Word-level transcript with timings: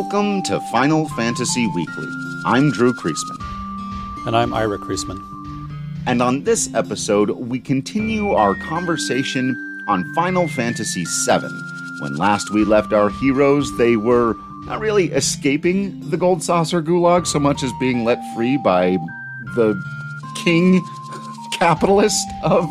Welcome 0.00 0.44
to 0.44 0.60
Final 0.70 1.08
Fantasy 1.08 1.66
Weekly. 1.74 2.06
I'm 2.44 2.70
Drew 2.70 2.92
Creasman. 2.92 3.36
And 4.28 4.36
I'm 4.36 4.54
Ira 4.54 4.78
Creasman. 4.78 5.20
And 6.06 6.22
on 6.22 6.44
this 6.44 6.72
episode, 6.72 7.30
we 7.30 7.58
continue 7.58 8.30
our 8.30 8.54
conversation 8.54 9.84
on 9.88 10.14
Final 10.14 10.46
Fantasy 10.46 11.04
VII. 11.04 11.48
When 11.98 12.14
last 12.14 12.52
we 12.52 12.64
left 12.64 12.92
our 12.92 13.10
heroes, 13.10 13.76
they 13.76 13.96
were 13.96 14.36
not 14.66 14.78
really 14.78 15.06
escaping 15.10 16.08
the 16.10 16.16
Gold 16.16 16.44
Saucer 16.44 16.80
Gulag 16.80 17.26
so 17.26 17.40
much 17.40 17.64
as 17.64 17.72
being 17.80 18.04
let 18.04 18.20
free 18.36 18.56
by 18.56 18.98
the 19.56 19.74
king 20.36 20.80
capitalist 21.58 22.28
of 22.44 22.70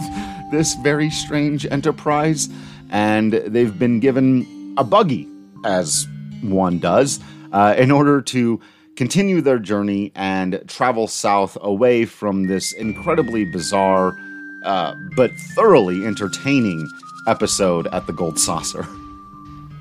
this 0.49 0.75
very 0.75 1.09
strange 1.09 1.65
enterprise. 1.65 2.47
And 2.89 3.33
they've 3.33 3.77
been 3.77 3.99
given 3.99 4.75
a 4.77 4.85
buggy, 4.85 5.27
as 5.65 6.07
one 6.41 6.79
does, 6.79 7.19
uh, 7.51 7.75
in 7.77 7.91
order 7.91 8.21
to 8.21 8.59
continue 8.95 9.41
their 9.41 9.59
journey 9.59 10.11
and 10.15 10.61
travel 10.67 11.07
south 11.07 11.57
away 11.61 12.05
from 12.05 12.47
this 12.47 12.73
incredibly 12.73 13.45
bizarre 13.45 14.17
uh, 14.63 14.95
but 15.15 15.31
thoroughly 15.55 16.05
entertaining 16.05 16.89
episode 17.27 17.87
at 17.87 18.07
the 18.07 18.13
Gold 18.13 18.39
Saucer. 18.39 18.87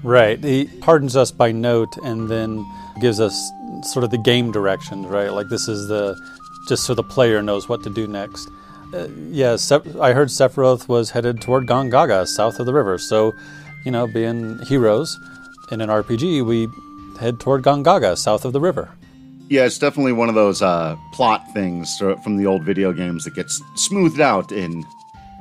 Right. 0.02 0.42
He 0.42 0.66
pardons 0.80 1.16
us 1.16 1.32
by 1.32 1.50
note 1.50 1.96
and 2.04 2.28
then 2.28 2.64
gives 3.00 3.18
us 3.20 3.50
sort 3.82 4.04
of 4.04 4.10
the 4.10 4.18
game 4.18 4.52
directions, 4.52 5.06
right? 5.06 5.32
Like 5.32 5.48
this 5.48 5.66
is 5.66 5.88
the 5.88 6.16
just 6.68 6.84
so 6.84 6.94
the 6.94 7.02
player 7.02 7.42
knows 7.42 7.68
what 7.68 7.82
to 7.84 7.90
do 7.90 8.06
next. 8.06 8.48
Uh, 8.92 9.08
yeah, 9.30 9.56
I 10.00 10.12
heard 10.12 10.28
Sephiroth 10.28 10.88
was 10.88 11.10
headed 11.10 11.40
toward 11.40 11.66
Gongaga, 11.66 12.26
south 12.26 12.60
of 12.60 12.66
the 12.66 12.72
river. 12.72 12.98
So, 12.98 13.34
you 13.84 13.90
know, 13.90 14.06
being 14.06 14.58
heroes, 14.60 15.18
in 15.70 15.80
an 15.80 15.88
RPG, 15.88 16.44
we 16.44 16.68
head 17.18 17.40
toward 17.40 17.62
Gongaga, 17.62 18.16
south 18.16 18.44
of 18.44 18.52
the 18.52 18.60
river. 18.60 18.90
Yeah, 19.48 19.64
it's 19.64 19.78
definitely 19.78 20.12
one 20.12 20.28
of 20.28 20.34
those 20.34 20.60
uh, 20.60 20.96
plot 21.12 21.52
things 21.52 21.96
from 21.98 22.36
the 22.36 22.46
old 22.46 22.64
video 22.64 22.92
games 22.92 23.24
that 23.24 23.34
gets 23.34 23.62
smoothed 23.76 24.20
out 24.20 24.50
in 24.50 24.84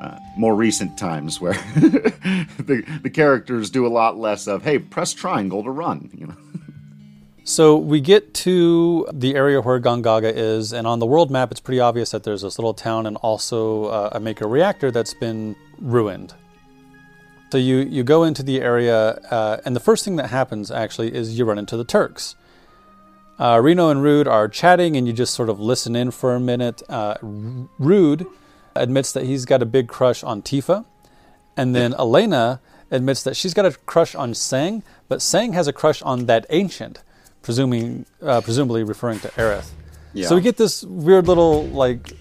uh, 0.02 0.20
more 0.38 0.56
recent 0.56 0.98
times, 0.98 1.42
where 1.42 1.54
the, 1.76 2.84
the 3.02 3.10
characters 3.10 3.70
do 3.70 3.88
a 3.88 3.90
lot 3.90 4.18
less 4.18 4.48
of 4.48 4.64
"Hey, 4.64 4.78
press 4.78 5.14
triangle 5.14 5.64
to 5.64 5.72
run." 5.72 6.10
You 6.14 6.28
know. 6.28 6.36
So 7.48 7.78
we 7.78 8.02
get 8.02 8.34
to 8.36 9.08
the 9.14 9.36
area 9.36 9.62
where 9.62 9.80
Gongaga 9.80 10.34
is, 10.36 10.74
and 10.74 10.88
on 10.88 11.00
the 11.00 11.06
world 11.06 11.30
map, 11.30 11.52
it's 11.52 11.60
pretty 11.60 11.80
obvious 11.80 12.12
that 12.12 12.24
there's 12.24 12.42
this 12.42 12.58
little 12.58 12.74
town 12.74 13.06
and 13.06 13.18
also 13.18 13.86
uh, 13.86 14.10
a 14.14 14.20
Mako 14.20 14.48
reactor 14.48 14.90
that's 14.92 15.14
been 15.14 15.56
ruined. 15.80 16.34
So 17.52 17.58
you, 17.58 17.78
you 17.78 18.04
go 18.04 18.24
into 18.24 18.44
the 18.44 18.62
area, 18.62 19.12
uh, 19.32 19.62
and 19.64 19.76
the 19.76 19.80
first 19.80 20.04
thing 20.04 20.18
that 20.18 20.30
happens 20.30 20.72
actually 20.72 21.16
is 21.16 21.38
you 21.38 21.46
run 21.46 21.58
into 21.58 21.78
the 21.78 21.86
Turks. 21.86 22.36
Uh, 23.40 23.60
Reno 23.62 23.90
and 23.90 24.02
Rude 24.02 24.28
are 24.28 24.48
chatting, 24.48 24.98
and 24.98 25.08
you 25.08 25.14
just 25.14 25.34
sort 25.34 25.50
of 25.50 25.60
listen 25.60 25.96
in 25.96 26.12
for 26.12 26.36
a 26.36 26.40
minute. 26.40 26.82
Uh, 26.90 27.16
Rude 27.22 28.26
admits 28.76 29.12
that 29.14 29.26
he's 29.26 29.46
got 29.46 29.62
a 29.62 29.66
big 29.66 29.88
crush 29.88 30.24
on 30.24 30.42
Tifa, 30.42 30.86
and 31.56 31.76
then 31.76 31.94
Elena 31.94 32.60
admits 32.92 33.24
that 33.24 33.36
she's 33.36 33.54
got 33.54 33.66
a 33.66 33.72
crush 33.86 34.16
on 34.16 34.34
Tseng, 34.34 34.84
but 35.08 35.20
Tseng 35.20 35.54
has 35.54 35.68
a 35.68 35.74
crush 35.74 36.02
on 36.02 36.26
that 36.26 36.46
ancient, 36.50 37.04
presuming 37.42 38.06
uh, 38.22 38.42
presumably 38.42 38.84
referring 38.84 39.20
to 39.20 39.30
Aerith. 39.30 39.72
Yeah. 40.14 40.28
So 40.28 40.36
we 40.36 40.42
get 40.42 40.58
this 40.58 40.84
weird 40.84 41.28
little 41.28 41.66
like 41.68 42.14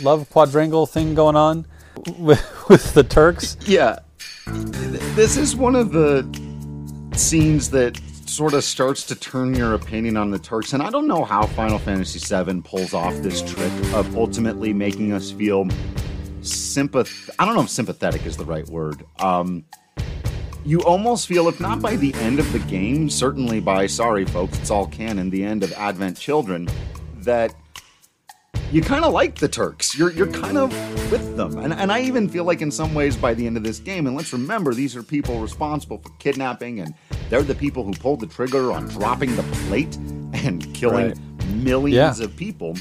love 0.00 0.28
quadrangle 0.30 0.86
thing 0.86 1.14
going 1.14 1.36
on 1.36 1.66
with, 2.18 2.68
with 2.68 2.94
the 2.94 3.04
Turks. 3.04 3.56
Yeah, 3.66 4.00
this 4.46 5.36
is 5.36 5.56
one 5.56 5.74
of 5.74 5.92
the 5.92 6.24
scenes 7.14 7.70
that 7.70 7.98
sort 8.26 8.54
of 8.54 8.64
starts 8.64 9.04
to 9.04 9.14
turn 9.14 9.54
your 9.54 9.74
opinion 9.74 10.16
on 10.16 10.30
the 10.30 10.38
Turks. 10.38 10.72
And 10.72 10.82
I 10.82 10.90
don't 10.90 11.06
know 11.06 11.24
how 11.24 11.46
Final 11.46 11.78
Fantasy 11.78 12.18
VII 12.18 12.60
pulls 12.62 12.92
off 12.92 13.14
this 13.22 13.42
trick 13.42 13.72
of 13.94 14.16
ultimately 14.16 14.72
making 14.72 15.12
us 15.12 15.30
feel 15.30 15.64
sympath. 16.40 17.30
I 17.38 17.44
don't 17.44 17.54
know 17.54 17.62
if 17.62 17.70
sympathetic 17.70 18.26
is 18.26 18.36
the 18.36 18.44
right 18.44 18.68
word. 18.68 19.04
Um, 19.18 19.64
you 20.64 20.82
almost 20.82 21.28
feel, 21.28 21.48
if 21.48 21.60
not 21.60 21.80
by 21.80 21.96
the 21.96 22.12
end 22.14 22.38
of 22.38 22.52
the 22.52 22.58
game, 22.58 23.08
certainly 23.08 23.60
by, 23.60 23.86
sorry 23.86 24.26
folks, 24.26 24.58
it's 24.58 24.70
all 24.70 24.86
canon, 24.86 25.30
the 25.30 25.44
end 25.44 25.62
of 25.62 25.72
Advent 25.74 26.18
Children, 26.18 26.68
that 27.18 27.54
you 28.72 28.82
kind 28.82 29.04
of 29.04 29.12
like 29.12 29.36
the 29.36 29.48
Turks. 29.48 29.96
You're 29.96 30.12
you're 30.12 30.30
kind 30.30 30.58
of 30.58 30.70
with 31.12 31.36
them, 31.36 31.58
and 31.58 31.72
and 31.72 31.92
I 31.92 32.00
even 32.00 32.28
feel 32.28 32.44
like 32.44 32.62
in 32.62 32.70
some 32.70 32.94
ways 32.94 33.16
by 33.16 33.32
the 33.34 33.46
end 33.46 33.56
of 33.56 33.62
this 33.62 33.78
game. 33.78 34.06
And 34.06 34.16
let's 34.16 34.32
remember, 34.32 34.74
these 34.74 34.96
are 34.96 35.02
people 35.02 35.40
responsible 35.40 35.98
for 35.98 36.10
kidnapping, 36.18 36.80
and 36.80 36.94
they're 37.30 37.42
the 37.42 37.54
people 37.54 37.84
who 37.84 37.92
pulled 37.92 38.20
the 38.20 38.26
trigger 38.26 38.72
on 38.72 38.88
dropping 38.88 39.36
the 39.36 39.42
plate 39.68 39.94
and 40.34 40.74
killing 40.74 41.08
right. 41.08 41.46
millions 41.48 42.18
yeah. 42.18 42.24
of 42.24 42.36
people. 42.36 42.76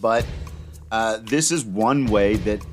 But 0.00 0.24
uh, 0.90 1.18
this 1.22 1.50
is 1.52 1.64
one 1.64 2.06
way 2.06 2.36
that 2.36 2.64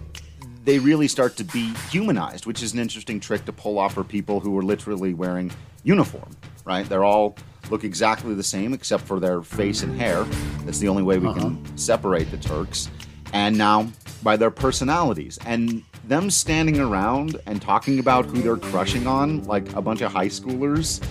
they 0.64 0.80
really 0.80 1.08
start 1.08 1.36
to 1.38 1.44
be 1.44 1.74
humanized, 1.90 2.46
which 2.46 2.64
is 2.64 2.74
an 2.74 2.80
interesting 2.80 3.20
trick 3.20 3.46
to 3.46 3.52
pull 3.52 3.78
off 3.78 3.94
for 3.94 4.04
people 4.04 4.40
who 4.40 4.58
are 4.58 4.64
literally 4.64 5.14
wearing 5.14 5.52
uniform. 5.84 6.30
Right? 6.64 6.88
They're 6.88 7.04
all 7.04 7.36
look 7.70 7.84
exactly 7.84 8.34
the 8.34 8.44
same 8.44 8.74
except 8.74 9.04
for 9.04 9.20
their 9.20 9.42
face 9.42 9.84
and 9.84 10.00
hair. 10.00 10.24
That's 10.66 10.80
the 10.80 10.88
only 10.88 11.04
way 11.04 11.18
we 11.18 11.28
uh-huh. 11.28 11.40
can 11.40 11.78
separate 11.78 12.32
the 12.32 12.38
Turks. 12.38 12.90
And 13.34 13.58
now 13.58 13.92
by 14.24 14.38
their 14.38 14.52
personalities. 14.52 15.40
And 15.46 15.84
them 16.06 16.30
standing 16.30 16.80
around 16.80 17.40
and 17.46 17.62
talking 17.62 18.00
about 18.00 18.26
who 18.26 18.42
they're 18.42 18.58
crushing 18.58 19.08
on, 19.08 19.44
like 19.44 19.74
a 19.74 19.82
bunch 19.82 20.02
of 20.02 20.12
high 20.12 20.28
schoolers, 20.28 21.04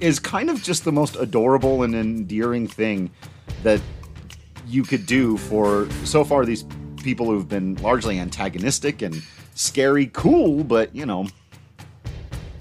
is 0.00 0.18
kind 0.18 0.50
of 0.50 0.62
just 0.62 0.84
the 0.84 0.92
most 0.92 1.16
adorable 1.16 1.82
and 1.82 1.94
endearing 1.94 2.66
thing 2.66 3.10
that 3.62 3.80
you 4.66 4.82
could 4.82 5.06
do 5.06 5.36
for 5.36 5.88
so 6.04 6.24
far 6.24 6.44
these 6.44 6.64
people 7.02 7.26
who've 7.26 7.48
been 7.48 7.76
largely 7.76 8.18
antagonistic 8.18 9.02
and 9.02 9.22
scary 9.54 10.06
cool, 10.08 10.64
but 10.64 10.94
you 10.94 11.06
know, 11.06 11.26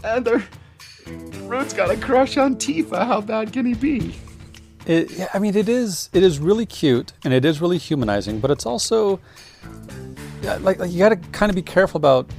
and 0.04 0.24
they're 0.24 0.44
Rude's 1.08 1.74
got 1.74 1.92
a 1.92 1.98
crush 1.98 2.38
on 2.38 2.56
Tifa. 2.56 3.06
How 3.06 3.22
bad 3.22 3.54
can 3.54 3.66
he 3.66 3.74
be? 3.74 4.16
It, 4.86 5.12
yeah, 5.12 5.28
I 5.34 5.40
mean, 5.40 5.56
it 5.56 5.68
is 5.68 6.10
it 6.14 6.24
is 6.24 6.40
really 6.40 6.66
cute 6.66 7.14
and 7.24 7.34
it 7.34 7.44
is 7.44 7.60
really 7.62 7.78
humanizing, 7.78 8.40
but 8.40 8.52
it's 8.52 8.66
also 8.66 9.20
like, 10.44 10.80
like 10.80 10.92
you 10.92 11.00
got 11.00 11.10
to 11.10 11.16
kind 11.16 11.50
of 11.50 11.56
be 11.56 11.62
careful 11.62 11.98
about 11.98 12.30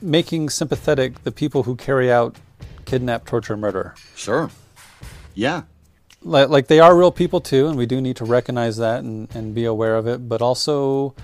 making 0.00 0.48
sympathetic 0.48 1.22
the 1.24 1.32
people 1.32 1.64
who 1.64 1.76
carry 1.76 2.10
out 2.10 2.36
kidnap, 2.84 3.26
torture, 3.26 3.56
murder. 3.56 3.94
Sure. 4.14 4.50
Yeah. 5.34 5.62
Like, 6.22 6.48
like 6.48 6.66
they 6.68 6.80
are 6.80 6.96
real 6.96 7.12
people 7.12 7.40
too, 7.40 7.68
and 7.68 7.76
we 7.76 7.86
do 7.86 8.00
need 8.00 8.16
to 8.16 8.24
recognize 8.24 8.76
that 8.78 9.00
and, 9.00 9.34
and 9.34 9.54
be 9.54 9.64
aware 9.64 9.96
of 9.96 10.06
it, 10.06 10.28
but 10.28 10.40
also 10.42 11.14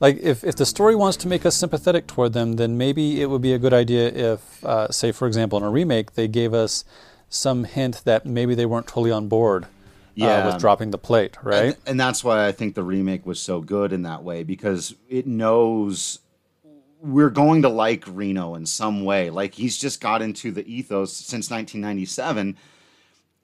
like 0.00 0.18
if, 0.20 0.44
if 0.44 0.56
the 0.56 0.66
story 0.66 0.94
wants 0.94 1.16
to 1.18 1.28
make 1.28 1.44
us 1.44 1.56
sympathetic 1.56 2.06
toward 2.06 2.32
them 2.32 2.54
then 2.54 2.78
maybe 2.78 3.20
it 3.20 3.30
would 3.30 3.42
be 3.42 3.52
a 3.52 3.58
good 3.58 3.72
idea 3.72 4.08
if 4.08 4.64
uh, 4.64 4.90
say 4.90 5.12
for 5.12 5.26
example 5.26 5.58
in 5.58 5.64
a 5.64 5.70
remake 5.70 6.14
they 6.14 6.28
gave 6.28 6.54
us 6.54 6.84
some 7.28 7.64
hint 7.64 8.02
that 8.04 8.24
maybe 8.24 8.54
they 8.54 8.66
weren't 8.66 8.86
totally 8.86 9.10
on 9.10 9.28
board 9.28 9.64
uh, 9.64 9.68
yeah. 10.14 10.38
Uh, 10.38 10.46
with 10.46 10.60
dropping 10.60 10.90
the 10.90 10.98
plate 10.98 11.36
right? 11.42 11.64
and, 11.64 11.76
and 11.86 12.00
that's 12.00 12.24
why 12.24 12.46
i 12.46 12.52
think 12.52 12.74
the 12.74 12.82
remake 12.82 13.26
was 13.26 13.40
so 13.40 13.60
good 13.60 13.92
in 13.92 14.02
that 14.02 14.22
way 14.22 14.42
because 14.42 14.94
it 15.08 15.26
knows 15.26 16.20
we're 17.00 17.30
going 17.30 17.62
to 17.62 17.68
like 17.68 18.04
reno 18.08 18.54
in 18.54 18.66
some 18.66 19.04
way. 19.04 19.30
Like 19.30 19.54
he's 19.54 19.78
just 19.78 20.00
got 20.00 20.22
into 20.22 20.50
the 20.50 20.66
ethos 20.66 21.12
since 21.12 21.50
1997 21.50 22.56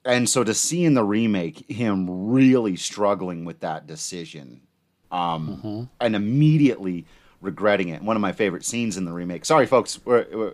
and 0.07 0.29
so 0.29 0.45
to 0.45 0.53
see 0.53 0.85
in 0.85 0.95
the 0.95 1.05
remake 1.05 1.71
him 1.71 2.29
really 2.31 2.77
struggling 2.77 3.45
with 3.45 3.61
that 3.61 3.87
decision 3.87 4.61
um, 5.15 5.49
mm-hmm. 5.49 5.83
and 6.01 6.17
immediately 6.17 7.07
regretting 7.41 7.89
it. 7.89 8.03
One 8.03 8.17
of 8.17 8.21
my 8.21 8.33
favorite 8.33 8.65
scenes 8.65 8.97
in 8.97 9.05
the 9.05 9.13
remake. 9.13 9.45
Sorry, 9.45 9.67
folks, 9.67 10.01
we're, 10.05 10.27
we're, 10.33 10.53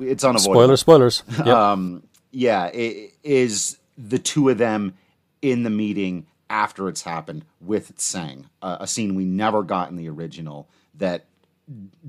it's 0.00 0.24
unavoidable. 0.24 0.54
Spoilers, 0.54 0.80
spoilers. 0.80 1.22
Yep. 1.38 1.46
Um, 1.46 2.02
yeah, 2.30 2.66
it 2.66 3.12
is 3.22 3.78
the 3.96 4.18
two 4.18 4.48
of 4.48 4.58
them 4.58 4.94
in 5.42 5.62
the 5.62 5.70
meeting 5.70 6.26
after 6.50 6.88
it's 6.88 7.02
happened 7.02 7.44
with 7.60 7.94
Tseng, 7.96 8.46
uh, 8.62 8.78
a 8.80 8.86
scene 8.86 9.14
we 9.14 9.24
never 9.24 9.62
got 9.62 9.90
in 9.90 9.96
the 9.96 10.08
original 10.08 10.68
that 10.94 11.26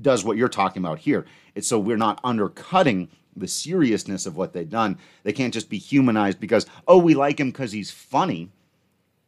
does 0.00 0.24
what 0.24 0.38
you're 0.38 0.48
talking 0.48 0.82
about 0.82 0.98
here. 0.98 1.26
It's 1.54 1.68
so 1.68 1.78
we're 1.78 1.98
not 1.98 2.20
undercutting 2.24 3.08
the 3.36 3.48
seriousness 3.48 4.24
of 4.24 4.36
what 4.36 4.54
they've 4.54 4.68
done. 4.68 4.98
They 5.22 5.32
can't 5.32 5.52
just 5.52 5.68
be 5.68 5.78
humanized 5.78 6.40
because 6.40 6.66
oh 6.88 6.98
we 6.98 7.14
like 7.14 7.38
him 7.38 7.50
because 7.50 7.72
he's 7.72 7.90
funny. 7.90 8.50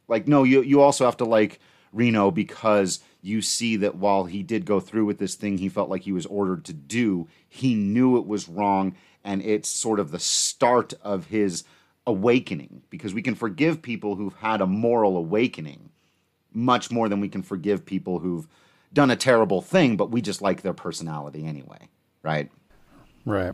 Like 0.07 0.27
no, 0.27 0.43
you 0.43 0.63
you 0.63 0.81
also 0.81 1.05
have 1.05 1.17
to 1.17 1.25
like 1.25 1.59
Reno 1.93 2.31
because 2.31 2.99
you 3.21 3.41
see 3.41 3.77
that 3.77 3.95
while 3.95 4.25
he 4.25 4.43
did 4.43 4.65
go 4.65 4.79
through 4.79 5.05
with 5.05 5.19
this 5.19 5.35
thing 5.35 5.57
he 5.57 5.69
felt 5.69 5.89
like 5.89 6.01
he 6.01 6.11
was 6.11 6.25
ordered 6.25 6.65
to 6.65 6.73
do, 6.73 7.27
he 7.47 7.75
knew 7.75 8.17
it 8.17 8.25
was 8.25 8.49
wrong 8.49 8.95
and 9.23 9.41
it's 9.41 9.69
sort 9.69 9.99
of 9.99 10.11
the 10.11 10.19
start 10.19 10.93
of 11.01 11.27
his 11.27 11.63
awakening 12.05 12.81
because 12.89 13.13
we 13.13 13.21
can 13.21 13.35
forgive 13.35 13.81
people 13.81 14.15
who've 14.15 14.35
had 14.35 14.59
a 14.59 14.67
moral 14.67 15.15
awakening 15.15 15.89
much 16.51 16.91
more 16.91 17.07
than 17.07 17.21
we 17.21 17.29
can 17.29 17.41
forgive 17.41 17.85
people 17.85 18.19
who've 18.19 18.47
done 18.91 19.09
a 19.09 19.15
terrible 19.15 19.61
thing 19.61 19.95
but 19.95 20.11
we 20.11 20.21
just 20.21 20.41
like 20.41 20.61
their 20.61 20.73
personality 20.73 21.45
anyway, 21.45 21.87
right? 22.21 22.51
Right. 23.25 23.53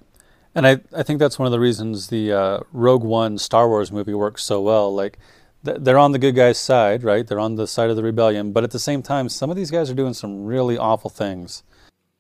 And 0.56 0.66
I, 0.66 0.80
I 0.96 1.04
think 1.04 1.20
that's 1.20 1.38
one 1.38 1.46
of 1.46 1.52
the 1.52 1.60
reasons 1.60 2.08
the 2.08 2.34
uh, 2.34 2.60
Rogue 2.74 3.04
One 3.04 3.38
Star 3.38 3.68
Wars 3.70 3.92
movie 3.92 4.16
works 4.16 4.44
so 4.44 4.62
well. 4.62 4.94
Like, 4.94 5.20
they're 5.64 5.98
on 5.98 6.12
the 6.14 6.20
good 6.20 6.36
guys' 6.36 6.58
side, 6.58 7.04
right? 7.04 7.26
They're 7.28 7.40
on 7.40 7.56
the 7.56 7.68
side 7.68 7.90
of 7.90 7.96
the 7.96 8.04
rebellion, 8.04 8.52
but 8.54 8.64
at 8.64 8.72
the 8.72 8.80
same 8.80 9.02
time, 9.02 9.28
some 9.30 9.50
of 9.50 9.56
these 9.58 9.72
guys 9.72 9.90
are 9.90 9.94
doing 9.96 10.14
some 10.14 10.46
really 10.46 10.78
awful 10.78 11.10
things, 11.10 11.64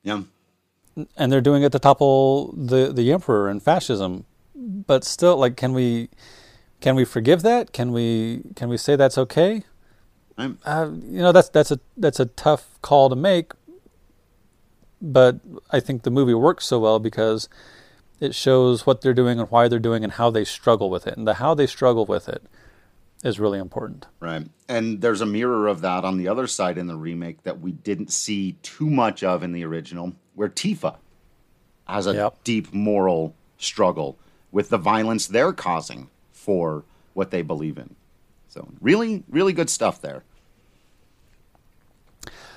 Yeah. 0.03 0.23
and 1.15 1.31
they're 1.31 1.39
doing 1.41 1.63
it 1.63 1.71
to 1.71 1.79
topple 1.79 2.51
the 2.53 2.91
the 2.91 3.11
emperor 3.13 3.47
and 3.49 3.63
fascism. 3.63 4.25
But 4.55 5.03
still, 5.05 5.37
like, 5.37 5.55
can 5.55 5.73
we 5.73 6.09
can 6.81 6.95
we 6.95 7.05
forgive 7.05 7.41
that? 7.43 7.71
Can 7.71 7.91
we 7.93 8.41
can 8.55 8.67
we 8.69 8.77
say 8.77 8.95
that's 8.97 9.17
okay? 9.17 9.63
I'm, 10.37 10.57
Uh, 10.65 10.89
you 11.03 11.21
know, 11.21 11.31
that's 11.31 11.49
that's 11.49 11.71
a 11.71 11.79
that's 11.97 12.19
a 12.19 12.25
tough 12.25 12.77
call 12.81 13.09
to 13.09 13.15
make. 13.15 13.53
But 15.01 15.39
I 15.71 15.79
think 15.79 16.03
the 16.03 16.11
movie 16.11 16.33
works 16.33 16.65
so 16.65 16.79
well 16.79 16.99
because 16.99 17.47
it 18.19 18.35
shows 18.35 18.85
what 18.85 18.99
they're 19.01 19.13
doing 19.13 19.39
and 19.39 19.49
why 19.49 19.69
they're 19.69 19.79
doing 19.79 20.03
and 20.03 20.13
how 20.13 20.29
they 20.29 20.43
struggle 20.43 20.89
with 20.89 21.07
it. 21.07 21.15
And 21.17 21.25
the 21.25 21.35
how 21.35 21.53
they 21.53 21.67
struggle 21.67 22.05
with 22.05 22.27
it 22.27 22.43
is 23.23 23.39
really 23.39 23.59
important. 23.59 24.05
Right. 24.19 24.47
And 24.67 25.01
there's 25.01 25.21
a 25.21 25.25
mirror 25.25 25.67
of 25.67 25.81
that 25.81 26.05
on 26.05 26.17
the 26.17 26.27
other 26.27 26.47
side 26.47 26.77
in 26.77 26.87
the 26.87 26.95
remake 26.95 27.43
that 27.43 27.59
we 27.59 27.71
didn't 27.71 28.11
see 28.11 28.53
too 28.63 28.89
much 28.89 29.23
of 29.23 29.43
in 29.43 29.51
the 29.51 29.65
original, 29.65 30.13
where 30.35 30.49
Tifa 30.49 30.95
has 31.87 32.07
a 32.07 32.13
Yep. 32.13 32.43
deep 32.43 32.73
moral 32.73 33.33
struggle 33.57 34.17
with 34.51 34.69
the 34.69 34.77
violence 34.77 35.27
they're 35.27 35.53
causing 35.53 36.09
for 36.31 36.83
what 37.13 37.31
they 37.31 37.41
believe 37.41 37.77
in. 37.77 37.95
So, 38.47 38.67
really, 38.79 39.23
really 39.29 39.53
good 39.53 39.69
stuff 39.69 40.01
there. 40.01 40.23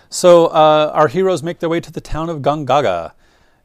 So 0.08 0.46
uh, 0.48 0.90
our 0.94 1.08
heroes 1.08 1.42
make 1.42 1.60
their 1.60 1.70
way 1.70 1.80
to 1.80 1.90
the 1.90 2.00
town 2.00 2.28
of 2.28 2.42
Gongaga. 2.42 3.12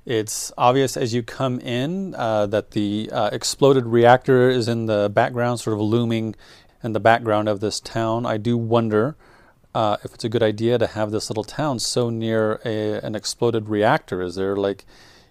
It's 0.05 0.53
obvious 0.57 0.95
as 0.95 1.13
you 1.13 1.21
come 1.21 1.59
in 1.59 2.15
uh, 2.15 2.45
that 2.47 2.71
the 2.71 3.09
uh, 3.11 3.29
exploded 3.33 3.85
reactor 3.85 4.49
is 4.49 4.69
in 4.69 4.85
the 4.85 5.11
background, 5.13 5.59
sort 5.59 5.73
of 5.73 5.81
looming 5.81 6.35
in 6.83 6.93
the 6.93 6.99
background 6.99 7.49
of 7.49 7.59
this 7.59 7.79
town. 7.79 8.25
I 8.25 8.37
do 8.37 8.57
wonder 8.57 9.15
uh, 9.73 9.97
if 10.03 10.13
it's 10.13 10.23
a 10.23 10.29
good 10.29 10.43
idea 10.43 10.77
to 10.77 10.87
have 10.87 11.11
this 11.11 11.29
little 11.29 11.43
town 11.43 11.79
so 11.79 12.09
near 12.09 12.59
a, 12.65 12.99
an 13.05 13.15
exploded 13.15 13.69
reactor. 13.69 14.21
Is 14.21 14.35
there 14.35 14.55
like, 14.55 14.85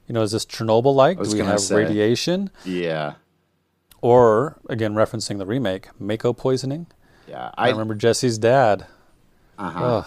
you 0.07 0.13
know, 0.13 0.23
is 0.23 0.33
this 0.33 0.47
Chernobyl 0.47 0.95
like? 0.95 1.21
Do 1.21 1.33
we 1.33 1.39
have 1.41 1.61
say. 1.61 1.77
radiation? 1.77 2.51
Yeah. 2.65 3.15
Or, 4.01 4.59
again, 4.69 4.95
referencing 4.95 5.39
the 5.39 5.47
remake, 5.47 5.89
Mako 5.99 6.33
poisoning? 6.33 6.87
Yeah. 7.27 7.51
I, 7.57 7.69
I, 7.69 7.71
remember 7.71 7.95
Jesse's 7.95 8.39
dad. 8.39 8.87
uh-huh. 9.59 10.05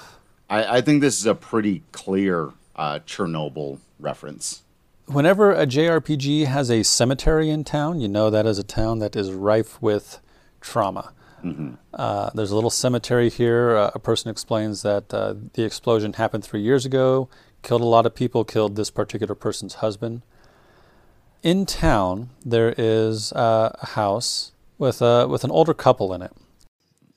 I, 0.49 0.77
I 0.77 0.81
think 0.81 1.01
this 1.01 1.19
is 1.19 1.25
a 1.25 1.35
pretty 1.35 1.83
clear 1.91 2.51
uh, 2.75 2.99
Chernobyl 2.99 3.79
reference. 3.99 4.63
Whenever 5.05 5.51
a 5.51 5.65
JRPG 5.65 6.45
has 6.45 6.69
a 6.69 6.83
cemetery 6.83 7.49
in 7.49 7.63
town, 7.63 7.99
you 7.99 8.07
know 8.07 8.29
that 8.29 8.45
is 8.45 8.57
a 8.57 8.63
town 8.63 8.99
that 8.99 9.15
is 9.15 9.33
rife 9.33 9.81
with 9.81 10.19
trauma. 10.61 11.13
Uh, 11.93 12.29
there's 12.33 12.51
a 12.51 12.55
little 12.55 12.69
cemetery 12.69 13.29
here. 13.29 13.75
Uh, 13.77 13.91
a 13.93 13.99
person 13.99 14.29
explains 14.29 14.81
that 14.81 15.13
uh, 15.13 15.35
the 15.53 15.63
explosion 15.63 16.13
happened 16.13 16.43
three 16.43 16.61
years 16.61 16.85
ago, 16.85 17.29
killed 17.63 17.81
a 17.81 17.85
lot 17.85 18.05
of 18.05 18.13
people, 18.15 18.43
killed 18.43 18.75
this 18.75 18.89
particular 18.89 19.35
person's 19.35 19.75
husband. 19.75 20.21
In 21.41 21.65
town, 21.65 22.29
there 22.45 22.73
is 22.77 23.31
uh, 23.33 23.71
a 23.81 23.85
house 23.87 24.51
with 24.77 25.01
a 25.01 25.27
with 25.27 25.43
an 25.43 25.51
older 25.51 25.73
couple 25.73 26.13
in 26.13 26.21
it. 26.21 26.31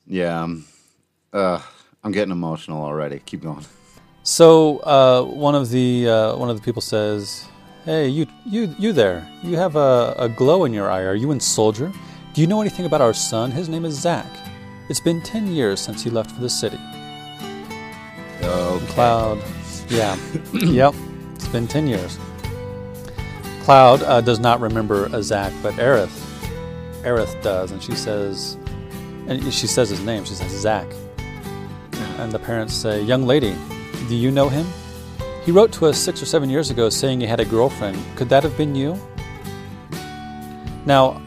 Yeah. 0.07 0.41
um, 0.43 0.65
Uh, 1.33 1.59
I'm 2.03 2.11
getting 2.11 2.31
emotional 2.31 2.83
already. 2.83 3.19
Keep 3.25 3.43
going. 3.43 3.65
So 4.23 4.79
uh, 4.79 5.23
one 5.23 5.55
of 5.55 5.69
the 5.69 6.07
uh, 6.07 6.37
one 6.37 6.49
of 6.49 6.55
the 6.55 6.61
people 6.61 6.81
says, 6.81 7.45
"Hey, 7.85 8.07
you 8.07 8.27
you 8.45 8.73
you 8.79 8.93
there? 8.93 9.27
You 9.43 9.57
have 9.57 9.75
a, 9.75 10.15
a 10.17 10.29
glow 10.29 10.63
in 10.65 10.73
your 10.73 10.89
eye. 10.89 11.03
Are 11.03 11.15
you 11.15 11.31
in 11.31 11.39
Soldier? 11.39 11.91
Do 12.33 12.41
you 12.41 12.47
know 12.47 12.61
anything 12.61 12.87
about 12.87 12.99
our 12.99 13.13
son? 13.13 13.51
His 13.51 13.69
name 13.69 13.85
is 13.85 13.93
Zack. 13.93 14.25
It's 14.89 14.99
been 14.99 15.21
ten 15.21 15.45
years 15.47 15.79
since 15.79 16.03
he 16.03 16.09
left 16.09 16.31
for 16.31 16.41
the 16.41 16.49
city." 16.49 16.79
Okay. 18.41 18.85
Cloud, 18.87 19.39
yeah, 19.87 20.17
yep, 20.53 20.95
it's 21.35 21.47
been 21.49 21.67
ten 21.67 21.85
years. 21.85 22.17
Cloud 23.61 24.01
uh, 24.01 24.19
does 24.19 24.39
not 24.39 24.59
remember 24.61 25.05
a 25.13 25.21
Zack, 25.21 25.53
but 25.61 25.75
Aerith, 25.75 26.09
Aerith 27.03 27.39
does, 27.43 27.71
and 27.71 27.81
she 27.83 27.93
says, 27.93 28.57
and 29.27 29.53
she 29.53 29.67
says 29.67 29.89
his 29.89 30.01
name. 30.01 30.25
She 30.25 30.33
says 30.33 30.49
Zack, 30.51 30.87
and 32.17 32.31
the 32.31 32.39
parents 32.39 32.73
say, 32.73 32.99
"Young 33.03 33.27
lady, 33.27 33.55
do 34.09 34.15
you 34.15 34.31
know 34.31 34.49
him? 34.49 34.65
He 35.45 35.51
wrote 35.51 35.71
to 35.73 35.85
us 35.85 35.99
six 35.99 36.19
or 36.19 36.25
seven 36.25 36.49
years 36.49 36.71
ago 36.71 36.89
saying 36.89 37.21
he 37.21 37.27
had 37.27 37.39
a 37.39 37.45
girlfriend. 37.45 37.99
Could 38.15 38.29
that 38.29 38.41
have 38.41 38.57
been 38.57 38.73
you?" 38.73 38.99
Now, 40.87 41.21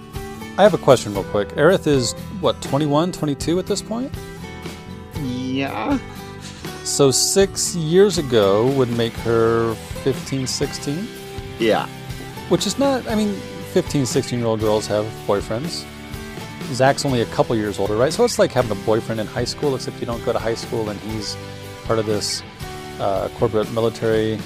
I 0.58 0.62
have 0.62 0.74
a 0.74 0.78
question 0.78 1.12
real 1.14 1.24
quick. 1.24 1.48
Aerith 1.50 1.86
is 1.86 2.12
what 2.40 2.60
21, 2.62 3.12
22 3.12 3.58
at 3.58 3.66
this 3.66 3.82
point. 3.82 4.12
Yeah. 5.22 5.98
So 6.84 7.10
six 7.10 7.74
years 7.74 8.16
ago 8.18 8.66
would 8.72 8.90
make 8.90 9.12
her 9.18 9.74
15, 10.04 10.46
16, 10.46 11.06
Yeah. 11.58 11.86
which 12.48 12.66
is 12.66 12.78
not, 12.78 13.06
I 13.08 13.14
mean, 13.14 13.34
15, 13.72 14.06
16 14.06 14.38
year 14.38 14.48
old 14.48 14.60
girls 14.60 14.86
have 14.86 15.04
boyfriends. 15.26 15.84
Zack's 16.72 17.04
only 17.04 17.20
a 17.20 17.26
couple 17.26 17.54
years 17.54 17.78
older, 17.78 17.96
right? 17.96 18.12
So 18.12 18.24
it's 18.24 18.38
like 18.38 18.52
having 18.52 18.70
a 18.70 18.80
boyfriend 18.86 19.20
in 19.20 19.26
high 19.26 19.44
school, 19.44 19.74
except 19.74 20.00
you 20.00 20.06
don't 20.06 20.24
go 20.24 20.32
to 20.32 20.38
high 20.38 20.54
school 20.54 20.88
and 20.88 20.98
he's 21.00 21.36
part 21.84 21.98
of 21.98 22.06
this 22.06 22.42
uh, 22.98 23.28
corporate 23.38 23.70
military. 23.72 24.38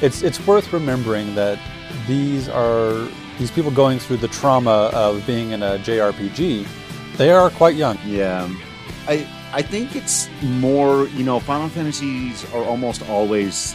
It's, 0.00 0.22
it's 0.22 0.44
worth 0.46 0.72
remembering 0.72 1.34
that 1.36 1.58
these 2.08 2.48
are 2.48 3.06
these 3.38 3.50
people 3.50 3.70
going 3.70 3.98
through 3.98 4.18
the 4.18 4.28
trauma 4.28 4.90
of 4.92 5.26
being 5.26 5.50
in 5.50 5.62
a 5.62 5.78
JRPG. 5.78 6.66
They 7.16 7.30
are 7.30 7.50
quite 7.50 7.76
young. 7.76 7.98
Yeah. 8.06 8.48
I 9.08 9.26
I 9.52 9.60
think 9.62 9.94
it's 9.96 10.28
more, 10.42 11.08
you 11.08 11.24
know, 11.24 11.38
Final 11.40 11.68
Fantasies 11.68 12.44
are 12.54 12.64
almost 12.64 13.06
always 13.08 13.74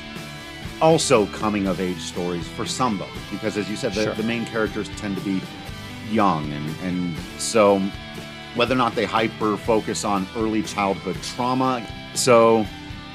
also 0.82 1.26
coming 1.28 1.68
of 1.68 1.80
age 1.80 2.00
stories 2.00 2.48
for 2.50 2.66
somebody 2.66 3.12
because 3.32 3.58
as 3.58 3.68
you 3.70 3.76
said 3.76 3.94
the, 3.94 4.04
Sure. 4.04 4.14
the 4.14 4.22
main 4.24 4.46
characters 4.46 4.90
tend 4.90 5.18
to 5.18 5.24
be 5.24 5.42
young 6.12 6.52
and 6.54 6.76
and 6.84 7.18
so 7.40 7.80
whether 8.54 8.76
or 8.76 8.78
not 8.78 8.94
they 8.94 9.04
hyper 9.04 9.58
focus 9.58 10.04
on 10.06 10.28
early 10.36 10.62
childhood 10.62 11.18
trauma 11.24 11.84
so 12.14 12.64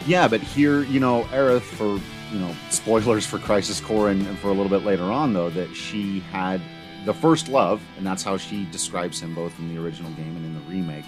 yeah 0.06 0.26
but 0.26 0.40
here 0.40 0.82
you 0.82 0.98
know 0.98 1.22
Aerith 1.30 1.62
for 1.62 2.00
you 2.32 2.38
know 2.38 2.54
spoilers 2.70 3.26
for 3.26 3.38
Crisis 3.38 3.80
Core 3.80 4.08
and, 4.10 4.26
and 4.26 4.38
for 4.38 4.48
a 4.48 4.52
little 4.52 4.68
bit 4.70 4.84
later 4.84 5.04
on 5.04 5.32
though 5.32 5.50
that 5.50 5.74
she 5.74 6.20
had 6.20 6.60
the 7.04 7.12
first 7.14 7.48
love 7.48 7.82
and 7.98 8.06
that's 8.06 8.22
how 8.22 8.36
she 8.36 8.64
describes 8.66 9.20
him 9.20 9.34
both 9.34 9.58
in 9.58 9.74
the 9.74 9.82
original 9.82 10.10
game 10.12 10.34
and 10.36 10.44
in 10.46 10.54
the 10.54 10.60
remake 10.70 11.04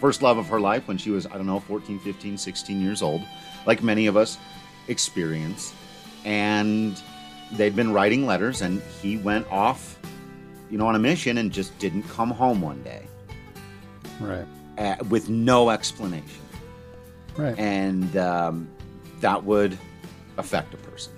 first 0.00 0.22
love 0.22 0.38
of 0.38 0.46
her 0.48 0.58
life 0.60 0.88
when 0.88 0.96
she 0.98 1.10
was 1.10 1.26
i 1.26 1.30
don't 1.30 1.46
know 1.46 1.60
14 1.60 1.98
15 2.00 2.36
16 2.38 2.80
years 2.80 3.02
old 3.02 3.22
like 3.66 3.82
many 3.82 4.06
of 4.06 4.16
us 4.16 4.38
experience 4.88 5.72
and 6.24 7.00
they'd 7.52 7.76
been 7.76 7.92
writing 7.92 8.26
letters 8.26 8.62
and 8.62 8.80
he 9.02 9.16
went 9.18 9.46
off 9.52 9.98
you 10.70 10.78
know 10.78 10.86
on 10.86 10.94
a 10.96 10.98
mission 10.98 11.38
and 11.38 11.52
just 11.52 11.76
didn't 11.78 12.02
come 12.04 12.30
home 12.30 12.60
one 12.60 12.82
day 12.82 13.02
Right. 14.20 14.46
uh, 14.78 14.96
with 15.08 15.28
no 15.28 15.70
explanation 15.70 16.40
Right. 17.36 17.58
and 17.58 18.16
um, 18.16 18.68
that 19.20 19.44
would 19.44 19.76
affect 20.38 20.74
a 20.74 20.76
person 20.78 21.12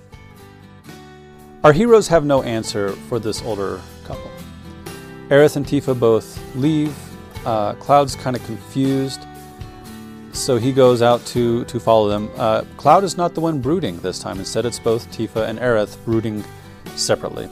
Our 1.63 1.73
heroes 1.73 2.07
have 2.07 2.25
no 2.25 2.43
answer 2.43 2.89
for 3.09 3.19
this 3.19 3.41
older 3.41 3.81
couple. 4.05 4.29
Aerith 5.29 5.55
and 5.55 5.65
Tifa 5.65 5.99
both 5.99 6.39
leave. 6.55 6.95
Uh, 7.45 7.73
Cloud's 7.75 8.15
kind 8.15 8.35
of 8.35 8.43
confused, 8.45 9.25
so 10.33 10.57
he 10.57 10.71
goes 10.71 11.01
out 11.01 11.25
to, 11.27 11.65
to 11.65 11.79
follow 11.79 12.07
them. 12.07 12.29
Uh, 12.37 12.61
Cloud 12.77 13.03
is 13.03 13.17
not 13.17 13.33
the 13.33 13.41
one 13.41 13.59
brooding 13.59 13.99
this 13.99 14.19
time. 14.19 14.39
Instead, 14.39 14.65
it's 14.65 14.79
both 14.79 15.09
Tifa 15.11 15.47
and 15.47 15.59
Aerith 15.59 16.03
brooding 16.05 16.43
separately. 16.95 17.49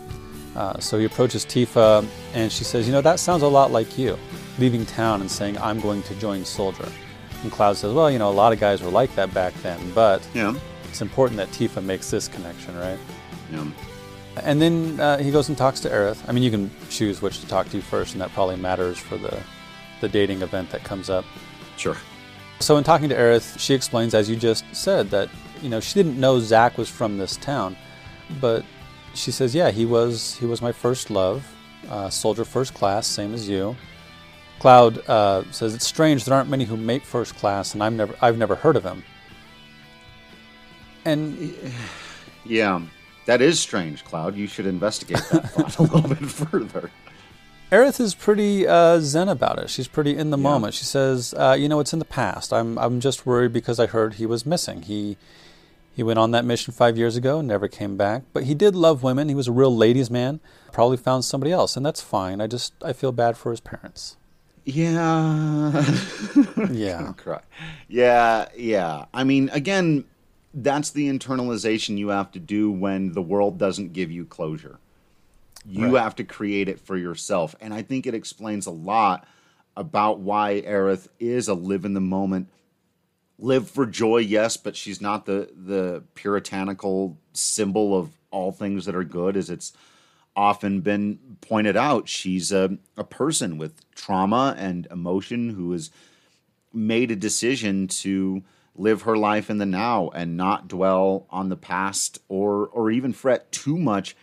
Uh, 0.56 0.80
so 0.80 0.98
he 0.98 1.06
approaches 1.06 1.46
Tifa, 1.46 2.06
and 2.34 2.52
she 2.52 2.64
says, 2.64 2.88
You 2.88 2.94
know, 2.94 3.02
that 3.02 3.20
sounds 3.20 3.44
a 3.44 3.48
lot 3.48 3.72
like 3.72 3.98
you, 3.98 4.18
leaving 4.60 4.86
town 4.86 5.22
and 5.22 5.30
saying, 5.30 5.58
I'm 5.58 5.82
going 5.82 6.04
to 6.04 6.16
join 6.16 6.46
Soldier. 6.46 6.90
And 7.44 7.52
Cloud 7.52 7.76
says, 7.78 7.94
Well, 7.94 8.10
you 8.10 8.20
know, 8.20 8.30
a 8.30 8.32
lot 8.32 8.54
of 8.54 8.60
guys 8.60 8.82
were 8.82 8.92
like 8.92 9.14
that 9.16 9.34
back 9.34 9.54
then, 9.56 9.80
but 9.94 10.26
yeah 10.34 10.56
it's 10.96 11.02
important 11.02 11.36
that 11.36 11.50
Tifa 11.50 11.84
makes 11.84 12.10
this 12.10 12.30
connection, 12.30 12.74
right? 12.78 12.98
yeah 13.52 13.70
And 14.38 14.62
then 14.62 14.98
uh, 14.98 15.18
he 15.18 15.30
goes 15.30 15.50
and 15.50 15.58
talks 15.58 15.82
to 15.82 15.90
Aerith. 15.90 16.24
I 16.26 16.32
mean, 16.32 16.42
you 16.42 16.50
can 16.50 16.72
choose 16.90 17.22
which 17.22 17.42
to 17.42 17.48
talk 17.48 17.68
to 17.72 17.82
first, 17.82 18.14
and 18.14 18.22
that 18.22 18.32
probably 18.32 18.56
matters 18.56 18.98
for 18.98 19.18
the, 19.18 19.38
the 20.00 20.08
dating 20.08 20.42
event 20.42 20.70
that 20.70 20.86
comes 20.86 21.10
up. 21.10 21.26
Sure. 21.76 21.98
So 22.62 22.78
in 22.78 22.86
talking 22.86 23.10
to 23.10 23.16
Aerith, 23.16 23.60
she 23.60 23.74
explains, 23.74 24.14
as 24.14 24.30
you 24.30 24.38
just 24.38 24.64
said, 24.72 25.10
that 25.10 25.28
you 25.62 25.68
know 25.68 25.82
she 25.82 25.96
didn't 25.96 26.18
know 26.18 26.40
Zack 26.40 26.78
was 26.78 26.88
from 26.88 27.18
this 27.18 27.36
town, 27.36 27.76
but 28.40 28.64
she 29.16 29.32
says, 29.32 29.54
yeah, 29.54 29.72
he 29.72 29.86
was 29.86 30.38
he 30.38 30.46
was 30.46 30.62
my 30.62 30.72
first 30.72 31.10
love, 31.10 31.46
uh, 31.90 32.10
soldier 32.10 32.46
first 32.46 32.74
class, 32.74 33.06
same 33.06 33.34
as 33.34 33.50
you. 33.50 33.76
Cloud 34.60 35.10
uh, 35.10 35.44
says 35.52 35.76
it's 35.76 35.86
strange 35.86 36.24
there 36.24 36.36
aren't 36.36 36.50
many 36.50 36.64
who 36.64 36.78
make 36.78 37.04
first 37.04 37.36
class, 37.36 37.74
and 37.74 37.84
I've 37.84 37.92
never 37.92 38.16
I've 38.22 38.38
never 38.38 38.56
heard 38.56 38.78
of 38.78 38.86
him. 38.86 39.04
And 41.06 41.56
yeah, 42.44 42.82
that 43.26 43.42
is 43.42 43.60
strange, 43.60 44.04
Cloud. 44.04 44.36
You 44.36 44.48
should 44.48 44.66
investigate 44.66 45.22
that 45.32 45.50
thought 45.52 45.78
a 45.78 45.84
little 45.84 46.10
bit 46.10 46.30
further. 46.30 46.92
Aerith 47.72 48.00
is 48.00 48.14
pretty 48.14 48.68
uh, 48.68 49.00
zen 49.00 49.28
about 49.28 49.60
it. 49.60 49.70
She's 49.70 49.88
pretty 49.88 50.16
in 50.16 50.30
the 50.30 50.38
yeah. 50.38 50.44
moment. 50.44 50.74
She 50.74 50.86
says, 50.86 51.34
uh, 51.38 51.56
"You 51.58 51.68
know, 51.68 51.80
it's 51.80 51.94
in 51.94 52.00
the 52.00 52.06
past. 52.06 52.54
I'm 52.54 52.78
I'm 52.78 53.00
just 53.00 53.26
worried 53.26 53.54
because 53.54 53.80
I 53.80 53.88
heard 53.88 54.16
he 54.16 54.26
was 54.26 54.46
missing. 54.46 54.84
He 54.84 55.18
he 55.96 56.04
went 56.04 56.20
on 56.20 56.32
that 56.32 56.46
mission 56.46 56.74
five 56.74 56.98
years 56.98 57.16
ago, 57.16 57.42
never 57.42 57.68
came 57.68 57.96
back. 57.96 58.24
But 58.34 58.44
he 58.44 58.54
did 58.54 58.76
love 58.76 59.02
women. 59.02 59.30
He 59.30 59.36
was 59.36 59.48
a 59.48 59.52
real 59.52 59.76
ladies' 59.76 60.12
man. 60.12 60.42
Probably 60.72 60.98
found 60.98 61.26
somebody 61.26 61.52
else, 61.52 61.78
and 61.78 61.86
that's 61.86 62.02
fine. 62.02 62.42
I 62.42 62.48
just 62.48 62.74
I 62.84 62.94
feel 62.94 63.12
bad 63.12 63.38
for 63.38 63.52
his 63.52 63.60
parents." 63.60 64.18
Yeah. 64.66 65.86
yeah. 66.72 67.14
Yeah, 67.88 68.48
yeah. 68.58 69.06
I 69.14 69.24
mean, 69.24 69.50
again, 69.54 70.06
that's 70.56 70.92
the 70.92 71.10
internalization 71.10 71.98
you 71.98 72.08
have 72.10 72.32
to 72.32 72.40
do 72.40 72.72
when 72.72 73.12
the 73.12 73.22
world 73.22 73.60
doesn't 73.60 73.94
give 73.94 74.10
you 74.10 74.26
closure. 74.26 74.80
You 75.68 75.96
right. 75.96 76.04
have 76.04 76.16
to 76.16 76.24
create 76.24 76.70
it 76.70 76.80
for 76.80 76.96
yourself. 76.96 77.56
And 77.60 77.74
I 77.74 77.82
think 77.82 78.08
it 78.08 78.14
explains 78.14 78.66
a 78.66 78.72
lot 78.72 79.28
about 79.76 80.20
why 80.20 80.64
Aerith 80.66 81.10
is 81.20 81.50
a 81.50 81.54
live 81.54 81.84
in 81.84 81.94
the 81.94 82.02
moment. 82.02 82.50
Live 83.38 83.70
for 83.70 83.86
joy, 83.86 84.20
yes, 84.20 84.56
but 84.56 84.78
she's 84.78 85.02
not 85.02 85.26
the 85.26 85.50
the 85.54 86.04
puritanical 86.14 87.18
symbol 87.34 87.98
of 87.98 88.12
all 88.32 88.54
things 88.54 88.86
that 88.86 88.96
are 88.96 89.04
good 89.04 89.36
as 89.36 89.50
it's 89.50 89.74
often 90.38 90.80
been 90.80 91.20
pointed 91.42 91.76
out. 91.76 92.08
She's 92.08 92.54
a, 92.54 92.78
a 92.96 93.04
person 93.04 93.58
with 93.58 93.82
trauma 93.94 94.56
and 94.58 94.88
emotion 94.90 95.50
who 95.50 95.74
has 95.74 95.90
made 96.74 97.12
a 97.12 97.16
decision 97.16 97.88
to 97.88 98.44
live 98.76 99.04
her 99.04 99.18
life 99.18 99.50
in 99.50 99.58
the 99.58 99.66
now 99.66 100.10
and 100.10 100.38
not 100.38 100.68
dwell 100.68 101.26
on 101.30 101.50
the 101.50 101.56
past 101.56 102.20
or 102.28 102.68
or 102.68 102.92
even 102.92 103.14
fret 103.14 103.52
too 103.52 103.78
much 103.78 104.16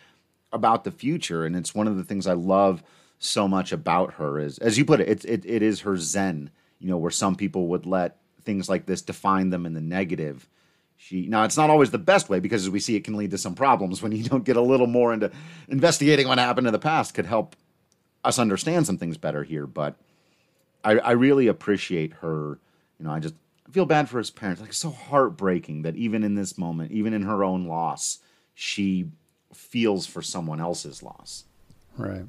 about 0.53 0.85
the 0.85 0.91
future. 0.91 1.45
And 1.45 1.57
it's 1.57 1.75
one 1.75 1.89
of 1.89 1.97
the 1.97 2.05
things 2.05 2.27
I 2.27 2.35
love 2.35 2.83
so 3.19 3.49
much 3.49 3.73
about 3.73 4.15
her 4.15 4.39
is, 4.39 4.59
as 4.59 4.77
you 4.77 4.85
put 4.85 5.01
it, 5.01 5.09
it, 5.09 5.25
it, 5.25 5.47
it 5.47 5.63
is 5.63 5.81
her 5.81 5.97
zen. 5.97 6.51
You 6.79 6.89
know, 6.89 6.99
where 6.99 7.13
some 7.13 7.37
people 7.37 7.69
would 7.69 7.87
let 7.87 8.17
things 8.45 8.69
like 8.69 8.87
this 8.87 9.03
define 9.03 9.51
them 9.51 9.67
in 9.67 9.75
the 9.75 9.81
negative. 9.81 10.49
She 10.97 11.27
now 11.27 11.45
it's 11.45 11.57
not 11.57 11.71
always 11.71 11.91
the 11.91 11.99
best 11.99 12.29
way 12.29 12.41
because 12.41 12.65
as 12.65 12.71
we 12.71 12.81
see, 12.81 12.97
it 12.97 13.05
can 13.05 13.17
lead 13.17 13.31
to 13.31 13.39
some 13.39 13.55
problems 13.55 14.03
when 14.03 14.13
you 14.13 14.25
don't 14.25 14.45
get 14.45 14.57
a 14.57 14.61
little 14.61 14.87
more 14.87 15.13
into 15.13 15.31
investigating 15.69 16.29
what 16.29 16.39
happened 16.39 16.67
in 16.67 16.73
the 16.73 16.79
past. 16.79 17.15
Could 17.15 17.27
help 17.27 17.57
us 18.25 18.39
understand 18.39 18.87
some 18.87 18.99
things 18.99 19.17
better 19.17 19.43
here, 19.43 19.67
but 19.67 19.97
I, 20.85 20.99
I 20.99 21.11
really 21.13 21.47
appreciate 21.47 22.13
her. 22.15 22.59
You 22.99 23.07
know, 23.07 23.11
I 23.11 23.19
just 23.21 23.35
feel 23.73 23.87
bad 23.87 24.09
for 24.09 24.19
his 24.19 24.31
parents. 24.31 24.61
Like 24.61 24.73
so 24.73 24.91
heartbreaking 24.91 25.83
that 25.83 25.97
even 25.97 26.23
in 26.23 26.35
this 26.35 26.59
moment, 26.59 26.93
even 26.93 27.13
in 27.15 27.23
her 27.23 27.43
own 27.43 27.67
loss, 27.67 28.19
she 28.55 29.07
feels 29.53 30.07
for 30.07 30.23
someone 30.23 30.61
else's 30.61 31.03
loss. 31.03 31.45
Right. 31.97 32.27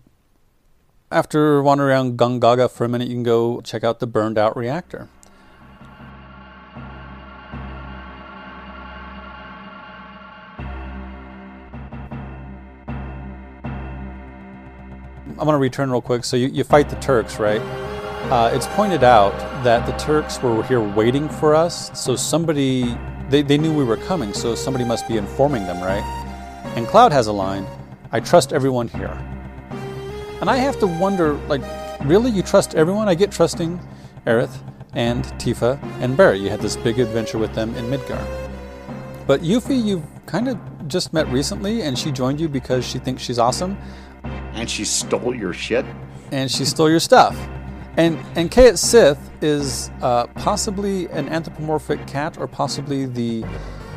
After 1.12 1.62
wandering 1.62 1.90
around 1.90 2.18
Gongaga 2.18 2.72
for 2.72 2.86
a 2.86 2.90
minute, 2.90 3.08
you 3.10 3.16
can 3.16 3.24
go 3.24 3.62
check 3.62 3.84
out 3.84 4.00
the 4.00 4.08
burned 4.08 4.38
out 4.38 4.58
reactor. 4.58 5.10
I'm 15.28 15.48
going 15.48 15.54
to 15.54 15.58
return 15.58 15.92
real 15.92 16.02
quick. 16.02 16.24
So 16.24 16.38
you, 16.38 16.48
you 16.48 16.64
fight 16.64 16.90
the 16.90 16.96
Turks, 16.98 17.38
right? 17.38 17.62
Uh, 18.32 18.50
it's 18.54 18.68
pointed 18.68 19.04
out 19.04 19.38
that 19.64 19.86
the 19.86 19.92
Turks 19.94 20.42
were 20.42 20.64
here 20.64 20.82
waiting 20.82 21.28
for 21.28 21.54
us. 21.54 21.92
So 22.00 22.16
somebody, 22.16 22.98
they, 23.30 23.42
they 23.42 23.58
knew 23.58 23.74
we 23.74 23.84
were 23.84 23.98
coming, 23.98 24.34
so 24.34 24.56
somebody 24.56 24.86
must 24.86 25.08
be 25.08 25.18
informing 25.18 25.64
them, 25.66 25.82
right? 25.82 26.04
And 26.76 26.88
Cloud 26.88 27.12
has 27.12 27.28
a 27.28 27.34
line 27.34 27.68
I 28.12 28.20
trust 28.20 28.54
everyone 28.54 28.88
here. 28.88 29.18
And 30.40 30.48
I 30.48 30.58
have 30.58 30.80
to 30.82 30.88
wonder, 30.88 31.34
like, 31.48 31.64
really? 32.06 32.30
You 32.30 32.44
trust 32.44 32.76
everyone? 32.76 33.08
I 33.08 33.16
get 33.16 33.32
trusting 33.32 33.80
Aerith 34.28 34.56
and 34.94 35.26
Tifa 35.40 35.82
and 36.00 36.16
Barret. 36.16 36.40
You 36.40 36.50
had 36.50 36.62
this 36.62 36.76
big 36.76 37.00
adventure 37.00 37.40
with 37.40 37.56
them 37.56 37.76
in 37.76 37.86
Midgar. 37.86 38.24
But 39.26 39.42
Yuffie, 39.42 39.84
you've 39.84 40.06
kind 40.28 40.48
of 40.48 40.60
just 40.88 41.12
met 41.12 41.28
recently, 41.30 41.82
and 41.82 41.98
she 41.98 42.12
joined 42.12 42.40
you 42.40 42.48
because 42.48 42.86
she 42.86 43.00
thinks 43.00 43.24
she's 43.24 43.40
awesome. 43.40 43.78
And 44.54 44.70
she 44.70 44.86
stole 44.86 45.34
your 45.34 45.54
shit? 45.54 45.86
And 46.32 46.52
she 46.52 46.66
stole 46.66 46.92
your 46.92 47.00
stuff. 47.00 47.36
And 47.96 48.18
and 48.36 48.50
Cait 48.50 48.78
Sith 48.80 49.20
is 49.42 49.92
uh, 50.02 50.28
possibly 50.28 51.08
an 51.10 51.30
anthropomorphic 51.30 52.08
cat, 52.08 52.38
or 52.38 52.48
possibly 52.48 53.06
the 53.06 53.44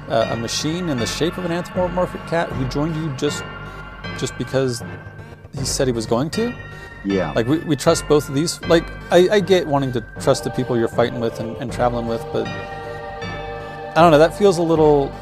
uh, 0.08 0.28
a 0.30 0.36
machine 0.36 0.88
in 0.88 0.98
the 0.98 1.06
shape 1.06 1.38
of 1.38 1.44
an 1.44 1.52
anthropomorphic 1.52 2.20
cat 2.26 2.50
who 2.50 2.68
joined 2.68 2.94
you 2.96 3.14
just 3.16 3.42
just 4.18 4.36
because 4.38 4.82
he 5.56 5.64
said 5.64 5.86
he 5.86 5.92
was 5.92 6.06
going 6.06 6.30
to. 6.30 6.54
Yeah. 7.04 7.32
Like 7.32 7.46
we, 7.46 7.58
we 7.60 7.76
trust 7.76 8.06
both 8.08 8.28
of 8.28 8.34
these. 8.34 8.60
Like 8.62 8.84
I, 9.10 9.28
I 9.36 9.40
get 9.40 9.66
wanting 9.66 9.92
to 9.92 10.00
trust 10.20 10.44
the 10.44 10.50
people 10.50 10.76
you're 10.76 10.88
fighting 10.88 11.20
with 11.20 11.40
and, 11.40 11.56
and 11.56 11.72
traveling 11.72 12.06
with, 12.06 12.24
but 12.32 12.46
I 12.46 13.94
don't 13.94 14.10
know. 14.10 14.18
That 14.18 14.36
feels 14.36 14.58
a 14.58 14.62
little. 14.62 15.12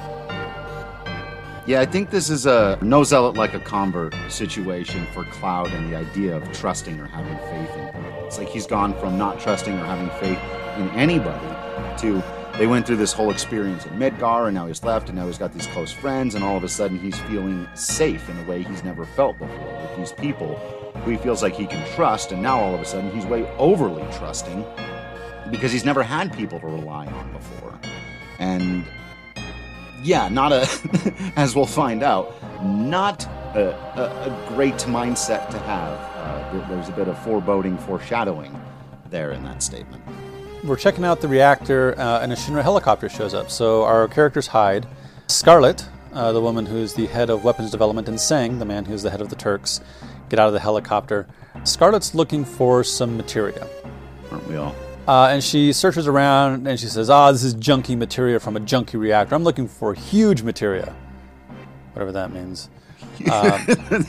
Yeah, 1.66 1.80
I 1.80 1.86
think 1.86 2.10
this 2.10 2.28
is 2.28 2.44
a 2.44 2.78
no 2.82 3.04
zealot 3.04 3.36
like 3.36 3.54
a 3.54 3.60
convert 3.60 4.14
situation 4.28 5.06
for 5.14 5.24
Cloud 5.24 5.72
and 5.72 5.90
the 5.90 5.96
idea 5.96 6.36
of 6.36 6.52
trusting 6.52 7.00
or 7.00 7.06
having 7.06 7.38
faith 7.38 7.74
in. 7.74 8.02
Him. 8.02 8.04
It's 8.26 8.36
like 8.36 8.48
he's 8.48 8.66
gone 8.66 8.92
from 9.00 9.16
not 9.16 9.40
trusting 9.40 9.72
or 9.72 9.84
having 9.84 10.10
faith 10.20 10.38
in 10.78 10.90
anybody 10.90 11.40
to 12.02 12.22
they 12.58 12.66
went 12.68 12.86
through 12.86 12.96
this 12.96 13.12
whole 13.12 13.30
experience 13.30 13.84
in 13.84 13.92
Midgar, 13.94 14.46
and 14.46 14.54
now 14.54 14.66
he's 14.68 14.84
left, 14.84 15.08
and 15.08 15.18
now 15.18 15.26
he's 15.26 15.38
got 15.38 15.52
these 15.52 15.66
close 15.68 15.90
friends, 15.90 16.36
and 16.36 16.44
all 16.44 16.56
of 16.56 16.62
a 16.62 16.68
sudden 16.68 17.00
he's 17.00 17.18
feeling 17.20 17.66
safe 17.74 18.28
in 18.28 18.38
a 18.38 18.44
way 18.44 18.62
he's 18.62 18.84
never 18.84 19.04
felt 19.04 19.36
before 19.38 19.80
with 19.80 19.96
these 19.96 20.12
people 20.12 20.54
who 21.04 21.10
he 21.10 21.16
feels 21.16 21.42
like 21.42 21.56
he 21.56 21.66
can 21.66 21.84
trust, 21.96 22.30
and 22.30 22.40
now 22.40 22.60
all 22.60 22.74
of 22.74 22.80
a 22.80 22.84
sudden 22.84 23.10
he's 23.10 23.26
way 23.26 23.44
overly 23.56 24.06
trusting 24.12 24.64
because 25.50 25.72
he's 25.72 25.84
never 25.84 26.02
had 26.02 26.32
people 26.36 26.60
to 26.60 26.66
rely 26.66 27.06
on 27.06 27.32
before. 27.32 27.76
And 28.38 28.84
yeah, 30.04 30.28
not 30.28 30.52
a, 30.52 30.68
as 31.36 31.56
we'll 31.56 31.66
find 31.66 32.02
out, 32.02 32.32
not 32.64 33.26
a, 33.56 33.70
a, 33.96 34.30
a 34.30 34.48
great 34.54 34.74
mindset 34.74 35.50
to 35.50 35.58
have. 35.58 35.98
Uh, 36.16 36.68
there's 36.68 36.88
a 36.88 36.92
bit 36.92 37.08
of 37.08 37.18
foreboding, 37.24 37.76
foreshadowing 37.78 38.58
there 39.10 39.32
in 39.32 39.42
that 39.44 39.62
statement 39.62 40.02
we're 40.64 40.76
checking 40.76 41.04
out 41.04 41.20
the 41.20 41.28
reactor, 41.28 41.98
uh, 41.98 42.20
and 42.20 42.32
a 42.32 42.36
Shinra 42.36 42.62
helicopter 42.62 43.08
shows 43.08 43.34
up. 43.34 43.50
So 43.50 43.84
our 43.84 44.08
characters 44.08 44.48
hide. 44.48 44.86
Scarlet, 45.26 45.86
uh, 46.12 46.32
the 46.32 46.40
woman 46.40 46.66
who's 46.66 46.94
the 46.94 47.06
head 47.06 47.30
of 47.30 47.44
weapons 47.44 47.70
development, 47.70 48.08
and 48.08 48.18
Tseng, 48.18 48.58
the 48.58 48.64
man 48.64 48.86
who's 48.86 49.02
the 49.02 49.10
head 49.10 49.20
of 49.20 49.28
the 49.28 49.36
Turks, 49.36 49.80
get 50.28 50.38
out 50.38 50.46
of 50.46 50.54
the 50.54 50.60
helicopter. 50.60 51.26
Scarlet's 51.64 52.14
looking 52.14 52.44
for 52.44 52.82
some 52.82 53.16
materia. 53.16 53.68
Aren't 54.30 54.46
we 54.48 54.56
all? 54.56 54.74
Uh, 55.06 55.28
and 55.30 55.44
she 55.44 55.72
searches 55.72 56.06
around 56.06 56.66
and 56.66 56.80
she 56.80 56.86
says, 56.86 57.10
Ah, 57.10 57.30
this 57.30 57.44
is 57.44 57.54
junky 57.54 57.96
materia 57.96 58.40
from 58.40 58.56
a 58.56 58.60
junky 58.60 58.98
reactor. 58.98 59.34
I'm 59.34 59.44
looking 59.44 59.68
for 59.68 59.92
huge 59.94 60.42
materia, 60.42 60.94
Whatever 61.92 62.12
that 62.12 62.32
means. 62.32 62.70
Um, 63.30 63.64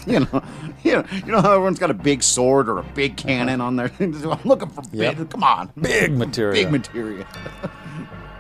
you 0.08 0.22
know, 0.22 0.44
you 0.84 0.94
know, 0.94 1.06
you 1.12 1.32
know 1.32 1.40
how 1.40 1.52
everyone's 1.52 1.78
got 1.78 1.92
a 1.92 1.94
big 1.94 2.24
sword 2.24 2.68
or 2.68 2.80
a 2.80 2.84
big 2.84 3.16
cannon 3.16 3.62
on 3.62 3.76
their. 3.76 3.92
I'm 4.00 4.40
looking 4.44 4.68
for 4.70 4.84
yep. 4.92 5.18
big. 5.18 5.30
Come 5.30 5.44
on, 5.44 5.72
big 5.80 6.12
materia. 6.12 6.54
Big 6.64 6.72
materia. 6.72 7.28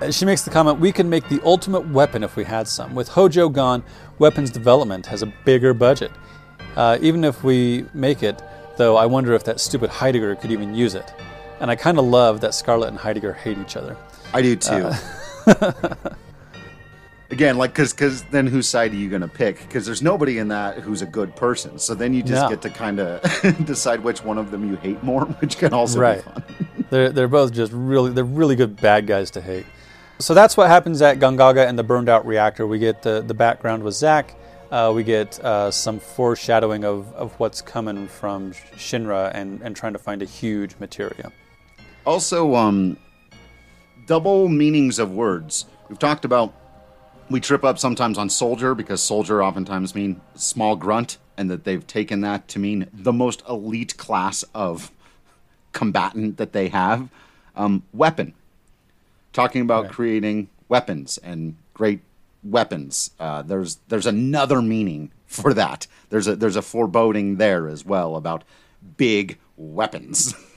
she 0.09 0.25
makes 0.25 0.41
the 0.41 0.50
comment, 0.50 0.79
"We 0.79 0.91
can 0.91 1.07
make 1.07 1.29
the 1.29 1.39
ultimate 1.43 1.88
weapon 1.89 2.24
if 2.24 2.35
we 2.35 2.43
had 2.45 2.67
some. 2.67 2.95
With 2.95 3.09
Hojo 3.09 3.47
gone, 3.47 3.83
weapons 4.17 4.50
development 4.50 5.05
has 5.05 5.21
a 5.21 5.27
bigger 5.45 5.75
budget. 5.75 6.12
Uh, 6.75 6.97
even 7.00 7.24
if 7.24 7.43
we 7.43 7.85
make 7.93 8.24
it, 8.24 8.41
though, 8.77 8.97
I 8.97 9.05
wonder 9.05 9.33
if 9.33 9.43
that 9.43 9.59
stupid 9.59 9.91
Heidegger 9.91 10.35
could 10.35 10.51
even 10.51 10.74
use 10.74 10.95
it. 10.95 11.13
And 11.59 11.71
I 11.71 11.75
kind 11.75 11.97
of 11.97 12.05
love 12.05 12.41
that 12.41 12.53
Scarlet 12.53 12.88
and 12.88 12.97
Heidegger 12.97 13.33
hate 13.33 13.57
each 13.57 13.77
other. 13.77 13.97
I 14.33 14.41
do 14.41 14.55
too. 14.55 14.91
Uh, 15.47 15.95
again 17.31 17.57
like 17.57 17.71
because 17.71 17.91
because 17.91 18.24
then 18.25 18.45
whose 18.47 18.67
side 18.67 18.91
are 18.91 18.95
you 18.95 19.09
going 19.09 19.21
to 19.21 19.27
pick 19.27 19.59
because 19.62 19.85
there's 19.85 20.01
nobody 20.01 20.38
in 20.38 20.47
that 20.47 20.77
who's 20.79 21.01
a 21.01 21.05
good 21.05 21.35
person 21.35 21.79
so 21.79 21.95
then 21.95 22.13
you 22.13 22.21
just 22.21 22.43
no. 22.43 22.50
get 22.50 22.62
to 22.62 22.69
kind 22.69 23.00
of 23.00 23.21
decide 23.65 24.03
which 24.03 24.24
one 24.24 24.38
of 24.38 24.51
them 24.51 24.69
you 24.69 24.75
hate 24.77 25.01
more 25.03 25.25
which 25.41 25.57
can 25.57 25.74
also 25.74 26.00
right. 26.00 26.24
be 26.24 26.31
fun 26.31 26.43
they're, 26.89 27.12
they're 27.12 27.27
both 27.27 27.51
just 27.51 27.71
really 27.74 28.12
they're 28.12 28.24
really 28.24 28.55
good 28.55 28.79
bad 28.79 29.07
guys 29.07 29.31
to 29.31 29.41
hate 29.41 29.65
so 30.19 30.33
that's 30.33 30.55
what 30.55 30.69
happens 30.69 31.01
at 31.01 31.19
Gongaga 31.19 31.67
and 31.67 31.77
the 31.77 31.83
burned 31.83 32.07
out 32.07 32.25
reactor 32.25 32.65
we 32.65 32.79
get 32.79 33.01
the, 33.01 33.21
the 33.21 33.33
background 33.33 33.83
with 33.83 33.95
Zack. 33.95 34.35
uh, 34.71 34.89
uh, 34.89 34.91
we 34.93 35.03
get 35.03 35.39
uh, 35.43 35.69
some 35.69 36.00
foreshadowing 36.00 36.85
of, 36.85 37.13
of 37.13 37.33
what's 37.33 37.62
coming 37.62 38.07
from 38.07 38.51
Shinra 38.51 39.31
and, 39.33 39.62
and 39.62 39.75
trying 39.75 39.93
to 39.93 40.00
find 40.00 40.21
a 40.21 40.25
huge 40.25 40.75
materia. 40.79 41.31
Also, 42.05 42.55
um, 42.55 42.97
double 44.05 44.47
meanings 44.47 45.00
of 45.00 45.12
words. 45.12 45.65
We've 45.89 46.00
talked 46.00 46.25
about 46.25 46.53
we 47.29 47.39
trip 47.39 47.63
up 47.63 47.79
sometimes 47.79 48.17
on 48.17 48.29
soldier 48.29 48.75
because 48.75 49.01
soldier 49.01 49.43
oftentimes 49.43 49.95
mean 49.95 50.21
small 50.35 50.75
grunt, 50.75 51.17
and 51.38 51.50
that 51.50 51.63
they've 51.63 51.85
taken 51.85 52.21
that 52.21 52.47
to 52.50 52.59
mean 52.59 52.88
the 52.93 53.13
most 53.13 53.41
elite 53.50 53.97
class 53.97 54.43
of 54.53 54.91
combatant 55.74 56.38
that 56.38 56.53
they 56.53 56.69
have. 56.69 57.09
Um, 57.55 57.83
weapon, 57.93 58.33
talking 59.33 59.62
about 59.62 59.89
creating 59.89 60.50
weapons 60.67 61.17
and 61.19 61.55
great 61.74 62.01
weapons. 62.43 63.12
Uh, 63.19 63.41
there's 63.41 63.77
there's 63.88 64.05
another 64.05 64.62
meaning 64.62 65.12
for 65.25 65.53
that. 65.53 65.88
There's 66.09 66.27
a 66.27 66.35
there's 66.35 66.55
a 66.55 66.62
foreboding 66.62 67.38
there 67.38 67.67
as 67.67 67.85
well 67.85 68.15
about 68.15 68.43
big 68.97 69.38
weapons. 69.57 70.33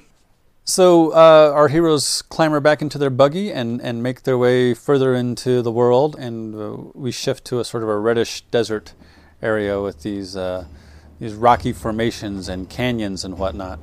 So 0.69 1.13
uh, 1.13 1.51
our 1.55 1.69
heroes 1.69 2.21
clamber 2.21 2.61
back 2.61 2.83
into 2.83 2.99
their 2.99 3.09
buggy 3.09 3.51
and, 3.51 3.81
and 3.81 4.03
make 4.03 4.25
their 4.25 4.37
way 4.37 4.75
further 4.75 5.15
into 5.15 5.63
the 5.63 5.73
world, 5.73 6.15
and 6.19 6.55
uh, 6.55 6.77
we 6.93 7.11
shift 7.11 7.47
to 7.47 7.59
a 7.59 7.65
sort 7.65 7.83
of 7.83 7.89
a 7.89 7.97
reddish 7.97 8.43
desert 8.51 8.93
area 9.41 9.81
with 9.81 10.03
these 10.03 10.37
uh, 10.37 10.67
these 11.21 11.33
rocky 11.33 11.73
formations 11.73 12.51
and 12.51 12.69
canyons 12.69 13.25
and 13.25 13.39
whatnot. 13.39 13.79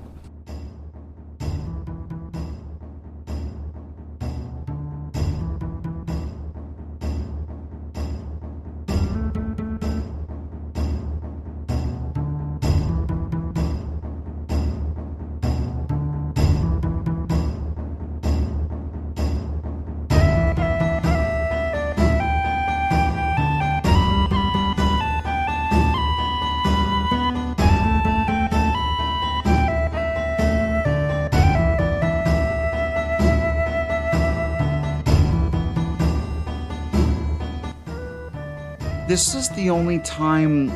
This 39.16 39.34
is 39.34 39.48
the 39.52 39.70
only 39.70 39.98
time 40.00 40.70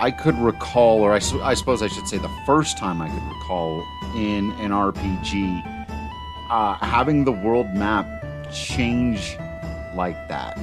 I 0.00 0.12
could 0.12 0.38
recall, 0.38 1.00
or 1.00 1.12
I, 1.12 1.18
su- 1.18 1.42
I 1.42 1.54
suppose 1.54 1.82
I 1.82 1.88
should 1.88 2.06
say 2.06 2.16
the 2.16 2.30
first 2.46 2.78
time 2.78 3.02
I 3.02 3.08
could 3.08 3.24
recall 3.24 3.84
in 4.14 4.52
an 4.60 4.70
RPG 4.70 5.66
uh, 6.48 6.74
having 6.74 7.24
the 7.24 7.32
world 7.32 7.66
map 7.74 8.06
change 8.52 9.36
like 9.96 10.28
that 10.28 10.56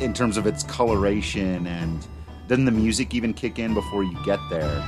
in 0.00 0.12
terms 0.12 0.36
of 0.36 0.48
its 0.48 0.64
coloration 0.64 1.64
and 1.68 2.04
doesn't 2.48 2.64
the 2.64 2.72
music 2.72 3.14
even 3.14 3.32
kick 3.32 3.60
in 3.60 3.72
before 3.72 4.02
you 4.02 4.18
get 4.24 4.40
there? 4.50 4.82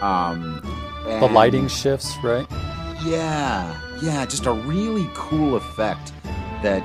Um, 0.00 0.60
The 1.04 1.30
lighting 1.32 1.68
shifts, 1.68 2.16
right? 2.24 2.48
yeah, 3.04 3.80
yeah, 4.02 4.26
just 4.26 4.46
a 4.46 4.52
really 4.52 5.08
cool 5.14 5.54
effect 5.54 6.10
that 6.64 6.82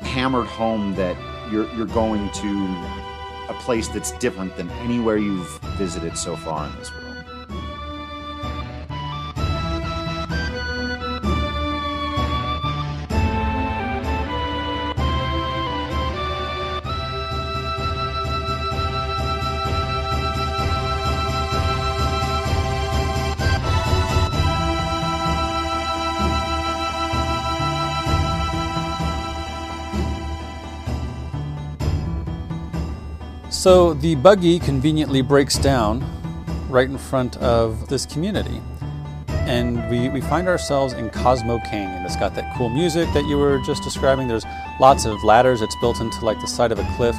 hammered 0.00 0.46
home 0.46 0.94
that 0.94 1.14
you're 1.52 1.70
you're 1.74 1.86
going 1.86 2.30
to 2.30 2.66
a 3.48 3.54
place 3.60 3.86
that's 3.88 4.12
different 4.12 4.56
than 4.56 4.70
anywhere 4.70 5.18
you've 5.18 5.58
visited 5.76 6.16
so 6.16 6.34
far 6.34 6.66
in 6.66 6.74
this 6.76 6.90
world. 6.90 7.01
So 33.62 33.94
the 33.94 34.16
buggy 34.16 34.58
conveniently 34.58 35.22
breaks 35.22 35.56
down 35.56 36.04
right 36.68 36.90
in 36.90 36.98
front 36.98 37.36
of 37.36 37.86
this 37.86 38.04
community. 38.04 38.60
And 39.28 39.88
we, 39.88 40.08
we 40.08 40.20
find 40.20 40.48
ourselves 40.48 40.94
in 40.94 41.10
Cosmo 41.10 41.60
Canyon. 41.60 42.04
It's 42.04 42.16
got 42.16 42.34
that 42.34 42.56
cool 42.56 42.70
music 42.70 43.08
that 43.14 43.24
you 43.26 43.38
were 43.38 43.60
just 43.60 43.84
describing. 43.84 44.26
There's 44.26 44.44
lots 44.80 45.04
of 45.04 45.22
ladders. 45.22 45.62
It's 45.62 45.76
built 45.76 46.00
into 46.00 46.24
like 46.24 46.40
the 46.40 46.48
side 46.48 46.72
of 46.72 46.80
a 46.80 46.94
cliff, 46.96 47.16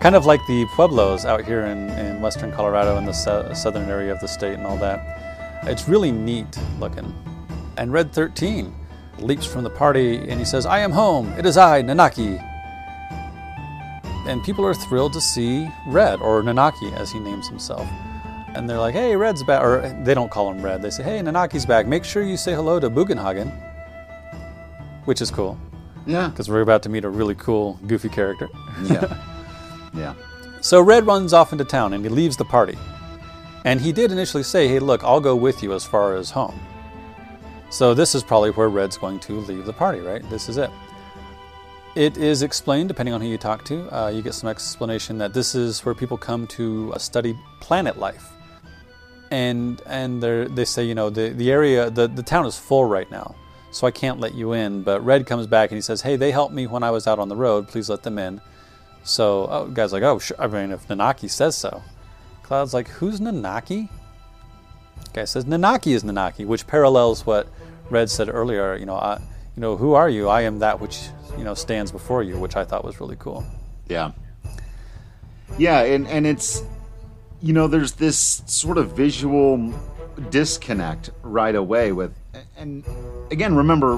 kind 0.00 0.16
of 0.16 0.26
like 0.26 0.40
the 0.48 0.66
Pueblos 0.74 1.24
out 1.24 1.44
here 1.44 1.66
in, 1.66 1.88
in 1.90 2.20
western 2.20 2.50
Colorado 2.50 2.98
in 2.98 3.04
the 3.04 3.12
sou- 3.12 3.54
southern 3.54 3.88
area 3.88 4.10
of 4.10 4.18
the 4.18 4.26
state 4.26 4.54
and 4.54 4.66
all 4.66 4.78
that. 4.78 5.62
It's 5.62 5.88
really 5.88 6.10
neat 6.10 6.58
looking. 6.80 7.14
And 7.76 7.92
Red 7.92 8.12
13 8.12 8.74
leaps 9.20 9.46
from 9.46 9.62
the 9.62 9.70
party 9.70 10.16
and 10.16 10.40
he 10.40 10.44
says, 10.44 10.66
I 10.66 10.80
am 10.80 10.90
home. 10.90 11.28
It 11.34 11.46
is 11.46 11.56
I, 11.56 11.84
Nanaki 11.84 12.50
and 14.26 14.42
people 14.42 14.64
are 14.64 14.74
thrilled 14.74 15.12
to 15.14 15.20
see 15.20 15.68
Red 15.86 16.20
or 16.20 16.42
Nanaki 16.42 16.92
as 16.96 17.10
he 17.12 17.18
names 17.20 17.48
himself. 17.48 17.86
And 18.54 18.68
they're 18.70 18.78
like, 18.78 18.94
"Hey, 18.94 19.16
Red's 19.16 19.42
back," 19.42 19.62
or 19.62 19.80
they 20.04 20.14
don't 20.14 20.30
call 20.30 20.50
him 20.50 20.62
Red. 20.62 20.80
They 20.82 20.90
say, 20.90 21.02
"Hey, 21.02 21.18
Nanaki's 21.20 21.66
back. 21.66 21.86
Make 21.86 22.04
sure 22.04 22.22
you 22.22 22.36
say 22.36 22.54
hello 22.54 22.78
to 22.80 22.88
Bugenhagen," 22.88 23.50
which 25.06 25.20
is 25.20 25.30
cool 25.30 25.58
Yeah, 26.06 26.28
because 26.28 26.48
we're 26.48 26.60
about 26.60 26.82
to 26.84 26.88
meet 26.88 27.04
a 27.04 27.08
really 27.10 27.34
cool, 27.34 27.78
goofy 27.86 28.08
character. 28.08 28.48
yeah, 28.84 29.16
yeah. 29.94 30.14
So 30.60 30.80
Red 30.80 31.06
runs 31.06 31.32
off 31.32 31.52
into 31.52 31.64
town 31.64 31.92
and 31.92 32.04
he 32.04 32.08
leaves 32.08 32.36
the 32.36 32.44
party. 32.44 32.78
And 33.66 33.80
he 33.80 33.92
did 33.92 34.12
initially 34.12 34.42
say, 34.42 34.68
"Hey, 34.68 34.78
look, 34.78 35.02
I'll 35.02 35.20
go 35.20 35.34
with 35.36 35.62
you 35.62 35.72
as 35.74 35.84
far 35.84 36.14
as 36.16 36.30
home." 36.30 36.58
So 37.70 37.92
this 37.92 38.14
is 38.14 38.22
probably 38.22 38.50
where 38.50 38.68
Red's 38.68 38.96
going 38.96 39.18
to 39.20 39.40
leave 39.40 39.66
the 39.66 39.72
party, 39.72 39.98
right? 40.00 40.22
This 40.30 40.48
is 40.48 40.58
it. 40.58 40.70
It 41.96 42.16
is 42.16 42.42
explained, 42.42 42.88
depending 42.88 43.14
on 43.14 43.20
who 43.20 43.28
you 43.28 43.38
talk 43.38 43.64
to, 43.66 43.96
uh, 43.96 44.08
you 44.08 44.20
get 44.20 44.34
some 44.34 44.50
explanation 44.50 45.16
that 45.18 45.32
this 45.32 45.54
is 45.54 45.84
where 45.84 45.94
people 45.94 46.18
come 46.18 46.46
to 46.48 46.92
uh, 46.92 46.98
study 46.98 47.38
planet 47.60 48.00
life. 48.00 48.32
And 49.30 49.80
and 49.86 50.20
they 50.20 50.64
say, 50.64 50.84
you 50.84 50.96
know, 50.96 51.08
the, 51.08 51.30
the 51.30 51.52
area, 51.52 51.90
the, 51.90 52.08
the 52.08 52.22
town 52.22 52.46
is 52.46 52.58
full 52.58 52.84
right 52.84 53.08
now, 53.12 53.36
so 53.70 53.86
I 53.86 53.92
can't 53.92 54.18
let 54.18 54.34
you 54.34 54.52
in. 54.54 54.82
But 54.82 55.04
Red 55.04 55.26
comes 55.26 55.46
back 55.46 55.70
and 55.70 55.76
he 55.76 55.82
says, 55.82 56.02
hey, 56.02 56.16
they 56.16 56.32
helped 56.32 56.52
me 56.52 56.66
when 56.66 56.82
I 56.82 56.90
was 56.90 57.06
out 57.06 57.20
on 57.20 57.28
the 57.28 57.36
road. 57.36 57.68
Please 57.68 57.88
let 57.88 58.02
them 58.02 58.18
in. 58.18 58.40
So 59.04 59.46
oh, 59.48 59.68
guy's 59.68 59.92
like, 59.92 60.02
oh, 60.02 60.18
sure. 60.18 60.40
I 60.40 60.48
mean, 60.48 60.72
if 60.72 60.88
Nanaki 60.88 61.30
says 61.30 61.56
so. 61.56 61.82
Cloud's 62.42 62.74
like, 62.74 62.88
who's 62.88 63.20
Nanaki? 63.20 63.88
Guy 65.12 65.24
says, 65.24 65.44
Nanaki 65.44 65.94
is 65.94 66.02
Nanaki, 66.02 66.44
which 66.44 66.66
parallels 66.66 67.24
what 67.24 67.48
Red 67.88 68.10
said 68.10 68.28
earlier. 68.28 68.76
You 68.76 68.86
know, 68.86 68.96
I, 68.96 69.20
you 69.56 69.60
know, 69.60 69.76
who 69.76 69.94
are 69.94 70.08
you? 70.08 70.28
I 70.28 70.42
am 70.42 70.58
that 70.60 70.80
which 70.80 71.08
you 71.38 71.44
know 71.44 71.54
stands 71.54 71.92
before 71.92 72.22
you, 72.22 72.38
which 72.38 72.56
I 72.56 72.64
thought 72.64 72.84
was 72.84 73.00
really 73.00 73.16
cool. 73.18 73.44
Yeah. 73.88 74.12
Yeah, 75.58 75.82
and 75.82 76.06
and 76.08 76.26
it's 76.26 76.62
you 77.40 77.52
know, 77.52 77.66
there's 77.66 77.92
this 77.92 78.42
sort 78.46 78.78
of 78.78 78.92
visual 78.92 79.72
disconnect 80.30 81.10
right 81.22 81.54
away 81.54 81.92
with 81.92 82.14
and 82.56 82.84
again, 83.30 83.54
remember 83.54 83.96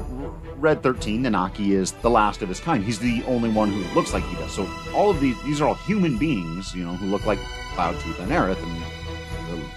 Red 0.57 0.83
13 0.83 1.23
Nanaki 1.23 1.71
is 1.71 1.92
the 1.92 2.11
last 2.11 2.42
of 2.42 2.49
his 2.49 2.59
kind. 2.59 2.83
He's 2.83 2.99
the 2.99 3.23
only 3.27 3.51
one 3.51 3.71
who 3.71 3.83
looks 3.95 4.12
like 4.12 4.25
he 4.25 4.35
does. 4.37 4.53
So 4.53 4.69
all 4.95 5.11
of 5.11 5.21
these 5.21 5.40
these 5.45 5.61
are 5.61 5.69
all 5.69 5.75
human 5.75 6.19
beings, 6.19 6.75
you 6.75 6.85
know, 6.85 6.95
who 6.95 7.07
look 7.07 7.27
like 7.27 7.38
Cloud, 7.75 7.99
Truth, 8.01 8.21
and 8.21 8.31
Aerith 8.31 8.62
and 8.62 8.83
they're 8.83 9.71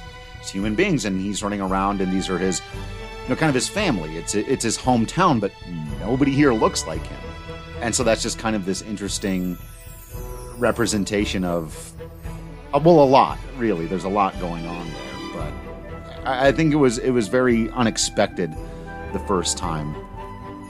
human 0.43 0.73
beings 0.73 1.05
and 1.05 1.19
he's 1.21 1.43
running 1.43 1.61
around 1.61 2.01
and 2.01 2.11
these 2.11 2.29
are 2.29 2.37
his 2.37 2.61
know, 3.29 3.35
kind 3.35 3.49
of 3.49 3.55
his 3.55 3.69
family. 3.69 4.17
It's 4.17 4.35
it's 4.35 4.63
his 4.63 4.77
hometown, 4.77 5.39
but 5.39 5.51
nobody 5.99 6.31
here 6.31 6.53
looks 6.53 6.85
like 6.87 7.05
him. 7.05 7.19
And 7.81 7.95
so 7.95 8.03
that's 8.03 8.21
just 8.21 8.39
kind 8.39 8.55
of 8.55 8.65
this 8.65 8.81
interesting 8.81 9.57
representation 10.57 11.43
of 11.45 11.93
well 12.73 13.01
a 13.01 13.05
lot 13.05 13.39
really 13.55 13.85
there's 13.85 14.03
a 14.03 14.09
lot 14.09 14.37
going 14.41 14.67
on 14.67 14.85
there 14.91 15.33
but 15.33 15.53
I, 16.27 16.49
I 16.49 16.51
think 16.51 16.73
it 16.73 16.75
was 16.75 16.97
it 16.97 17.11
was 17.11 17.29
very 17.29 17.69
unexpected 17.71 18.53
the 19.13 19.19
first 19.19 19.57
time 19.57 19.95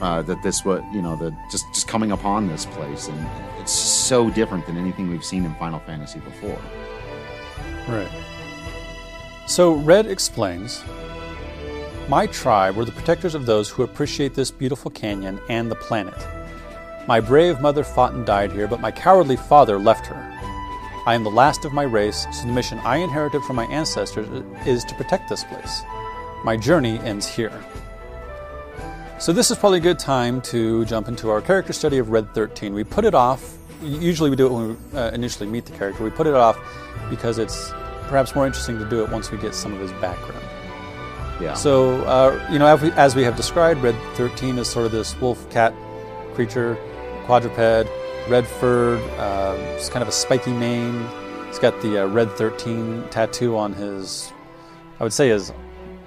uh, 0.00 0.22
that 0.22 0.40
this 0.44 0.64
was 0.64 0.80
you 0.94 1.02
know 1.02 1.16
the 1.16 1.36
just 1.50 1.64
just 1.74 1.88
coming 1.88 2.12
upon 2.12 2.46
this 2.46 2.66
place 2.66 3.08
and 3.08 3.28
it's 3.58 3.72
so 3.72 4.30
different 4.30 4.64
than 4.66 4.76
anything 4.76 5.10
we've 5.10 5.24
seen 5.24 5.44
in 5.44 5.52
final 5.56 5.80
fantasy 5.80 6.20
before 6.20 6.58
Right. 7.88 8.08
So 9.46 9.72
Red 9.74 10.06
explains 10.06 10.84
My 12.10 12.26
tribe 12.26 12.74
were 12.74 12.84
the 12.84 12.90
protectors 12.90 13.36
of 13.36 13.46
those 13.46 13.68
who 13.68 13.84
appreciate 13.84 14.34
this 14.34 14.50
beautiful 14.50 14.90
canyon 14.90 15.38
and 15.48 15.70
the 15.70 15.76
planet. 15.76 16.26
My 17.06 17.20
brave 17.20 17.60
mother 17.60 17.84
fought 17.84 18.14
and 18.14 18.26
died 18.26 18.50
here, 18.50 18.66
but 18.66 18.80
my 18.80 18.90
cowardly 18.90 19.36
father 19.36 19.78
left 19.78 20.06
her. 20.06 20.16
I 21.06 21.14
am 21.14 21.22
the 21.22 21.30
last 21.30 21.64
of 21.64 21.72
my 21.72 21.84
race, 21.84 22.26
so 22.32 22.48
the 22.48 22.52
mission 22.52 22.80
I 22.80 22.96
inherited 22.96 23.44
from 23.44 23.54
my 23.54 23.66
ancestors 23.66 24.26
is 24.66 24.82
to 24.86 24.94
protect 24.96 25.28
this 25.28 25.44
place. 25.44 25.82
My 26.42 26.56
journey 26.56 26.98
ends 26.98 27.28
here. 27.28 27.52
So, 29.20 29.32
this 29.32 29.52
is 29.52 29.58
probably 29.58 29.78
a 29.78 29.82
good 29.82 30.00
time 30.00 30.40
to 30.50 30.84
jump 30.86 31.06
into 31.06 31.30
our 31.30 31.40
character 31.40 31.72
study 31.72 31.98
of 31.98 32.10
Red 32.10 32.34
13. 32.34 32.74
We 32.74 32.82
put 32.82 33.04
it 33.04 33.14
off, 33.14 33.56
usually 33.80 34.30
we 34.30 34.36
do 34.36 34.46
it 34.46 34.52
when 34.52 34.68
we 34.70 34.98
uh, 34.98 35.12
initially 35.12 35.48
meet 35.48 35.64
the 35.64 35.78
character. 35.78 36.02
We 36.02 36.10
put 36.10 36.26
it 36.26 36.34
off 36.34 36.58
because 37.08 37.38
it's 37.38 37.70
perhaps 38.08 38.34
more 38.34 38.46
interesting 38.46 38.80
to 38.80 38.84
do 38.84 39.04
it 39.04 39.10
once 39.10 39.30
we 39.30 39.38
get 39.38 39.54
some 39.54 39.72
of 39.72 39.78
his 39.78 39.92
background. 40.00 40.44
Yeah. 41.40 41.54
So, 41.54 42.02
uh, 42.04 42.48
you 42.52 42.58
know, 42.58 42.66
as 42.66 42.82
we, 42.82 42.90
as 42.92 43.16
we 43.16 43.22
have 43.22 43.36
described, 43.36 43.82
Red 43.82 43.96
13 44.14 44.58
is 44.58 44.68
sort 44.68 44.86
of 44.86 44.92
this 44.92 45.18
wolf 45.20 45.48
cat 45.50 45.74
creature, 46.34 46.76
quadruped, 47.26 47.90
red 48.28 48.46
furred, 48.46 49.00
uh, 49.18 49.56
it's 49.76 49.88
kind 49.88 50.02
of 50.02 50.08
a 50.08 50.12
spiky 50.12 50.52
mane. 50.52 51.06
He's 51.46 51.58
got 51.58 51.80
the 51.82 52.04
uh, 52.04 52.06
Red 52.06 52.30
13 52.32 53.08
tattoo 53.10 53.56
on 53.56 53.72
his, 53.72 54.32
I 54.98 55.02
would 55.02 55.12
say 55.12 55.28
his 55.30 55.52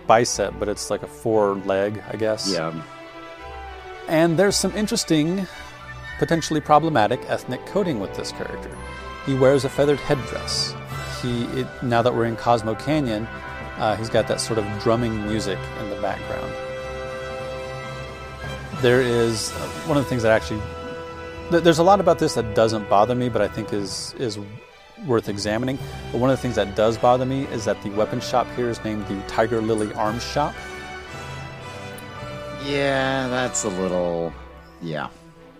bicep, 0.08 0.54
but 0.60 0.70
it's 0.70 0.90
like 0.90 1.04
a 1.04 1.08
four 1.08 1.56
leg, 1.56 2.02
I 2.10 2.16
guess. 2.16 2.52
yeah. 2.52 2.82
And 4.08 4.38
there's 4.38 4.56
some 4.56 4.76
interesting, 4.76 5.48
potentially 6.20 6.60
problematic 6.60 7.22
ethnic 7.28 7.66
coding 7.66 8.00
with 8.00 8.14
this 8.16 8.32
character. 8.32 8.78
He 9.26 9.34
wears 9.34 9.64
a 9.64 9.70
feathered 9.70 10.00
headdress. 10.00 10.76
He, 11.22 11.46
it, 11.46 11.68
now 11.82 12.02
that 12.02 12.14
we're 12.14 12.26
in 12.26 12.36
Cosmo 12.36 12.76
Canyon, 12.76 13.28
uh, 13.78 13.96
he's 13.96 14.10
got 14.10 14.28
that 14.28 14.40
sort 14.42 14.60
of 14.60 14.66
drumming 14.82 15.26
music 15.28 15.60
in 15.80 15.90
the 15.90 15.96
background. 16.02 16.52
There 18.82 19.02
is 19.02 19.52
uh, 19.54 19.56
one 19.88 19.98
of 19.98 20.04
the 20.04 20.10
things 20.10 20.24
that 20.24 20.32
actually, 20.32 20.62
th- 21.52 21.64
there's 21.64 21.80
a 21.80 21.84
lot 21.84 22.00
about 22.00 22.20
this 22.20 22.34
that 22.36 22.54
doesn't 22.56 22.90
bother 22.90 23.16
me, 23.16 23.30
but 23.30 23.42
I 23.42 23.48
think 23.48 23.72
is 23.74 24.14
is 24.20 24.38
worth 25.08 25.28
examining. 25.30 25.78
But 26.12 26.20
one 26.22 26.30
of 26.30 26.38
the 26.38 26.42
things 26.42 26.56
that 26.56 26.76
does 26.76 26.98
bother 26.98 27.26
me 27.26 27.44
is 27.46 27.66
that 27.66 27.82
the 27.84 27.90
weapon 27.92 28.20
shop 28.20 28.48
here 28.56 28.70
is 28.70 28.84
named 28.84 29.08
the 29.08 29.22
Tiger 29.28 29.62
Lily 29.62 29.94
Arms 29.94 30.24
Shop. 30.24 30.54
Yeah, 32.66 33.28
that's 33.28 33.64
a 33.64 33.70
little. 33.70 34.34
Yeah. 34.82 35.08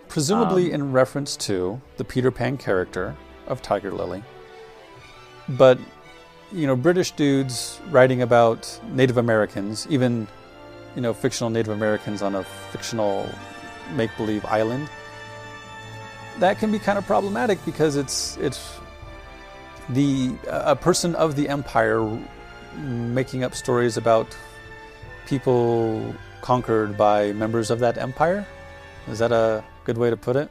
presumably 0.08 0.70
in 0.70 0.92
reference 0.92 1.36
to 1.36 1.80
the 1.96 2.04
Peter 2.04 2.30
Pan 2.30 2.56
character 2.56 3.16
of 3.46 3.60
Tiger 3.62 3.90
Lily. 3.90 4.22
But, 5.48 5.78
you 6.52 6.66
know, 6.66 6.76
British 6.76 7.12
dudes 7.12 7.80
writing 7.90 8.22
about 8.22 8.80
Native 8.92 9.16
Americans, 9.16 9.86
even, 9.90 10.26
you 10.94 11.02
know, 11.02 11.12
fictional 11.12 11.50
Native 11.50 11.72
Americans 11.72 12.22
on 12.22 12.34
a 12.34 12.44
fictional 12.44 13.28
make 13.94 14.10
believe 14.16 14.44
island, 14.44 14.88
that 16.38 16.58
can 16.58 16.72
be 16.72 16.78
kind 16.78 16.98
of 16.98 17.06
problematic 17.06 17.64
because 17.64 17.96
it's, 17.96 18.36
it's 18.38 18.78
the, 19.90 20.34
a 20.48 20.76
person 20.76 21.14
of 21.16 21.36
the 21.36 21.48
empire 21.48 22.02
making 22.76 23.44
up 23.44 23.54
stories 23.54 23.96
about 23.96 24.26
people 25.26 26.14
conquered 26.40 26.96
by 26.96 27.32
members 27.32 27.70
of 27.70 27.78
that 27.80 27.98
empire. 27.98 28.46
Is 29.08 29.18
that 29.18 29.32
a 29.32 29.64
good 29.84 29.98
way 29.98 30.10
to 30.10 30.16
put 30.16 30.36
it? 30.36 30.50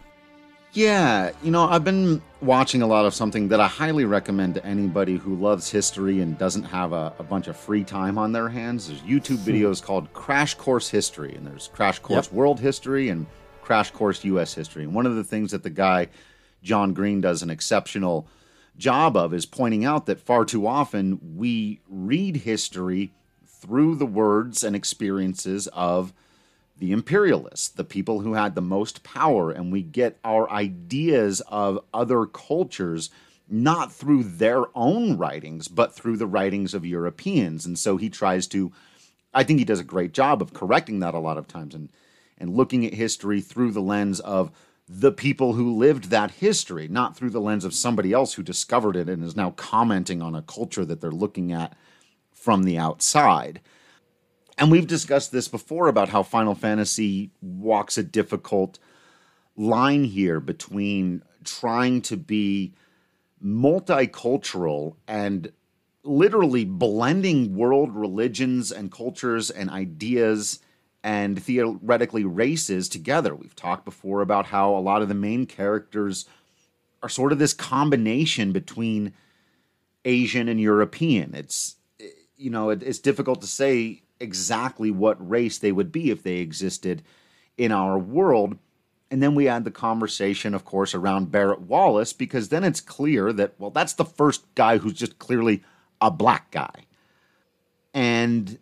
Yeah, 0.74 1.32
you 1.44 1.52
know, 1.52 1.66
I've 1.66 1.84
been 1.84 2.22
watching 2.44 2.82
a 2.82 2.88
lot 2.88 3.06
of 3.06 3.14
something 3.14 3.48
that 3.48 3.62
I 3.62 3.68
highly 3.68 4.04
recommend 4.04 4.56
to 4.56 4.66
anybody 4.66 5.16
who 5.16 5.36
loves 5.36 5.72
history 5.72 6.20
and 6.20 6.38
doesn't 6.38 6.64
have 6.64 6.92
a, 6.92 7.14
a 7.18 7.24
bunch 7.24 7.48
of 7.48 7.56
free 7.56 7.84
time 7.86 8.18
on 8.18 8.34
their 8.34 8.50
hands. 8.50 8.88
There's 8.88 9.02
YouTube 9.02 9.44
hmm. 9.44 9.50
videos 9.50 9.82
called 9.82 10.12
Crash 10.14 10.54
Course 10.56 10.90
History, 10.90 11.34
and 11.36 11.48
there's 11.48 11.70
Crash 11.74 12.00
Course 12.00 12.28
Yep. 12.28 12.34
World 12.34 12.60
History 12.60 13.10
and 13.10 13.26
Crash 13.62 13.92
Course 13.92 14.24
US 14.26 14.54
History. 14.54 14.84
And 14.84 14.94
one 14.94 15.06
of 15.06 15.16
the 15.16 15.24
things 15.24 15.52
that 15.52 15.64
the 15.64 15.70
guy, 15.70 16.10
John 16.62 16.94
Green, 16.94 17.22
does 17.22 17.42
an 17.44 17.50
exceptional 17.50 18.28
job 18.78 19.16
of 19.16 19.34
is 19.34 19.46
pointing 19.46 19.86
out 19.86 20.06
that 20.08 20.20
far 20.20 20.44
too 20.44 20.68
often 20.68 21.20
we 21.36 21.80
read 21.88 22.38
history 22.38 23.14
through 23.48 23.96
the 23.96 24.06
words 24.06 24.64
and 24.64 24.76
experiences 24.76 25.68
of 25.68 26.12
the 26.78 26.92
imperialists, 26.92 27.70
the 27.70 27.84
people 27.84 28.22
who 28.22 28.34
had 28.34 28.56
the 28.56 28.62
most 28.62 29.04
power, 29.04 29.52
and 29.52 29.72
we 29.72 29.82
get 29.82 30.20
our 30.24 30.50
ideas 30.50 31.42
of 31.48 31.80
other 31.94 32.26
cultures 32.26 33.10
not 33.50 33.92
through 33.92 34.24
their 34.24 34.66
own 34.76 35.18
writings, 35.18 35.68
but 35.68 35.94
through 35.94 36.18
the 36.18 36.28
writings 36.28 36.74
of 36.74 36.86
Europeans. 36.86 37.66
And 37.66 37.78
so 37.78 37.98
he 37.98 38.10
tries 38.10 38.48
to, 38.48 38.72
I 39.34 39.44
think 39.44 39.60
he 39.60 39.66
does 39.66 39.80
a 39.80 39.86
great 39.86 40.14
job 40.14 40.42
of 40.42 40.54
correcting 40.54 41.00
that 41.00 41.14
a 41.14 41.20
lot 41.20 41.38
of 41.38 41.48
times 41.48 41.76
and, 41.76 41.90
and 42.38 42.56
looking 42.56 42.86
at 42.86 42.94
history 42.94 43.42
through 43.42 43.72
the 43.72 43.82
lens 43.82 44.20
of 44.22 44.52
the 44.88 45.12
people 45.12 45.54
who 45.54 45.76
lived 45.76 46.06
that 46.06 46.32
history, 46.32 46.88
not 46.88 47.16
through 47.16 47.30
the 47.30 47.42
lens 47.42 47.64
of 47.64 47.74
somebody 47.74 48.12
else 48.12 48.34
who 48.34 48.44
discovered 48.44 48.96
it 48.96 49.10
and 49.10 49.24
is 49.24 49.36
now 49.36 49.52
commenting 49.52 50.22
on 50.22 50.36
a 50.36 50.42
culture 50.42 50.86
that 50.86 51.00
they're 51.00 51.12
looking 51.12 51.52
at 51.52 51.76
from 52.34 52.64
the 52.64 52.78
outside. 52.78 53.62
And 54.58 54.72
we've 54.72 54.88
discussed 54.88 55.32
this 55.32 55.48
before 55.48 55.88
about 55.88 56.10
how 56.10 56.24
Final 56.24 56.56
Fantasy 56.56 57.32
walks 57.42 57.98
a 57.98 58.04
difficult 58.04 58.80
line 59.56 60.04
here 60.04 60.40
between 60.40 61.24
trying 61.44 62.02
to 62.04 62.18
be 62.18 62.74
multicultural 63.44 64.96
and 65.08 65.52
literally 66.04 66.66
blending 66.66 67.56
world 67.56 67.96
religions 67.96 68.72
and 68.72 68.92
cultures 68.92 69.50
and 69.50 69.70
ideas 69.70 70.60
and 71.04 71.42
theoretically 71.42 72.24
races 72.24 72.88
together. 72.88 73.36
We've 73.36 73.56
talked 73.56 73.86
before 73.86 74.22
about 74.22 74.46
how 74.46 74.76
a 74.76 74.80
lot 74.80 75.02
of 75.02 75.10
the 75.10 75.16
main 75.16 75.46
characters 75.46 76.26
are 77.02 77.10
sort 77.10 77.32
of 77.32 77.40
this 77.40 77.54
combination 77.54 78.54
between 78.54 79.14
Asian 80.06 80.48
and 80.48 80.60
European. 80.60 81.34
It's 81.34 81.76
you 82.38 82.50
know, 82.50 82.70
it, 82.70 82.84
it's 82.84 83.00
difficult 83.00 83.42
to 83.42 83.48
say 83.48 84.03
exactly 84.20 84.92
what 84.92 85.30
race 85.30 85.58
they 85.58 85.72
would 85.72 85.92
be 85.92 86.12
if 86.12 86.24
they 86.24 86.38
existed 86.38 87.04
in 87.58 87.72
our 87.72 87.98
world. 87.98 88.58
And 89.12 89.22
then 89.22 89.36
we 89.36 89.48
add 89.48 89.64
the 89.64 89.72
conversation, 89.72 90.54
of 90.54 90.66
course, 90.66 90.96
around 90.96 91.32
Barret 91.32 91.62
Wallace, 91.62 92.14
because 92.14 92.50
then 92.50 92.64
it's 92.64 92.82
clear 92.82 93.32
that, 93.34 93.54
well, 93.60 93.70
that's 93.70 93.94
the 93.94 94.06
first 94.06 94.44
guy 94.56 94.78
who's 94.78 94.94
just 94.94 95.20
clearly 95.20 95.64
a 96.02 96.10
black 96.10 96.50
guy. 96.52 96.86
And 97.94 98.58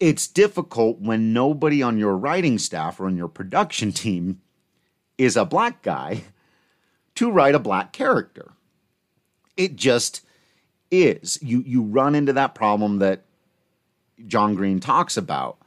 it's 0.00 0.26
difficult 0.26 1.00
when 1.00 1.32
nobody 1.32 1.82
on 1.82 1.98
your 1.98 2.16
writing 2.16 2.58
staff 2.58 2.98
or 2.98 3.06
on 3.06 3.16
your 3.16 3.28
production 3.28 3.92
team 3.92 4.40
is 5.18 5.36
a 5.36 5.44
black 5.44 5.82
guy 5.82 6.24
to 7.14 7.30
write 7.30 7.54
a 7.54 7.60
black 7.60 7.92
character. 7.92 8.52
It 9.56 9.76
just 9.76 10.22
is. 10.90 11.38
You 11.42 11.62
you 11.64 11.82
run 11.82 12.14
into 12.14 12.32
that 12.32 12.54
problem 12.54 12.98
that 12.98 13.24
John 14.26 14.54
Green 14.54 14.80
talks 14.80 15.16
about. 15.16 15.58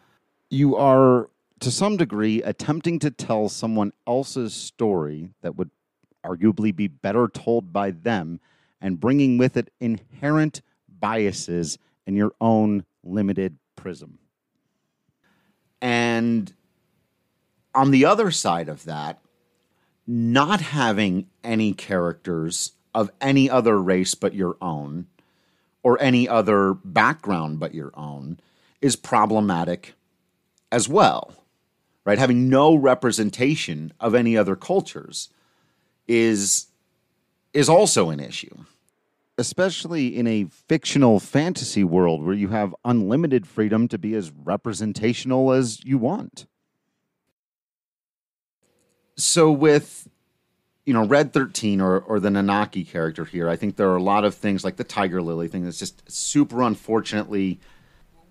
You 0.50 0.76
are 0.76 1.30
to 1.60 1.72
some 1.72 1.98
degree 1.98 2.42
attempting 2.44 3.00
to 3.00 3.12
tell 3.12 3.50
someone 3.50 3.94
else's 4.06 4.54
story 4.54 5.32
that 5.42 5.56
would 5.56 5.72
arguably 6.26 6.76
be 6.76 6.88
better 6.88 7.28
told 7.28 7.74
by 7.74 7.92
them 7.92 8.40
and 8.82 9.00
bringing 9.00 9.38
with 9.38 9.58
it 9.58 9.72
inherent 9.80 10.62
biases 11.00 11.78
in 12.06 12.16
your 12.16 12.34
own 12.40 12.86
limited 13.04 13.58
prism. 13.76 14.20
And 15.82 16.54
on 17.74 17.92
the 17.92 18.06
other 18.06 18.32
side 18.32 18.70
of 18.70 18.86
that, 18.86 19.20
not 20.06 20.62
having 20.62 21.28
any 21.44 21.74
characters 21.74 22.74
of 22.94 23.12
any 23.22 23.50
other 23.50 23.80
race 23.82 24.16
but 24.16 24.34
your 24.34 24.58
own 24.62 25.08
or 25.84 26.02
any 26.02 26.28
other 26.28 26.74
background 26.74 27.60
but 27.60 27.74
your 27.74 27.92
own 27.96 28.40
is 28.82 28.96
problematic 28.96 29.94
as 30.72 30.88
well. 30.88 31.34
Right? 32.06 32.20
Having 32.20 32.50
no 32.50 32.76
representation 32.76 33.92
of 34.00 34.16
any 34.16 34.38
other 34.38 34.56
cultures 34.56 35.30
is 36.08 36.68
is 37.54 37.68
also 37.70 38.10
an 38.10 38.20
issue. 38.20 38.56
Especially 39.38 40.16
in 40.16 40.26
a 40.26 40.46
fictional 40.46 41.20
fantasy 41.20 41.84
world 41.84 42.24
where 42.24 42.36
you 42.36 42.48
have 42.50 42.76
unlimited 42.84 43.46
freedom 43.46 43.88
to 43.88 43.98
be 43.98 44.16
as 44.16 44.32
representational 44.32 45.52
as 45.52 45.84
you 45.84 45.98
want. 45.98 46.48
So 49.16 49.52
with 49.52 50.08
you 50.88 50.94
know, 50.94 51.06
Red 51.06 51.34
13 51.34 51.82
or, 51.82 52.00
or 52.00 52.18
the 52.18 52.30
Nanaki 52.30 52.88
character 52.88 53.26
here, 53.26 53.50
I 53.50 53.58
think 53.58 53.76
there 53.76 53.90
are 53.90 53.98
a 53.98 54.02
lot 54.02 54.24
of 54.24 54.34
things 54.34 54.64
like 54.64 54.78
the 54.78 54.86
Tiger 54.86 55.22
Lily 55.22 55.50
thing 55.50 55.66
that's 55.66 55.78
just 55.78 56.10
super 56.10 56.62
unfortunately, 56.62 57.60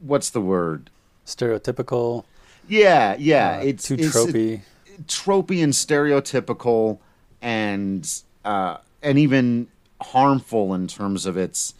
what's 0.00 0.30
the 0.30 0.40
word? 0.40 0.88
Stereotypical, 1.26 2.24
Yeah, 2.66 3.14
yeah. 3.18 3.58
uh, 3.58 3.62
it's 3.62 3.88
too 3.88 3.94
it's- 3.94 4.14
tropey. 4.16 4.62
tropey 5.06 5.62
and 5.62 5.74
stereotypical 5.74 6.98
and 7.42 8.10
uh, 8.44 8.78
and 9.02 9.18
even 9.18 9.66
harmful 10.00 10.72
in 10.72 10.86
terms 10.88 11.26
of 11.26 11.36
its 11.36 11.74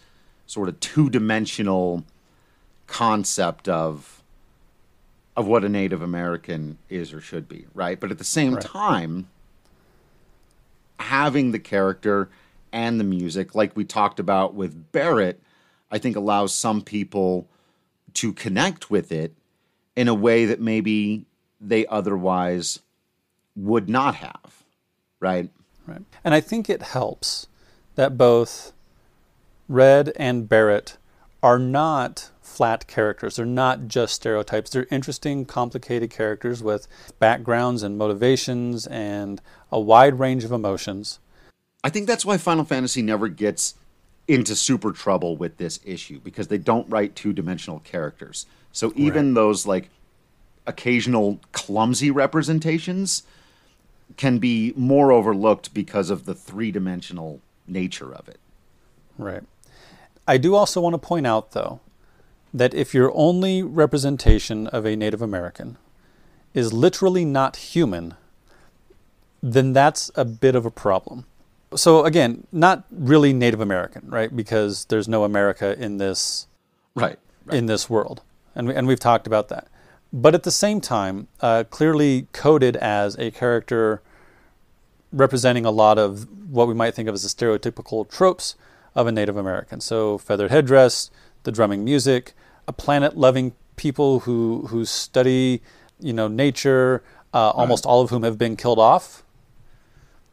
sort 0.45 0.69
of 0.69 0.79
two-dimensional 0.79 2.03
concept 2.85 3.67
of 3.67 4.21
of 5.35 5.47
what 5.47 5.63
a 5.63 5.69
Native 5.69 6.01
American 6.03 6.77
is 6.89 7.13
or 7.13 7.21
should 7.21 7.47
be, 7.49 7.65
right? 7.73 7.99
But 7.99 8.11
at 8.11 8.17
the 8.19 8.23
same 8.23 8.53
Right. 8.55 8.63
time, 8.63 9.27
having 10.99 11.51
the 11.51 11.59
character 11.59 12.29
and 12.71 12.99
the 12.99 13.03
music, 13.03 13.55
like 13.55 13.75
we 13.75 13.85
talked 13.85 14.19
about 14.19 14.53
with 14.53 14.91
Barret, 14.91 15.41
I 15.91 15.97
think 15.97 16.15
allows 16.15 16.53
some 16.53 16.81
people 16.81 17.47
to 18.15 18.33
connect 18.33 18.89
with 18.89 19.11
it 19.11 19.33
in 19.95 20.07
a 20.07 20.13
way 20.13 20.45
that 20.45 20.59
maybe 20.59 21.25
they 21.59 21.85
otherwise 21.87 22.79
would 23.55 23.89
not 23.89 24.15
have, 24.15 24.63
right? 25.19 25.49
Right. 25.85 26.01
And 26.23 26.33
I 26.33 26.41
think 26.41 26.69
it 26.69 26.81
helps 26.81 27.47
that 27.95 28.17
both 28.17 28.73
Red 29.67 30.11
and 30.15 30.47
Barret 30.47 30.97
are 31.41 31.59
not 31.59 32.29
flat 32.47 32.87
characters. 32.87 33.35
They're 33.35 33.45
not 33.45 33.87
just 33.87 34.15
stereotypes. 34.15 34.71
They're 34.71 34.87
interesting, 34.89 35.45
complicated 35.45 36.09
characters 36.09 36.63
with 36.63 36.87
backgrounds 37.19 37.83
and 37.83 37.97
motivations 37.97 38.87
and 38.87 39.41
a 39.71 39.79
wide 39.79 40.19
range 40.19 40.43
of 40.43 40.51
emotions. 40.51 41.19
I 41.83 41.89
think 41.89 42.07
that's 42.07 42.25
why 42.25 42.37
Final 42.37 42.65
Fantasy 42.65 43.01
never 43.01 43.27
gets 43.27 43.75
into 44.27 44.55
super 44.55 44.91
trouble 44.91 45.37
with 45.37 45.57
this 45.57 45.79
issue 45.85 46.19
because 46.19 46.47
they 46.47 46.57
don't 46.57 46.89
write 46.89 47.15
two 47.15 47.33
dimensional 47.33 47.79
characters. 47.79 48.45
So 48.71 48.91
even 48.95 49.27
right. 49.27 49.35
those 49.35 49.65
like 49.65 49.89
occasional 50.65 51.39
clumsy 51.51 52.11
representations 52.11 53.23
can 54.15 54.37
be 54.39 54.73
more 54.75 55.11
overlooked 55.11 55.73
because 55.73 56.09
of 56.09 56.25
the 56.25 56.33
three 56.33 56.71
dimensional 56.71 57.41
nature 57.67 58.13
of 58.13 58.27
it. 58.27 58.39
Right. 59.17 59.43
I 60.27 60.37
do 60.37 60.55
also 60.55 60.81
want 60.81 60.93
to 60.93 60.99
point 60.99 61.25
out, 61.25 61.51
though, 61.51 61.79
that 62.53 62.73
if 62.73 62.93
your 62.93 63.11
only 63.15 63.63
representation 63.63 64.67
of 64.67 64.85
a 64.85 64.95
Native 64.95 65.21
American 65.21 65.77
is 66.53 66.73
literally 66.73 67.25
not 67.25 67.57
human, 67.57 68.15
then 69.43 69.73
that's 69.73 70.09
a 70.15 70.25
bit 70.25 70.55
of 70.55 70.65
a 70.65 70.71
problem. 70.71 71.25
So 71.75 72.05
again, 72.05 72.47
not 72.51 72.85
really 72.89 73.33
Native 73.33 73.59
American, 73.59 74.09
right? 74.09 74.33
Because 74.33 74.85
there's 74.85 75.07
no 75.07 75.23
America 75.23 75.77
in 75.77 75.97
this 75.97 76.47
right, 76.95 77.19
right. 77.45 77.57
in 77.57 77.65
this 77.65 77.89
world, 77.89 78.21
and 78.55 78.67
we, 78.67 78.73
and 78.73 78.87
we've 78.87 78.99
talked 78.99 79.27
about 79.27 79.49
that. 79.49 79.67
But 80.13 80.33
at 80.33 80.43
the 80.43 80.51
same 80.51 80.79
time, 80.79 81.27
uh, 81.41 81.65
clearly 81.69 82.27
coded 82.31 82.77
as 82.77 83.17
a 83.17 83.31
character 83.31 84.01
representing 85.11 85.65
a 85.65 85.71
lot 85.71 85.97
of 85.97 86.27
what 86.49 86.67
we 86.67 86.73
might 86.73 86.93
think 86.93 87.09
of 87.09 87.15
as 87.15 87.23
the 87.23 87.29
stereotypical 87.29 88.09
tropes 88.09 88.55
of 88.95 89.05
a 89.05 89.11
Native 89.11 89.37
American. 89.37 89.81
So 89.81 90.17
feathered 90.17 90.51
headdress, 90.51 91.11
the 91.47 91.51
drumming 91.51 91.83
music, 91.83 92.33
a 92.67 92.73
planet-loving 92.73 93.53
people 93.75 94.21
who 94.21 94.67
who 94.69 94.85
study, 94.85 95.61
you 95.99 96.13
know, 96.13 96.27
nature. 96.27 97.01
Uh, 97.33 97.51
almost 97.51 97.85
all 97.85 98.01
of 98.01 98.09
whom 98.09 98.23
have 98.23 98.37
been 98.37 98.55
killed 98.55 98.79
off 98.79 99.23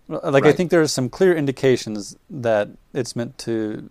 like 0.09 0.45
right. 0.45 0.47
I 0.47 0.53
think 0.53 0.71
there 0.71 0.83
are 0.83 0.89
some 0.89 1.09
clear 1.09 1.35
indications 1.35 2.17
that 2.29 2.69
it's 2.93 3.17
meant 3.17 3.39
to 3.39 3.91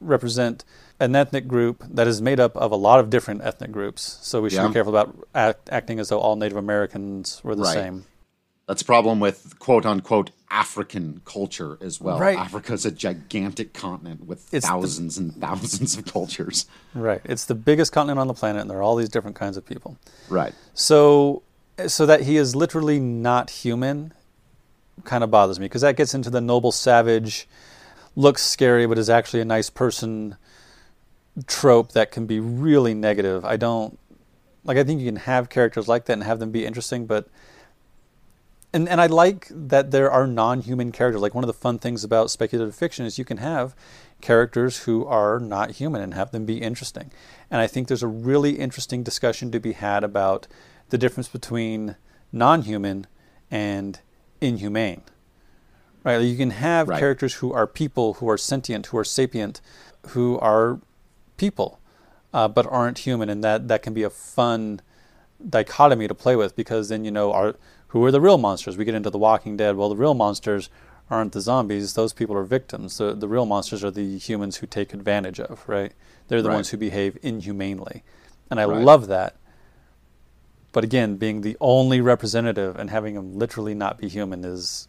represent 0.00 0.64
an 0.98 1.14
ethnic 1.14 1.48
group 1.48 1.84
that 1.88 2.06
is 2.06 2.20
made 2.20 2.40
up 2.40 2.56
of 2.56 2.72
a 2.72 2.76
lot 2.76 3.00
of 3.00 3.10
different 3.10 3.42
ethnic 3.42 3.70
groups. 3.72 4.18
So 4.22 4.42
we 4.42 4.50
should 4.50 4.56
yeah. 4.56 4.68
be 4.68 4.72
careful 4.72 4.96
about 4.96 5.16
act, 5.34 5.68
acting 5.70 5.98
as 5.98 6.08
though 6.08 6.18
all 6.18 6.36
Native 6.36 6.58
Americans 6.58 7.40
were 7.44 7.54
the 7.54 7.62
right. 7.62 7.74
same. 7.74 8.04
That's 8.66 8.82
a 8.82 8.84
problem 8.84 9.20
with 9.20 9.58
quote 9.58 9.84
unquote 9.84 10.30
African 10.50 11.22
culture 11.24 11.78
as 11.80 12.00
well. 12.00 12.18
Right. 12.18 12.38
Africa's 12.38 12.84
a 12.84 12.90
gigantic 12.90 13.72
continent 13.72 14.26
with 14.26 14.52
it's 14.52 14.66
thousands 14.66 15.16
the, 15.16 15.22
and 15.22 15.34
thousands 15.34 15.96
of 15.96 16.04
cultures. 16.04 16.66
Right. 16.94 17.20
It's 17.24 17.46
the 17.46 17.54
biggest 17.54 17.92
continent 17.92 18.18
on 18.18 18.28
the 18.28 18.34
planet 18.34 18.62
and 18.62 18.70
there 18.70 18.78
are 18.78 18.82
all 18.82 18.96
these 18.96 19.08
different 19.08 19.36
kinds 19.36 19.56
of 19.56 19.66
people. 19.66 19.96
Right. 20.28 20.54
So 20.74 21.42
so 21.86 22.06
that 22.06 22.22
he 22.22 22.36
is 22.36 22.54
literally 22.54 23.00
not 23.00 23.50
human 23.50 24.12
kind 25.04 25.24
of 25.24 25.30
bothers 25.30 25.58
me 25.58 25.66
because 25.66 25.82
that 25.82 25.96
gets 25.96 26.14
into 26.14 26.30
the 26.30 26.40
noble 26.40 26.70
savage, 26.70 27.48
looks 28.14 28.42
scary 28.42 28.86
but 28.86 28.98
is 28.98 29.10
actually 29.10 29.40
a 29.40 29.44
nice 29.44 29.70
person 29.70 30.36
trope 31.46 31.92
that 31.92 32.12
can 32.12 32.26
be 32.26 32.40
really 32.40 32.94
negative. 32.94 33.44
I 33.44 33.56
don't 33.56 33.98
like. 34.64 34.76
I 34.76 34.84
think 34.84 35.00
you 35.00 35.06
can 35.06 35.16
have 35.16 35.48
characters 35.48 35.88
like 35.88 36.04
that 36.06 36.12
and 36.14 36.22
have 36.22 36.38
them 36.38 36.50
be 36.50 36.66
interesting, 36.66 37.06
but 37.06 37.26
and 38.72 38.88
and 38.88 39.00
I 39.00 39.06
like 39.06 39.48
that 39.50 39.90
there 39.90 40.10
are 40.10 40.26
non-human 40.26 40.92
characters. 40.92 41.20
Like 41.20 41.34
one 41.34 41.44
of 41.44 41.48
the 41.48 41.52
fun 41.52 41.78
things 41.78 42.04
about 42.04 42.30
speculative 42.30 42.74
fiction 42.74 43.04
is 43.04 43.18
you 43.18 43.24
can 43.24 43.36
have 43.36 43.74
characters 44.20 44.84
who 44.84 45.04
are 45.06 45.38
not 45.38 45.72
human 45.72 46.00
and 46.00 46.14
have 46.14 46.30
them 46.30 46.46
be 46.46 46.58
interesting. 46.58 47.10
And 47.50 47.60
I 47.60 47.66
think 47.66 47.88
there's 47.88 48.02
a 48.02 48.08
really 48.08 48.52
interesting 48.52 49.02
discussion 49.02 49.50
to 49.50 49.60
be 49.60 49.72
had 49.72 50.04
about 50.04 50.46
the 50.88 50.98
difference 50.98 51.28
between 51.28 51.96
non-human 52.32 53.06
and 53.50 54.00
inhumane. 54.40 55.02
Right? 56.04 56.20
You 56.20 56.36
can 56.36 56.50
have 56.50 56.88
right. 56.88 56.98
characters 56.98 57.34
who 57.34 57.52
are 57.52 57.66
people, 57.66 58.14
who 58.14 58.28
are 58.28 58.38
sentient, 58.38 58.86
who 58.86 58.98
are 58.98 59.04
sapient, 59.04 59.60
who 60.08 60.38
are 60.38 60.80
people, 61.36 61.78
uh, 62.32 62.48
but 62.48 62.66
aren't 62.66 62.98
human, 62.98 63.28
and 63.28 63.44
that 63.44 63.68
that 63.68 63.82
can 63.82 63.92
be 63.92 64.02
a 64.02 64.10
fun 64.10 64.80
dichotomy 65.48 66.08
to 66.08 66.14
play 66.14 66.36
with 66.36 66.56
because 66.56 66.88
then 66.88 67.04
you 67.04 67.10
know 67.10 67.32
are 67.32 67.56
who 67.92 68.04
are 68.04 68.10
the 68.10 68.20
real 68.20 68.38
monsters? 68.38 68.76
We 68.76 68.84
get 68.84 68.94
into 68.94 69.10
The 69.10 69.18
Walking 69.18 69.56
Dead. 69.56 69.76
Well, 69.76 69.88
the 69.88 69.96
real 69.96 70.14
monsters 70.14 70.68
aren't 71.08 71.32
the 71.32 71.40
zombies; 71.40 71.94
those 71.94 72.12
people 72.12 72.36
are 72.36 72.44
victims. 72.44 72.98
The 72.98 73.14
the 73.14 73.28
real 73.28 73.46
monsters 73.46 73.82
are 73.82 73.90
the 73.90 74.18
humans 74.18 74.56
who 74.56 74.66
take 74.66 74.92
advantage 74.92 75.40
of. 75.40 75.66
Right? 75.66 75.92
They're 76.28 76.42
the 76.42 76.48
right. 76.48 76.56
ones 76.56 76.70
who 76.70 76.76
behave 76.76 77.16
inhumanely, 77.22 78.02
and 78.50 78.60
I 78.60 78.64
right. 78.64 78.82
love 78.82 79.06
that 79.08 79.36
but 80.72 80.84
again, 80.84 81.16
being 81.16 81.42
the 81.42 81.56
only 81.60 82.00
representative 82.00 82.76
and 82.76 82.90
having 82.90 83.14
him 83.14 83.38
literally 83.38 83.74
not 83.74 83.98
be 83.98 84.08
human 84.08 84.44
is, 84.44 84.88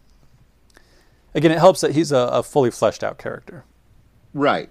again, 1.35 1.51
it 1.51 1.59
helps 1.59 1.81
that 1.81 1.91
he's 1.91 2.11
a, 2.11 2.17
a 2.17 2.41
fully 2.43 2.71
fleshed 2.71 3.03
out 3.03 3.17
character. 3.17 3.65
Right. 4.33 4.69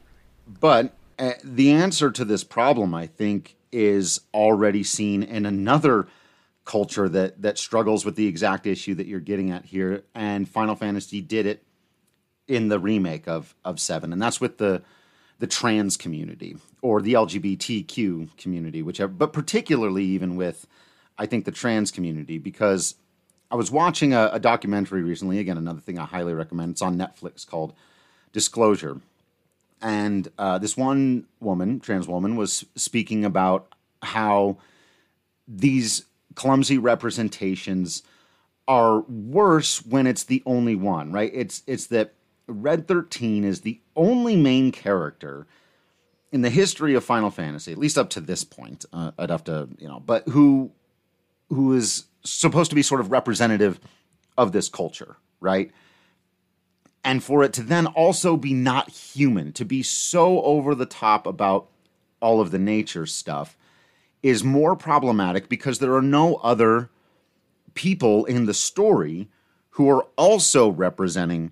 But 0.48 0.94
uh, 1.18 1.32
the 1.44 1.70
answer 1.70 2.10
to 2.10 2.24
this 2.24 2.42
problem, 2.42 2.94
I 2.94 3.06
think, 3.06 3.56
is 3.70 4.22
already 4.34 4.82
seen 4.82 5.22
in 5.22 5.44
another 5.46 6.08
culture 6.64 7.08
that 7.08 7.42
that 7.42 7.58
struggles 7.58 8.04
with 8.04 8.16
the 8.16 8.26
exact 8.26 8.66
issue 8.66 8.94
that 8.94 9.06
you're 9.06 9.20
getting 9.20 9.50
at 9.50 9.64
here. 9.64 10.04
And 10.14 10.48
Final 10.48 10.76
Fantasy 10.76 11.20
did 11.20 11.46
it 11.46 11.64
in 12.48 12.68
the 12.68 12.78
remake 12.78 13.28
of 13.28 13.54
of 13.64 13.80
Seven, 13.80 14.12
and 14.12 14.20
that's 14.20 14.40
with 14.40 14.58
the 14.58 14.82
the 15.38 15.46
trans 15.46 15.96
community 15.96 16.56
or 16.82 17.02
the 17.02 17.14
LGBTQ 17.14 18.36
community, 18.36 18.82
whichever, 18.82 19.12
but 19.12 19.32
particularly 19.32 20.04
even 20.04 20.36
with 20.36 20.66
I 21.18 21.26
think, 21.26 21.44
the 21.44 21.52
trans 21.52 21.90
community 21.90 22.38
because 22.38 22.96
I 23.50 23.56
was 23.56 23.70
watching 23.70 24.14
a, 24.14 24.30
a 24.32 24.40
documentary 24.40 25.02
recently. 25.02 25.38
Again, 25.38 25.58
another 25.58 25.80
thing 25.80 25.98
I 25.98 26.04
highly 26.04 26.34
recommend. 26.34 26.72
It's 26.72 26.82
on 26.82 26.96
Netflix 26.96 27.46
called 27.46 27.74
Disclosure. 28.32 29.00
And 29.80 30.28
uh, 30.38 30.58
this 30.58 30.76
one 30.76 31.26
woman, 31.40 31.80
trans 31.80 32.08
woman, 32.08 32.36
was 32.36 32.64
speaking 32.76 33.24
about 33.24 33.74
how 34.02 34.58
these 35.46 36.04
clumsy 36.34 36.78
representations 36.78 38.02
are 38.68 39.00
worse 39.02 39.84
when 39.84 40.06
it's 40.06 40.24
the 40.24 40.42
only 40.46 40.74
one, 40.74 41.12
right? 41.12 41.30
It's 41.34 41.62
it's 41.66 41.86
that 41.88 42.14
Red 42.46 42.88
13 42.88 43.44
is 43.44 43.60
the 43.60 43.80
only 43.96 44.36
main 44.36 44.72
character 44.72 45.46
in 46.30 46.42
the 46.42 46.50
history 46.50 46.94
of 46.94 47.04
Final 47.04 47.30
Fantasy, 47.30 47.72
at 47.72 47.78
least 47.78 47.98
up 47.98 48.10
to 48.10 48.20
this 48.20 48.44
point. 48.44 48.84
Uh, 48.92 49.12
I'd 49.18 49.30
have 49.30 49.44
to, 49.44 49.68
you 49.78 49.88
know, 49.88 50.00
but 50.00 50.28
who 50.28 50.72
who 51.48 51.74
is 51.74 52.04
supposed 52.24 52.70
to 52.70 52.74
be 52.74 52.82
sort 52.82 53.00
of 53.00 53.10
representative 53.10 53.78
of 54.38 54.52
this 54.52 54.68
culture, 54.68 55.16
right? 55.40 55.70
And 57.04 57.22
for 57.22 57.42
it 57.42 57.52
to 57.54 57.62
then 57.62 57.86
also 57.86 58.36
be 58.36 58.54
not 58.54 58.90
human, 58.90 59.52
to 59.54 59.64
be 59.64 59.82
so 59.82 60.40
over 60.42 60.74
the 60.74 60.86
top 60.86 61.26
about 61.26 61.68
all 62.20 62.40
of 62.40 62.52
the 62.52 62.58
nature 62.58 63.06
stuff 63.06 63.56
is 64.22 64.44
more 64.44 64.76
problematic 64.76 65.48
because 65.48 65.78
there 65.78 65.94
are 65.94 66.02
no 66.02 66.36
other 66.36 66.90
people 67.74 68.24
in 68.24 68.46
the 68.46 68.54
story 68.54 69.28
who 69.70 69.88
are 69.88 70.06
also 70.16 70.68
representing 70.68 71.50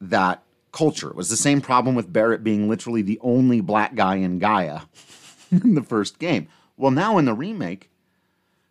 that 0.00 0.42
culture. 0.72 1.08
It 1.08 1.16
was 1.16 1.30
the 1.30 1.36
same 1.36 1.60
problem 1.60 1.94
with 1.94 2.12
Barret 2.12 2.44
being 2.44 2.68
literally 2.68 3.02
the 3.02 3.18
only 3.22 3.60
black 3.60 3.94
guy 3.94 4.16
in 4.16 4.38
Gaia 4.38 4.82
in 5.50 5.74
the 5.74 5.82
first 5.82 6.18
game. 6.18 6.48
Well, 6.76 6.90
now 6.90 7.18
in 7.18 7.24
the 7.24 7.34
remake, 7.34 7.90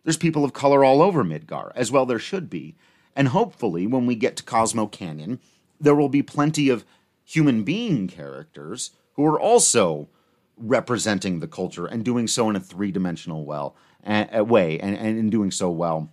there's 0.04 0.16
people 0.16 0.44
of 0.44 0.52
color 0.52 0.84
all 0.84 1.02
over 1.02 1.24
Midgar, 1.24 1.72
as 1.74 1.90
well 1.90 2.06
there 2.06 2.18
should 2.18 2.48
be. 2.48 2.76
And 3.14 3.28
hopefully, 3.28 3.86
when 3.86 4.06
we 4.06 4.14
get 4.14 4.36
to 4.36 4.42
Cosmo 4.42 4.86
Canyon, 4.86 5.40
there 5.80 5.94
will 5.94 6.08
be 6.08 6.22
plenty 6.22 6.68
of 6.68 6.84
human 7.24 7.64
being 7.64 8.08
characters 8.08 8.92
who 9.14 9.26
are 9.26 9.38
also 9.38 10.08
representing 10.58 11.40
the 11.40 11.48
culture 11.48 11.86
and 11.86 12.04
doing 12.04 12.26
so 12.26 12.48
in 12.50 12.56
a 12.56 12.60
three 12.60 12.90
dimensional 12.90 13.44
well, 13.44 13.76
uh, 14.06 14.44
way, 14.44 14.78
and, 14.78 14.96
and 14.96 15.18
in 15.18 15.30
doing 15.30 15.50
so 15.50 15.70
well. 15.70 16.10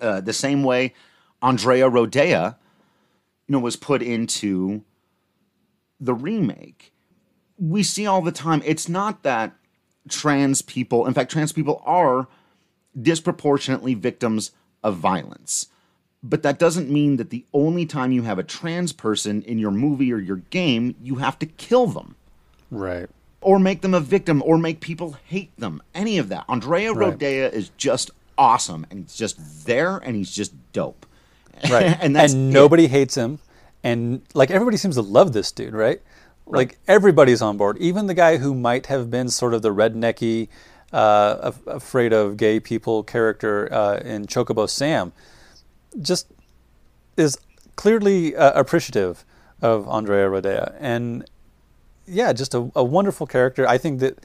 Uh, 0.00 0.20
the 0.20 0.32
same 0.32 0.62
way 0.62 0.94
Andrea 1.40 1.90
Rhodea, 1.90 2.56
you 3.46 3.52
know, 3.52 3.58
was 3.58 3.76
put 3.76 4.02
into 4.02 4.84
the 6.00 6.14
remake. 6.14 6.92
We 7.58 7.82
see 7.82 8.06
all 8.06 8.22
the 8.22 8.32
time. 8.32 8.62
It's 8.64 8.88
not 8.88 9.22
that 9.22 9.54
trans 10.08 10.62
people, 10.62 11.06
in 11.06 11.14
fact, 11.14 11.30
trans 11.30 11.52
people 11.52 11.82
are 11.84 12.28
disproportionately 13.00 13.94
victims 13.94 14.52
of 14.82 14.96
violence. 14.96 15.68
But 16.22 16.42
that 16.42 16.58
doesn't 16.58 16.88
mean 16.88 17.16
that 17.16 17.30
the 17.30 17.44
only 17.52 17.84
time 17.84 18.12
you 18.12 18.22
have 18.22 18.38
a 18.38 18.44
trans 18.44 18.92
person 18.92 19.42
in 19.42 19.58
your 19.58 19.72
movie 19.72 20.12
or 20.12 20.18
your 20.18 20.36
game, 20.36 20.94
you 21.02 21.16
have 21.16 21.38
to 21.40 21.46
kill 21.46 21.88
them. 21.88 22.14
Right. 22.70 23.08
Or 23.42 23.58
make 23.58 23.80
them 23.82 23.92
a 23.94 24.00
victim 24.00 24.42
or 24.46 24.56
make 24.56 24.80
people 24.80 25.16
hate 25.26 25.54
them. 25.58 25.82
Any 25.94 26.18
of 26.18 26.28
that. 26.30 26.44
Andrea 26.48 26.92
Right. 26.92 27.18
Rhodea 27.18 27.52
is 27.52 27.70
just 27.76 28.10
awesome 28.38 28.86
and 28.90 29.00
he's 29.00 29.14
just 29.14 29.66
there 29.66 29.98
and 29.98 30.16
he's 30.16 30.30
just 30.32 30.52
dope. 30.72 31.06
Right. 31.70 31.86
and 31.86 32.02
and, 32.02 32.16
that's 32.16 32.32
it. 32.32 32.36
nobody 32.38 32.86
hates 32.88 33.14
him. 33.16 33.38
And 33.84 34.22
like 34.34 34.50
everybody 34.50 34.76
seems 34.76 34.94
to 34.96 35.02
love 35.02 35.32
this 35.32 35.52
dude, 35.52 35.74
right? 35.74 36.00
Like 36.46 36.78
everybody's 36.88 37.40
on 37.42 37.56
board. 37.56 37.78
Even 37.78 38.06
the 38.06 38.14
guy 38.14 38.36
who 38.38 38.54
might 38.54 38.86
have 38.86 39.10
been 39.10 39.28
sort 39.28 39.54
of 39.54 39.62
the 39.62 39.70
rednecky, 39.72 40.48
uh, 40.92 41.36
af- 41.40 41.66
afraid 41.66 42.12
of 42.12 42.36
gay 42.36 42.58
people 42.60 43.02
character 43.04 43.72
uh, 43.72 43.98
in 43.98 44.26
Chocobo 44.26 44.68
Sam, 44.68 45.12
just 46.00 46.26
is 47.16 47.38
clearly 47.76 48.34
uh, 48.36 48.58
appreciative 48.58 49.24
of 49.60 49.88
Andrea 49.88 50.28
Rhodea. 50.28 50.74
And 50.80 51.24
yeah, 52.06 52.32
just 52.32 52.54
a, 52.54 52.70
a 52.74 52.84
wonderful 52.84 53.26
character. 53.26 53.66
I 53.66 53.78
think 53.78 54.00
that 54.00 54.18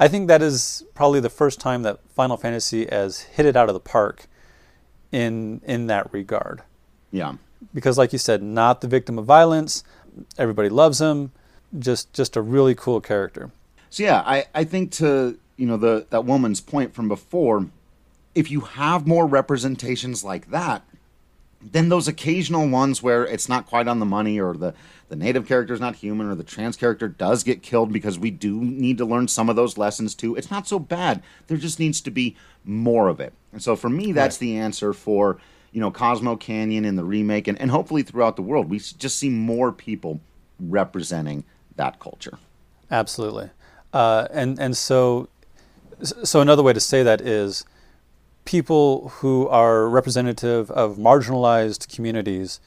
I 0.00 0.08
think 0.08 0.28
that 0.28 0.42
is 0.42 0.84
probably 0.94 1.20
the 1.20 1.30
first 1.30 1.60
time 1.60 1.82
that 1.82 2.00
Final 2.10 2.36
Fantasy 2.36 2.86
has 2.86 3.20
hit 3.20 3.46
it 3.46 3.56
out 3.56 3.68
of 3.68 3.74
the 3.74 3.80
park 3.80 4.26
in 5.12 5.60
in 5.64 5.86
that 5.88 6.12
regard. 6.12 6.62
Yeah. 7.10 7.34
Because 7.74 7.98
like 7.98 8.12
you 8.12 8.18
said, 8.18 8.42
not 8.42 8.80
the 8.80 8.88
victim 8.88 9.18
of 9.18 9.24
violence, 9.24 9.82
everybody 10.36 10.68
loves 10.68 11.00
him, 11.00 11.32
just 11.78 12.12
just 12.12 12.36
a 12.36 12.42
really 12.42 12.74
cool 12.74 13.00
character. 13.00 13.50
So 13.90 14.02
yeah, 14.02 14.22
I, 14.24 14.46
I 14.54 14.64
think 14.64 14.92
to 14.92 15.38
you 15.56 15.66
know 15.66 15.76
the 15.76 16.06
that 16.10 16.24
woman's 16.24 16.60
point 16.60 16.94
from 16.94 17.08
before, 17.08 17.66
if 18.34 18.50
you 18.50 18.60
have 18.60 19.06
more 19.06 19.26
representations 19.26 20.22
like 20.22 20.50
that, 20.50 20.82
then 21.60 21.88
those 21.88 22.06
occasional 22.06 22.68
ones 22.68 23.02
where 23.02 23.26
it's 23.26 23.48
not 23.48 23.66
quite 23.66 23.88
on 23.88 23.98
the 23.98 24.06
money 24.06 24.38
or 24.40 24.54
the 24.54 24.74
the 25.08 25.16
native 25.16 25.46
character 25.48 25.72
is 25.74 25.80
not 25.80 25.96
human 25.96 26.28
or 26.28 26.34
the 26.34 26.44
trans 26.44 26.76
character 26.76 27.08
does 27.08 27.42
get 27.42 27.62
killed 27.62 27.92
because 27.92 28.18
we 28.18 28.30
do 28.30 28.60
need 28.60 28.98
to 28.98 29.06
learn 29.06 29.26
some 29.26 29.48
of 29.48 29.56
those 29.56 29.78
lessons 29.78 30.14
too. 30.14 30.36
It's 30.36 30.50
not 30.50 30.68
so 30.68 30.78
bad. 30.78 31.22
There 31.46 31.56
just 31.56 31.78
needs 31.80 32.00
to 32.02 32.10
be 32.10 32.36
more 32.64 33.08
of 33.08 33.18
it. 33.18 33.32
And 33.52 33.62
so 33.62 33.74
for 33.74 33.88
me, 33.88 34.12
that's 34.12 34.36
Right. 34.36 34.40
the 34.40 34.56
answer 34.58 34.92
for 34.92 35.38
you 35.72 35.80
know 35.80 35.90
Cosmo 35.90 36.36
Canyon 36.36 36.84
in 36.84 36.96
the 36.96 37.04
remake 37.04 37.48
and, 37.48 37.60
and 37.60 37.70
hopefully 37.70 38.02
throughout 38.02 38.36
the 38.36 38.42
world 38.42 38.68
we 38.70 38.78
just 38.78 39.18
see 39.18 39.28
more 39.30 39.72
people 39.72 40.20
representing 40.60 41.44
that 41.76 41.98
culture. 42.00 42.38
Absolutely. 42.90 43.50
Uh, 43.92 44.28
and 44.30 44.58
and 44.58 44.76
so 44.76 45.28
so 46.02 46.40
another 46.40 46.62
way 46.62 46.72
to 46.72 46.80
say 46.80 47.02
that 47.02 47.20
is 47.20 47.64
people 48.48 49.10
who 49.16 49.46
are 49.48 49.86
representative 49.90 50.70
of 50.70 50.96
marginalized 50.96 51.94
communities 51.94 52.60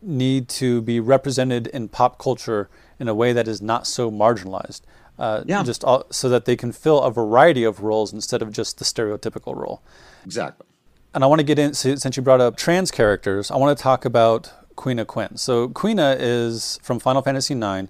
need 0.00 0.48
to 0.48 0.80
be 0.80 1.00
represented 1.00 1.66
in 1.66 1.88
pop 1.88 2.20
culture 2.20 2.70
in 3.00 3.08
a 3.08 3.14
way 3.14 3.32
that 3.32 3.48
is 3.48 3.60
not 3.60 3.84
so 3.84 4.12
marginalized. 4.12 4.82
Uh, 5.18 5.42
Yeah. 5.44 5.64
Just 5.64 5.82
all, 5.82 6.04
so 6.10 6.28
that 6.28 6.44
they 6.44 6.54
can 6.54 6.70
fill 6.70 7.00
a 7.02 7.10
variety 7.10 7.64
of 7.64 7.80
roles 7.82 8.12
instead 8.12 8.42
of 8.42 8.52
just 8.52 8.78
the 8.78 8.84
stereotypical 8.84 9.56
role. 9.56 9.82
Exactly. 10.24 10.66
And 11.12 11.24
I 11.24 11.26
want 11.26 11.40
to 11.40 11.44
get 11.52 11.58
in, 11.58 11.74
so- 11.74 11.96
since 11.96 12.16
you 12.16 12.22
brought 12.22 12.40
up 12.40 12.56
trans 12.56 12.92
characters, 12.92 13.50
I 13.50 13.56
want 13.56 13.76
to 13.76 13.82
talk 13.82 14.04
about 14.04 14.52
Quina 14.76 15.04
Quen. 15.04 15.36
So 15.36 15.68
Quina 15.68 16.16
is 16.16 16.78
from 16.80 17.00
Final 17.00 17.22
Fantasy 17.22 17.54
IX, 17.54 17.88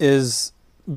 is 0.00 0.52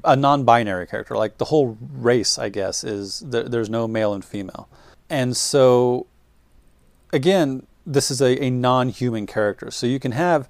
a 0.06 0.16
non-binary 0.16 0.88
character. 0.88 1.18
Like 1.18 1.40
the 1.40 1.46
whole 1.46 1.78
race, 1.92 2.40
I 2.40 2.48
guess, 2.48 2.86
is 2.86 3.20
there, 3.20 3.44
there's 3.44 3.70
no 3.70 3.86
male 3.86 4.14
and 4.14 4.24
female. 4.24 4.70
And 5.10 5.36
so, 5.36 6.08
again, 7.12 7.66
this 7.86 8.12
is 8.12 8.22
a, 8.22 8.42
a 8.44 8.50
non-human 8.50 9.26
character. 9.26 9.72
So 9.72 9.88
you 9.88 10.00
can 10.00 10.12
have, 10.12 10.48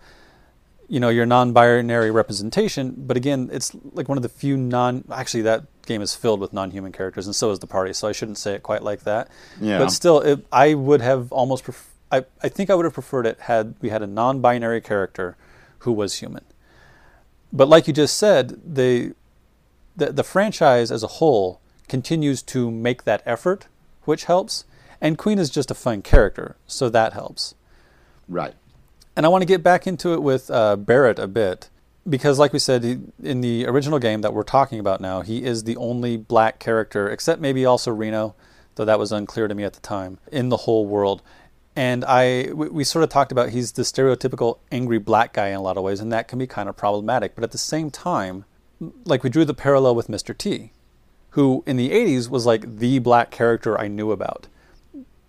you 0.87 0.99
know, 0.99 1.09
your 1.09 1.25
non-binary 1.25 2.11
representation, 2.11 2.95
but 2.97 3.15
again, 3.15 3.49
it's 3.51 3.75
like 3.93 4.09
one 4.09 4.17
of 4.17 4.21
the 4.21 4.29
few 4.29 4.57
non. 4.57 5.05
Actually, 5.11 5.43
that 5.43 5.63
game 5.85 6.01
is 6.01 6.15
filled 6.15 6.39
with 6.39 6.51
non-human 6.51 6.91
characters, 6.91 7.25
and 7.27 7.35
so 7.35 7.51
is 7.51 7.59
the 7.59 7.67
party. 7.67 7.93
So 7.93 8.07
I 8.07 8.11
shouldn't 8.11 8.37
say 8.37 8.53
it 8.53 8.63
quite 8.63 8.83
like 8.83 9.01
that. 9.01 9.29
Yeah. 9.61 9.77
But 9.77 9.91
still, 9.91 10.19
it, 10.21 10.45
I 10.51 10.73
would 10.73 11.01
have 11.01 11.31
almost. 11.31 11.63
Pref- 11.63 11.93
I 12.11 12.25
I 12.41 12.49
think 12.49 12.69
I 12.69 12.75
would 12.75 12.85
have 12.85 12.93
preferred 12.93 13.25
it 13.25 13.41
had 13.41 13.75
we 13.81 13.89
had 13.89 14.01
a 14.01 14.07
non-binary 14.07 14.81
character 14.81 15.37
who 15.79 15.91
was 15.91 16.15
human. 16.15 16.43
But 17.53 17.67
like 17.67 17.87
you 17.87 17.93
just 17.93 18.17
said, 18.17 18.59
they 18.65 19.11
the 19.95 20.11
the 20.11 20.23
franchise 20.23 20.91
as 20.91 21.03
a 21.03 21.07
whole 21.07 21.61
continues 21.87 22.41
to 22.43 22.71
make 22.71 23.03
that 23.03 23.21
effort, 23.25 23.67
which 24.09 24.25
helps. 24.25 24.65
And 24.99 25.17
Queen 25.17 25.39
is 25.39 25.49
just 25.49 25.71
a 25.71 25.75
fun 25.75 26.01
character, 26.01 26.57
so 26.67 26.89
that 26.89 27.13
helps. 27.13 27.55
Right. 28.27 28.55
And 29.15 29.25
I 29.25 29.29
want 29.29 29.43
to 29.43 29.45
get 29.45 29.63
back 29.63 29.87
into 29.87 30.13
it 30.13 30.21
with 30.21 30.49
uh, 30.51 30.75
Barret 30.75 31.19
a 31.19 31.27
bit 31.27 31.69
because, 32.09 32.39
like 32.39 32.51
we 32.51 32.59
said, 32.59 32.83
he, 32.83 32.99
in 33.23 33.41
the 33.41 33.65
original 33.67 33.99
game 33.99 34.21
that 34.21 34.33
we're 34.33 34.43
talking 34.43 34.79
about 34.79 34.99
now, 34.99 35.21
he 35.21 35.43
is 35.43 35.63
the 35.63 35.77
only 35.77 36.17
black 36.17 36.59
character, 36.59 37.07
except 37.09 37.39
maybe 37.39 37.65
also 37.65 37.91
Reno, 37.91 38.35
though 38.75 38.85
that 38.85 38.99
was 38.99 39.11
unclear 39.11 39.47
to 39.47 39.55
me 39.55 39.63
at 39.63 39.73
the 39.73 39.79
time, 39.79 40.17
in 40.31 40.49
the 40.49 40.57
whole 40.57 40.85
world. 40.85 41.21
And 41.75 42.03
I, 42.03 42.51
we, 42.51 42.69
we 42.69 42.83
sort 42.83 43.03
of 43.03 43.09
talked 43.09 43.31
about 43.31 43.49
he's 43.49 43.73
the 43.73 43.83
stereotypical 43.83 44.57
angry 44.71 44.97
black 44.97 45.33
guy 45.33 45.49
in 45.49 45.55
a 45.55 45.61
lot 45.61 45.77
of 45.77 45.83
ways, 45.83 45.99
and 45.99 46.11
that 46.11 46.27
can 46.27 46.39
be 46.39 46.47
kind 46.47 46.67
of 46.67 46.75
problematic. 46.75 47.35
But 47.35 47.43
at 47.43 47.51
the 47.51 47.57
same 47.57 47.91
time, 47.91 48.45
like 49.05 49.23
we 49.23 49.29
drew 49.29 49.45
the 49.45 49.53
parallel 49.53 49.95
with 49.95 50.07
Mr. 50.07 50.37
T, 50.37 50.71
who 51.39 51.63
in 51.65 51.77
the 51.77 51.89
80s 51.91 52.29
was 52.29 52.45
like 52.45 52.79
the 52.79 52.99
black 52.99 53.31
character 53.31 53.79
I 53.79 53.87
knew 53.87 54.11
about. 54.11 54.47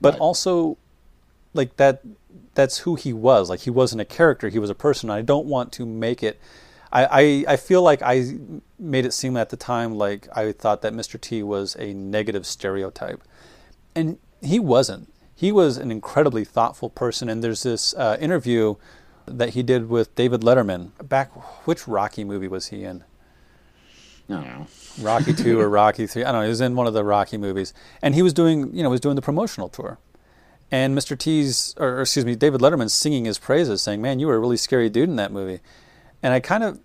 But 0.00 0.14
Right. 0.14 0.20
also, 0.20 0.76
like 1.54 1.76
that 1.76 2.02
that's 2.54 2.78
who 2.78 2.96
he 2.96 3.12
was. 3.12 3.48
Like 3.48 3.60
he 3.60 3.70
wasn't 3.70 4.00
a 4.00 4.04
character, 4.04 4.48
he 4.48 4.58
was 4.58 4.70
a 4.70 4.74
person. 4.74 5.08
I 5.08 5.22
don't 5.22 5.46
want 5.46 5.70
to 5.74 5.86
make 5.86 6.22
it 6.24 6.40
I, 6.92 7.04
I, 7.04 7.52
I 7.52 7.56
feel 7.56 7.82
like 7.82 8.02
I 8.02 8.34
made 8.76 9.06
it 9.06 9.12
seem 9.12 9.36
at 9.36 9.50
the 9.50 9.56
time 9.56 9.94
like 9.94 10.26
I 10.36 10.50
thought 10.50 10.82
that 10.82 10.92
Mr. 10.92 11.20
T 11.20 11.42
was 11.44 11.76
a 11.78 11.94
negative 11.94 12.44
stereotype. 12.44 13.22
And 13.94 14.18
he 14.42 14.58
wasn't. 14.58 15.12
He 15.34 15.52
was 15.52 15.76
an 15.76 15.92
incredibly 15.92 16.44
thoughtful 16.44 16.90
person. 16.90 17.28
And 17.28 17.44
there's 17.44 17.62
this 17.62 17.94
uh, 17.94 18.16
interview 18.20 18.74
that 19.26 19.50
he 19.50 19.62
did 19.62 19.88
with 19.88 20.12
David 20.16 20.40
Letterman. 20.40 20.90
Back, 21.08 21.30
which 21.66 21.86
Rocky 21.86 22.24
movie 22.24 22.48
was 22.48 22.66
he 22.68 22.82
in? 22.82 23.04
Know. 24.30 24.66
Rocky 25.00 25.32
Two 25.32 25.60
or 25.60 25.68
Rocky 25.80 26.06
Three. 26.06 26.24
I 26.24 26.32
don't 26.32 26.40
know. 26.40 26.44
He 26.44 26.50
was 26.50 26.60
in 26.60 26.76
one 26.76 26.86
of 26.86 26.94
the 26.94 27.04
Rocky 27.04 27.36
movies, 27.36 27.74
and 28.02 28.14
he 28.14 28.22
was 28.22 28.32
doing, 28.32 28.74
you 28.74 28.82
know, 28.82 28.90
was 28.90 29.00
doing 29.00 29.16
the 29.16 29.22
promotional 29.22 29.68
tour. 29.68 29.98
And 30.70 30.96
Mr. 30.96 31.18
T's, 31.18 31.74
or, 31.78 31.96
or 31.96 32.00
excuse 32.02 32.24
me, 32.24 32.36
David 32.36 32.60
Letterman 32.60 32.90
singing 32.90 33.24
his 33.24 33.38
praises, 33.38 33.82
saying, 33.82 34.00
"Man, 34.00 34.20
you 34.20 34.26
were 34.26 34.36
a 34.36 34.38
really 34.38 34.56
scary 34.56 34.88
dude 34.88 35.08
in 35.08 35.16
that 35.16 35.32
movie." 35.32 35.60
And 36.22 36.32
I 36.32 36.40
kind 36.40 36.62
of, 36.62 36.78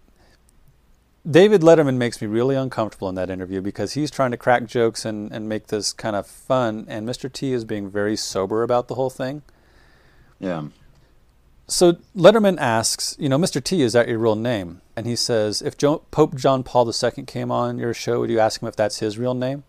David 1.30 1.62
Letterman 1.62 1.98
makes 1.98 2.22
me 2.22 2.28
really 2.28 2.56
uncomfortable 2.56 3.10
in 3.10 3.16
that 3.16 3.30
interview 3.30 3.62
because 3.62 3.94
he's 3.94 4.10
trying 4.10 4.32
to 4.32 4.38
crack 4.38 4.66
jokes 4.66 5.06
and, 5.06 5.32
and 5.32 5.50
make 5.50 5.68
this 5.68 5.94
kind 5.94 6.16
of 6.16 6.26
fun, 6.26 6.86
and 6.88 7.08
Mr. 7.08 7.32
T 7.32 7.52
is 7.54 7.66
being 7.66 7.90
very 7.90 8.16
sober 8.16 8.64
about 8.64 8.88
the 8.88 8.96
whole 8.96 9.10
thing. 9.10 9.42
Yeah. 10.40 10.68
So 11.68 11.94
Letterman 12.16 12.58
asks, 12.60 13.16
you 13.20 13.28
know, 13.28 13.40
Mr. 13.40 13.64
T, 13.64 13.82
is 13.82 13.94
that 13.94 14.08
your 14.08 14.20
real 14.20 14.36
name? 14.36 14.82
And 14.96 15.08
he 15.08 15.16
says, 15.16 15.62
if 15.62 15.78
jo- 15.78 16.04
Pope 16.12 16.36
John 16.36 16.64
Paul 16.64 16.88
II 16.92 17.24
came 17.26 17.52
on 17.52 17.80
your 17.80 17.94
show, 17.94 18.20
would 18.20 18.30
you 18.30 18.40
ask 18.40 18.62
him 18.62 18.68
if 18.68 18.76
that's 18.76 19.00
his 19.00 19.18
real 19.18 19.34
name? 19.34 19.64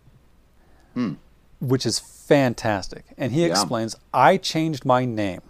Hmm. 0.93 1.13
Which 1.59 1.85
is 1.85 1.97
fantastic. 1.99 3.05
And 3.17 3.31
he 3.31 3.41
Yeah. 3.47 3.51
explains, 3.51 3.95
I 4.13 4.37
changed 4.37 4.85
my 4.85 5.05
name 5.05 5.41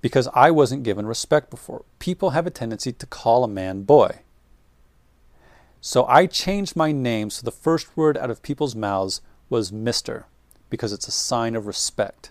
because 0.00 0.28
I 0.34 0.50
wasn't 0.50 0.82
given 0.82 1.06
respect 1.06 1.50
before. 1.50 1.84
People 2.00 2.30
have 2.30 2.46
a 2.46 2.50
tendency 2.50 2.92
to 2.92 3.06
call 3.06 3.44
a 3.44 3.48
man 3.48 3.82
boy. 3.82 4.20
So 5.80 6.04
I 6.06 6.26
changed 6.26 6.74
my 6.74 6.90
name 6.90 7.30
so 7.30 7.42
the 7.44 7.50
first 7.52 7.96
word 7.96 8.16
out 8.16 8.30
of 8.30 8.42
people's 8.42 8.74
mouths 8.74 9.20
was 9.48 9.70
Mr. 9.70 10.24
because 10.70 10.92
it's 10.92 11.06
a 11.08 11.12
sign 11.12 11.54
of 11.54 11.66
respect. 11.66 12.30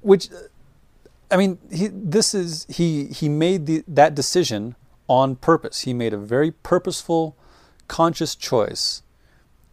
Which 0.00 0.28
I 1.30 1.36
mean, 1.36 1.58
he, 1.70 1.88
this 1.88 2.34
is 2.34 2.66
he 2.68 3.06
he 3.06 3.28
made 3.28 3.66
the, 3.66 3.84
that 3.86 4.14
decision 4.14 4.76
on 5.08 5.36
purpose. 5.36 5.80
He 5.80 5.92
made 5.92 6.14
a 6.14 6.18
very 6.18 6.50
purposeful, 6.50 7.36
conscious 7.86 8.34
choice 8.34 9.02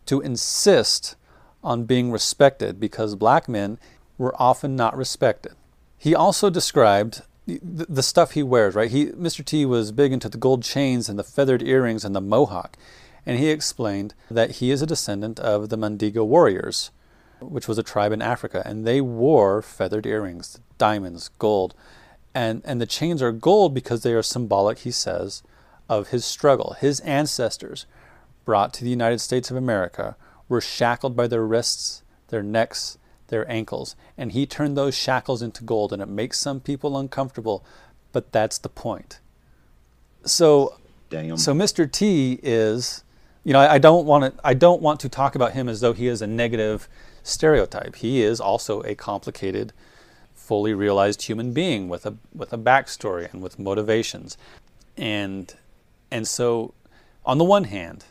to 0.05 0.21
insist 0.21 1.15
on 1.63 1.85
being 1.85 2.11
respected 2.11 2.79
because 2.79 3.15
black 3.15 3.47
men 3.47 3.79
were 4.17 4.39
often 4.41 4.75
not 4.75 4.95
respected. 4.95 5.53
He 5.97 6.13
also 6.13 6.49
described 6.49 7.23
the, 7.47 7.59
the 7.61 8.03
stuff 8.03 8.31
he 8.31 8.43
wears. 8.43 8.75
Right, 8.75 8.91
he 8.91 9.07
Mr. 9.07 9.43
T 9.43 9.65
was 9.65 9.91
big 9.91 10.11
into 10.11 10.29
the 10.29 10.37
gold 10.37 10.63
chains 10.63 11.07
and 11.07 11.17
the 11.17 11.23
feathered 11.23 11.63
earrings 11.63 12.03
and 12.03 12.15
the 12.15 12.21
mohawk, 12.21 12.77
and 13.25 13.39
he 13.39 13.49
explained 13.49 14.13
that 14.29 14.57
he 14.57 14.71
is 14.71 14.81
a 14.81 14.87
descendant 14.87 15.39
of 15.39 15.69
the 15.69 15.77
Mandingo 15.77 16.23
warriors 16.23 16.91
which 17.39 17.67
was 17.67 17.77
a 17.77 17.83
tribe 17.83 18.11
in 18.11 18.21
Africa, 18.21 18.61
and 18.65 18.85
they 18.85 19.01
wore 19.01 19.61
feathered 19.61 20.05
earrings, 20.05 20.59
diamonds, 20.77 21.29
gold, 21.39 21.73
and 22.33 22.61
and 22.65 22.81
the 22.81 22.85
chains 22.85 23.21
are 23.21 23.31
gold 23.31 23.73
because 23.73 24.03
they 24.03 24.13
are 24.13 24.23
symbolic, 24.23 24.79
he 24.79 24.91
says, 24.91 25.43
of 25.89 26.09
his 26.09 26.25
struggle. 26.25 26.75
His 26.79 26.99
ancestors, 27.01 27.85
brought 28.43 28.73
to 28.75 28.83
the 28.83 28.89
United 28.89 29.19
States 29.19 29.49
of 29.49 29.57
America, 29.57 30.15
were 30.47 30.61
shackled 30.61 31.15
by 31.15 31.27
their 31.27 31.45
wrists, 31.45 32.03
their 32.27 32.43
necks, 32.43 32.97
their 33.27 33.49
ankles. 33.51 33.95
And 34.17 34.31
he 34.31 34.45
turned 34.45 34.77
those 34.77 34.95
shackles 34.95 35.41
into 35.41 35.63
gold, 35.63 35.91
and 35.91 36.01
it 36.01 36.07
makes 36.07 36.37
some 36.37 36.59
people 36.59 36.97
uncomfortable, 36.97 37.65
but 38.11 38.31
that's 38.31 38.57
the 38.57 38.69
point. 38.69 39.19
So, 40.23 40.77
Damn. 41.09 41.37
so 41.37 41.53
Mr. 41.53 41.91
T 41.91 42.39
is, 42.43 43.03
you 43.43 43.53
know, 43.53 43.59
I, 43.59 43.73
I 43.73 43.77
don't 43.77 44.05
want 44.05 44.35
to, 44.35 44.41
I 44.47 44.53
don't 44.53 44.81
want 44.81 44.99
to 45.01 45.09
talk 45.09 45.35
about 45.35 45.53
him 45.53 45.67
as 45.67 45.81
though 45.81 45.93
he 45.93 46.07
is 46.07 46.21
a 46.21 46.27
negative 46.27 46.87
stereotype. 47.25 47.95
He 47.97 48.21
is 48.21 48.39
also 48.39 48.81
a 48.81 48.95
complicated, 48.95 49.73
fully 50.33 50.73
realized 50.73 51.23
human 51.23 51.51
being 51.51 51.89
with 51.89 52.05
a 52.05 52.15
with 52.33 52.53
a 52.53 52.57
backstory 52.57 53.31
and 53.33 53.41
with 53.41 53.59
motivations, 53.59 54.37
and 54.95 55.53
and 56.11 56.27
so, 56.27 56.73
on 57.25 57.37
the 57.37 57.43
one 57.43 57.65
hand, 57.65 58.05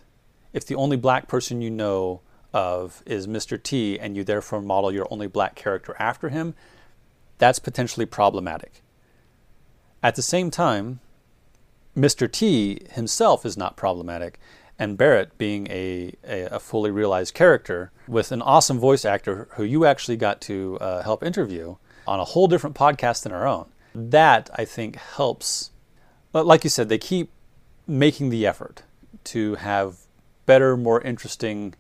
if 0.52 0.66
the 0.66 0.74
only 0.74 0.96
black 0.96 1.28
person 1.28 1.62
you 1.62 1.70
know 1.70 2.20
of 2.52 3.02
is 3.06 3.26
Mr. 3.26 3.60
T, 3.60 3.98
and 3.98 4.16
you 4.16 4.24
therefore 4.24 4.60
model 4.60 4.92
your 4.92 5.08
only 5.10 5.26
black 5.26 5.54
character 5.54 5.96
after 5.98 6.28
him, 6.28 6.54
that's 7.38 7.58
potentially 7.58 8.06
problematic. 8.06 8.82
At 10.02 10.16
the 10.16 10.22
same 10.22 10.50
time, 10.50 11.00
Mr. 11.96 12.30
T 12.30 12.80
himself 12.90 13.46
is 13.46 13.56
not 13.56 13.76
problematic, 13.76 14.38
and 14.79 14.99
Barret 14.99 15.37
being 15.39 15.68
a, 15.70 16.14
a, 16.25 16.43
a, 16.47 16.59
fully 16.59 16.91
realized 16.91 17.35
character 17.35 17.93
with 18.09 18.33
an 18.33 18.43
awesome 18.43 18.79
voice 18.79 19.05
actor 19.05 19.49
who 19.53 19.62
you 19.62 19.85
actually 19.85 20.16
got 20.16 20.41
to 20.43 20.79
uh, 20.81 21.03
help 21.03 21.22
interview 21.22 21.77
on 22.07 22.20
a 22.20 22.25
whole 22.25 22.49
different 22.49 22.75
podcast 22.77 23.22
than 23.22 23.33
our 23.33 23.47
own. 23.47 23.66
That, 23.95 24.51
I 24.55 24.64
think, 24.64 24.97
helps. 24.97 25.70
Like 26.33 26.64
you 26.64 26.70
said, 26.70 26.89
they 26.89 26.99
keep 26.99 27.31
making 27.87 28.31
the 28.31 28.47
effort 28.47 28.83
to 29.25 29.55
have 29.57 29.99
better, 30.47 30.77
more 30.77 31.01
interesting 31.01 31.75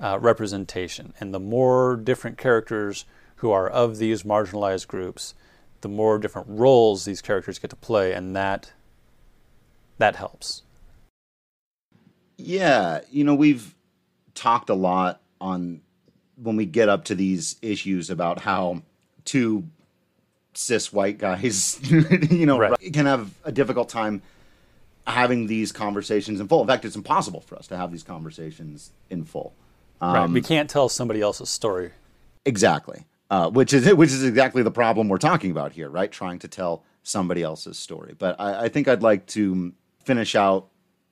uh, 0.00 0.18
representation. 0.20 1.12
And 1.20 1.34
the 1.34 1.40
more 1.40 1.96
different 1.96 2.38
characters 2.38 3.04
who 3.36 3.50
are 3.50 3.68
of 3.68 3.98
these 3.98 4.22
marginalized 4.22 4.88
groups, 4.88 5.34
the 5.82 5.88
more 5.88 6.18
different 6.18 6.48
roles 6.50 7.04
these 7.04 7.20
characters 7.20 7.58
get 7.58 7.70
to 7.70 7.76
play, 7.76 8.12
and 8.12 8.34
that 8.34 8.72
that 9.98 10.16
helps. 10.16 10.62
Yeah, 12.38 13.00
you 13.10 13.24
know, 13.24 13.34
we've 13.34 13.74
talked 14.34 14.70
a 14.70 14.74
lot 14.74 15.20
on 15.40 15.82
when 16.36 16.56
we 16.56 16.64
get 16.64 16.88
up 16.88 17.04
to 17.06 17.14
these 17.14 17.56
issues 17.60 18.10
about 18.10 18.40
how 18.40 18.82
two 19.24 19.64
cis 20.54 20.92
white 20.92 21.18
guys, 21.18 21.78
you 22.30 22.46
know, 22.46 22.58
right. 22.58 22.78
can 22.92 23.06
have 23.06 23.34
a 23.44 23.52
difficult 23.52 23.88
time 23.88 24.22
having 25.06 25.46
these 25.46 25.72
conversations 25.72 26.38
in 26.40 26.48
full. 26.48 26.60
In 26.60 26.66
fact, 26.66 26.84
it's 26.84 26.96
impossible 26.96 27.40
for 27.40 27.56
us 27.56 27.66
to 27.68 27.76
have 27.76 27.90
these 27.90 28.02
conversations 28.02 28.92
in 29.10 29.24
full. 29.24 29.54
Um, 30.00 30.14
right. 30.14 30.30
We 30.30 30.42
can't 30.42 30.70
tell 30.70 30.88
somebody 30.88 31.20
else's 31.20 31.50
story. 31.50 31.90
Exactly. 32.44 33.04
Uh, 33.30 33.50
which 33.50 33.74
is 33.74 33.92
which 33.94 34.10
is 34.10 34.24
exactly 34.24 34.62
the 34.62 34.70
problem 34.70 35.08
we're 35.08 35.18
talking 35.18 35.50
about 35.50 35.72
here, 35.72 35.90
right? 35.90 36.10
Trying 36.10 36.38
to 36.38 36.48
tell 36.48 36.84
somebody 37.02 37.42
else's 37.42 37.78
story. 37.78 38.14
But 38.18 38.40
I, 38.40 38.64
I 38.64 38.68
think 38.68 38.88
I'd 38.88 39.02
like 39.02 39.26
to 39.28 39.72
finish 40.04 40.34
out 40.34 40.68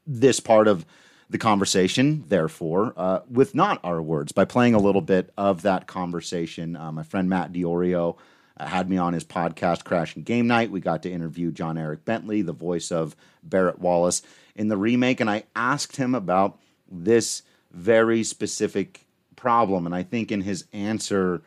this 0.06 0.40
part 0.40 0.68
of 0.68 0.86
the 1.28 1.38
conversation, 1.38 2.24
therefore, 2.28 2.94
uh, 2.96 3.20
with 3.28 3.54
not 3.54 3.80
our 3.82 4.00
words 4.00 4.32
by 4.32 4.44
playing 4.44 4.74
a 4.74 4.78
little 4.78 5.00
bit 5.00 5.30
of 5.36 5.62
that 5.62 5.86
conversation. 5.86 6.76
Uh, 6.76 6.92
my 6.92 7.02
friend 7.02 7.28
Matt 7.28 7.52
Diorio 7.52 8.16
uh, 8.56 8.66
had 8.66 8.88
me 8.88 8.96
on 8.96 9.12
his 9.12 9.24
podcast, 9.24 9.84
Crashing 9.84 10.22
Game 10.22 10.46
Night. 10.46 10.70
We 10.70 10.80
got 10.80 11.02
to 11.02 11.10
interview 11.10 11.50
John 11.50 11.78
Eric 11.78 12.04
Bentley, 12.04 12.42
the 12.42 12.52
voice 12.52 12.92
of 12.92 13.16
Barret 13.42 13.80
Wallace 13.80 14.22
in 14.54 14.68
the 14.68 14.76
remake, 14.76 15.20
and 15.20 15.28
I 15.28 15.44
asked 15.54 15.96
him 15.96 16.14
about 16.14 16.58
this 16.90 17.42
very 17.72 18.22
specific 18.22 19.04
problem. 19.34 19.84
And 19.84 19.94
I 19.94 20.02
think 20.02 20.30
in 20.30 20.42
his 20.42 20.64
answer, 20.72 21.42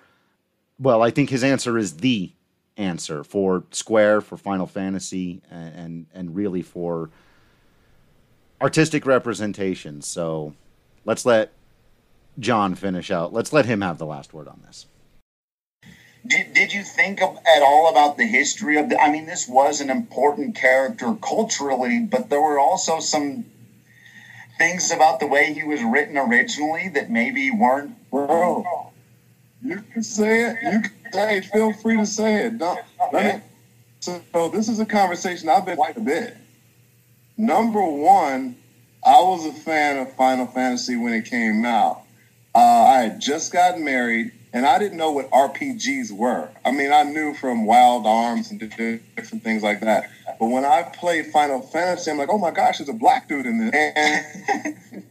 well, 0.78 1.02
I 1.02 1.10
think 1.10 1.30
his 1.30 1.44
answer 1.44 1.78
is 1.78 1.98
the 1.98 2.32
answer 2.78 3.24
for 3.24 3.64
Square, 3.72 4.22
for 4.22 4.38
Final 4.38 4.68
Fantasy, 4.68 5.42
and 5.50 5.76
and, 5.76 6.06
and 6.14 6.36
really 6.36 6.62
for 6.62 7.10
artistic 8.62 9.06
representation. 9.06 10.02
So 10.02 10.54
let's 11.06 11.26
let 11.26 11.52
John 12.40 12.76
finish 12.76 13.12
out. 13.12 13.34
Let's 13.34 13.54
let 13.54 13.66
him 13.66 13.82
have 13.82 13.98
the 13.98 14.06
last 14.06 14.34
word 14.34 14.48
on 14.48 14.62
this. 14.66 14.86
Did, 16.28 16.54
did 16.54 16.74
you 16.74 16.84
think 16.84 17.22
of, 17.22 17.38
at 17.38 17.62
all 17.62 17.90
about 17.90 18.18
the 18.18 18.26
history 18.26 18.78
of 18.78 18.90
the? 18.90 19.00
I 19.00 19.10
mean, 19.10 19.26
this 19.26 19.48
was 19.48 19.80
an 19.80 19.90
important 19.90 20.56
character 20.56 21.16
culturally, 21.22 22.02
but 22.02 22.30
there 22.30 22.42
were 22.42 22.60
also 22.60 23.00
some 23.00 23.46
things 24.58 24.92
about 24.92 25.22
the 25.22 25.28
way 25.28 25.54
he 25.54 25.64
was 25.64 25.82
written 25.82 26.18
originally 26.18 26.90
that 26.90 27.10
maybe 27.10 27.50
weren't. 27.52 27.96
Bro, 28.12 28.92
you 29.64 29.82
can 29.94 30.04
say 30.04 30.52
it. 30.52 30.58
You 30.62 30.82
can 30.82 31.14
say 31.14 31.38
it. 31.38 31.46
Feel 31.46 31.72
free 31.74 31.96
to 31.98 32.06
say 32.06 32.46
it. 32.46 32.58
Don't, 32.58 32.80
me, 33.14 33.42
so, 34.02 34.22
so 34.34 34.50
this 34.50 34.68
is 34.68 34.80
a 34.80 34.86
conversation 34.86 35.48
I've 35.48 35.66
been 35.66 35.78
quite 35.78 35.96
a 35.96 36.02
bit. 36.02 36.36
Number 37.40 37.82
one, 37.82 38.58
I 39.02 39.22
was 39.22 39.46
a 39.46 39.54
fan 39.54 39.98
of 39.98 40.14
Final 40.18 40.46
Fantasy 40.46 40.98
when 40.98 41.14
it 41.14 41.24
came 41.24 41.64
out. 41.64 42.02
Uh, 42.54 42.60
I 42.60 42.98
had 43.04 43.22
just 43.22 43.54
gotten 43.54 43.86
married, 43.86 44.34
and 44.52 44.66
I 44.66 44.78
didn't 44.78 44.98
know 44.98 45.14
what 45.14 45.32
RPGs 45.32 46.12
were. 46.12 46.50
I 46.66 46.72
mean, 46.72 46.92
I 46.92 47.04
knew 47.04 47.34
from 47.34 47.66
Wild 47.66 48.06
Arms 48.06 48.52
and 48.52 48.60
different 48.60 49.42
things 49.42 49.64
like 49.64 49.80
that. 49.80 50.10
But 50.38 50.48
when 50.48 50.66
I 50.66 50.84
played 50.84 51.28
Final 51.28 51.62
Fantasy, 51.62 52.12
I'm 52.12 52.18
like, 52.18 52.28
oh 52.28 52.38
my 52.38 52.52
gosh, 52.52 52.80
there's 52.80 52.90
a 52.90 52.94
black 52.94 53.30
dude 53.30 53.46
in 53.46 53.70
this, 53.72 53.74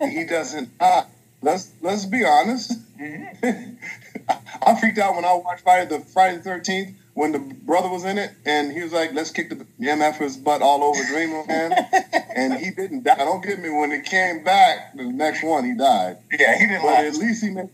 and 0.00 0.12
he 0.12 0.26
doesn't. 0.26 0.68
Uh, 0.78 1.04
let's 1.40 1.72
let's 1.80 2.04
be 2.04 2.26
honest. 2.26 2.74
Mm-hmm. 2.98 3.74
I 4.28 4.78
freaked 4.80 4.98
out 4.98 5.14
when 5.14 5.24
I 5.24 5.34
watched 5.34 5.62
Friday 5.62 5.88
the 5.88 6.04
Friday 6.04 6.36
the 6.36 6.42
Thirteenth 6.42 6.96
when 7.14 7.32
the 7.32 7.38
brother 7.38 7.88
was 7.88 8.04
in 8.04 8.16
it, 8.18 8.30
and 8.44 8.72
he 8.72 8.82
was 8.82 8.92
like, 8.92 9.12
"Let's 9.12 9.30
kick 9.30 9.48
the 9.50 9.66
MF's 9.80 10.36
butt 10.36 10.62
all 10.62 10.84
over 10.84 11.02
Dreamland," 11.04 11.74
and 12.34 12.54
he 12.54 12.70
didn't 12.70 13.04
die. 13.04 13.16
Don't 13.16 13.44
get 13.44 13.58
me. 13.58 13.70
When 13.70 13.92
it 13.92 14.04
came 14.04 14.44
back, 14.44 14.96
the 14.96 15.04
next 15.04 15.42
one 15.42 15.64
he 15.64 15.74
died. 15.74 16.18
Yeah, 16.38 16.56
he 16.58 16.66
didn't. 16.66 16.82
But 16.82 17.04
at 17.04 17.14
least 17.14 17.42
he 17.42 17.50
made 17.50 17.70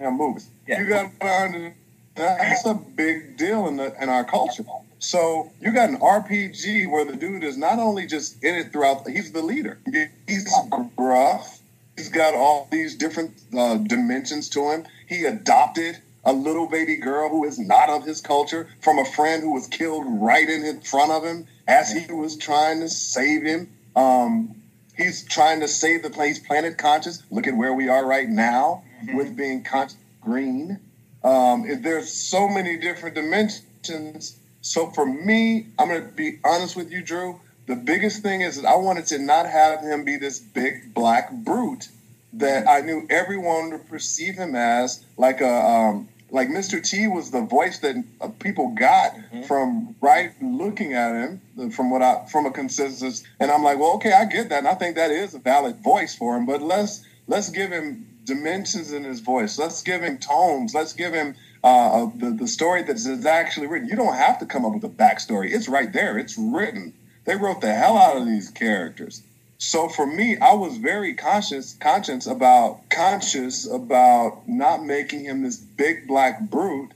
movies. 0.00 0.48
Yeah. 0.66 0.80
You 0.80 0.88
got 0.88 1.20
to 1.20 1.26
understand 1.26 1.74
that's 2.14 2.66
a 2.66 2.74
big 2.74 3.36
deal 3.36 3.68
in 3.68 3.76
the 3.76 3.94
in 4.02 4.08
our 4.08 4.24
culture. 4.24 4.64
So 4.98 5.50
you 5.60 5.72
got 5.72 5.88
an 5.88 5.98
RPG 5.98 6.90
where 6.90 7.04
the 7.04 7.16
dude 7.16 7.42
is 7.42 7.56
not 7.56 7.78
only 7.78 8.06
just 8.06 8.42
in 8.44 8.54
it 8.54 8.72
throughout. 8.72 9.08
He's 9.08 9.32
the 9.32 9.42
leader. 9.42 9.78
He's 10.26 10.48
gruff. 10.96 11.60
He's 11.96 12.08
got 12.08 12.34
all 12.34 12.68
these 12.70 12.96
different 12.96 13.32
uh, 13.56 13.76
dimensions 13.76 14.48
to 14.50 14.70
him. 14.70 14.86
He 15.12 15.26
adopted 15.26 15.98
a 16.24 16.32
little 16.32 16.66
baby 16.66 16.96
girl 16.96 17.28
who 17.28 17.44
is 17.44 17.58
not 17.58 17.90
of 17.90 18.04
his 18.04 18.22
culture 18.22 18.66
from 18.80 18.98
a 18.98 19.04
friend 19.04 19.42
who 19.42 19.52
was 19.52 19.66
killed 19.66 20.04
right 20.06 20.48
in 20.48 20.80
front 20.80 21.12
of 21.12 21.22
him 21.22 21.46
as 21.68 21.92
he 21.92 22.10
was 22.10 22.36
trying 22.36 22.80
to 22.80 22.88
save 22.88 23.42
him. 23.42 23.70
Um, 23.94 24.54
he's 24.96 25.22
trying 25.24 25.60
to 25.60 25.68
save 25.68 26.02
the 26.02 26.08
place, 26.08 26.38
planet 26.38 26.78
conscious. 26.78 27.22
Look 27.30 27.46
at 27.46 27.54
where 27.54 27.74
we 27.74 27.90
are 27.90 28.06
right 28.06 28.26
now 28.26 28.84
mm-hmm. 29.04 29.16
with 29.18 29.36
being 29.36 29.64
conscious 29.64 29.98
green. 30.22 30.80
Um, 31.22 31.82
there's 31.82 32.10
so 32.10 32.48
many 32.48 32.78
different 32.78 33.14
dimensions. 33.14 34.38
So 34.62 34.90
for 34.92 35.04
me, 35.04 35.66
I'm 35.78 35.88
going 35.88 36.06
to 36.06 36.08
be 36.08 36.38
honest 36.42 36.74
with 36.74 36.90
you, 36.90 37.02
Drew. 37.02 37.38
The 37.66 37.76
biggest 37.76 38.22
thing 38.22 38.40
is 38.40 38.56
that 38.56 38.66
I 38.66 38.76
wanted 38.76 39.06
to 39.08 39.18
not 39.18 39.44
have 39.44 39.80
him 39.80 40.04
be 40.04 40.16
this 40.16 40.38
big 40.38 40.94
black 40.94 41.30
brute 41.32 41.88
that 42.34 42.68
I 42.68 42.80
knew 42.80 43.06
everyone 43.10 43.70
would 43.70 43.88
perceive 43.88 44.36
him 44.36 44.54
as 44.54 45.04
like 45.16 45.40
a 45.40 45.50
um, 45.50 46.08
like 46.30 46.48
Mr. 46.48 46.82
T 46.82 47.08
was 47.08 47.30
the 47.30 47.42
voice 47.42 47.78
that 47.80 47.94
uh, 48.20 48.28
people 48.28 48.68
got 48.68 49.12
mm-hmm. 49.14 49.42
from 49.42 49.94
right 50.00 50.32
looking 50.40 50.94
at 50.94 51.14
him 51.14 51.70
from 51.70 51.90
what 51.90 52.02
I 52.02 52.26
from 52.26 52.46
a 52.46 52.50
consensus. 52.50 53.22
And 53.38 53.50
I'm 53.50 53.62
like 53.62 53.78
well 53.78 53.92
okay 53.94 54.12
I 54.12 54.24
get 54.24 54.48
that 54.48 54.60
and 54.60 54.68
I 54.68 54.74
think 54.74 54.96
that 54.96 55.10
is 55.10 55.34
a 55.34 55.38
valid 55.38 55.82
voice 55.82 56.14
for 56.14 56.36
him 56.36 56.46
but 56.46 56.62
let's 56.62 57.04
let's 57.26 57.50
give 57.50 57.70
him 57.70 58.06
dimensions 58.24 58.92
in 58.92 59.04
his 59.04 59.20
voice. 59.20 59.58
Let's 59.58 59.82
give 59.82 60.02
him 60.02 60.18
tones. 60.18 60.74
Let's 60.74 60.92
give 60.92 61.12
him 61.12 61.34
uh, 61.64 62.06
the, 62.14 62.30
the 62.30 62.46
story 62.46 62.82
that's 62.82 63.06
actually 63.26 63.66
written. 63.66 63.88
You 63.88 63.96
don't 63.96 64.14
have 64.14 64.38
to 64.38 64.46
come 64.46 64.64
up 64.64 64.74
with 64.74 64.84
a 64.84 64.88
backstory. 64.88 65.52
It's 65.52 65.68
right 65.68 65.92
there. 65.92 66.18
It's 66.18 66.38
written. 66.38 66.94
They 67.24 67.36
wrote 67.36 67.60
the 67.60 67.72
hell 67.72 67.96
out 67.96 68.16
of 68.16 68.26
these 68.26 68.48
characters 68.48 69.22
so 69.62 69.88
for 69.88 70.04
me, 70.04 70.36
I 70.38 70.54
was 70.54 70.76
very 70.78 71.14
conscious, 71.14 71.74
conscious 71.74 72.26
about 72.26 72.80
conscious 72.90 73.64
about 73.64 74.48
not 74.48 74.82
making 74.82 75.24
him 75.24 75.44
this 75.44 75.56
big 75.56 76.08
black 76.08 76.40
brute 76.50 76.90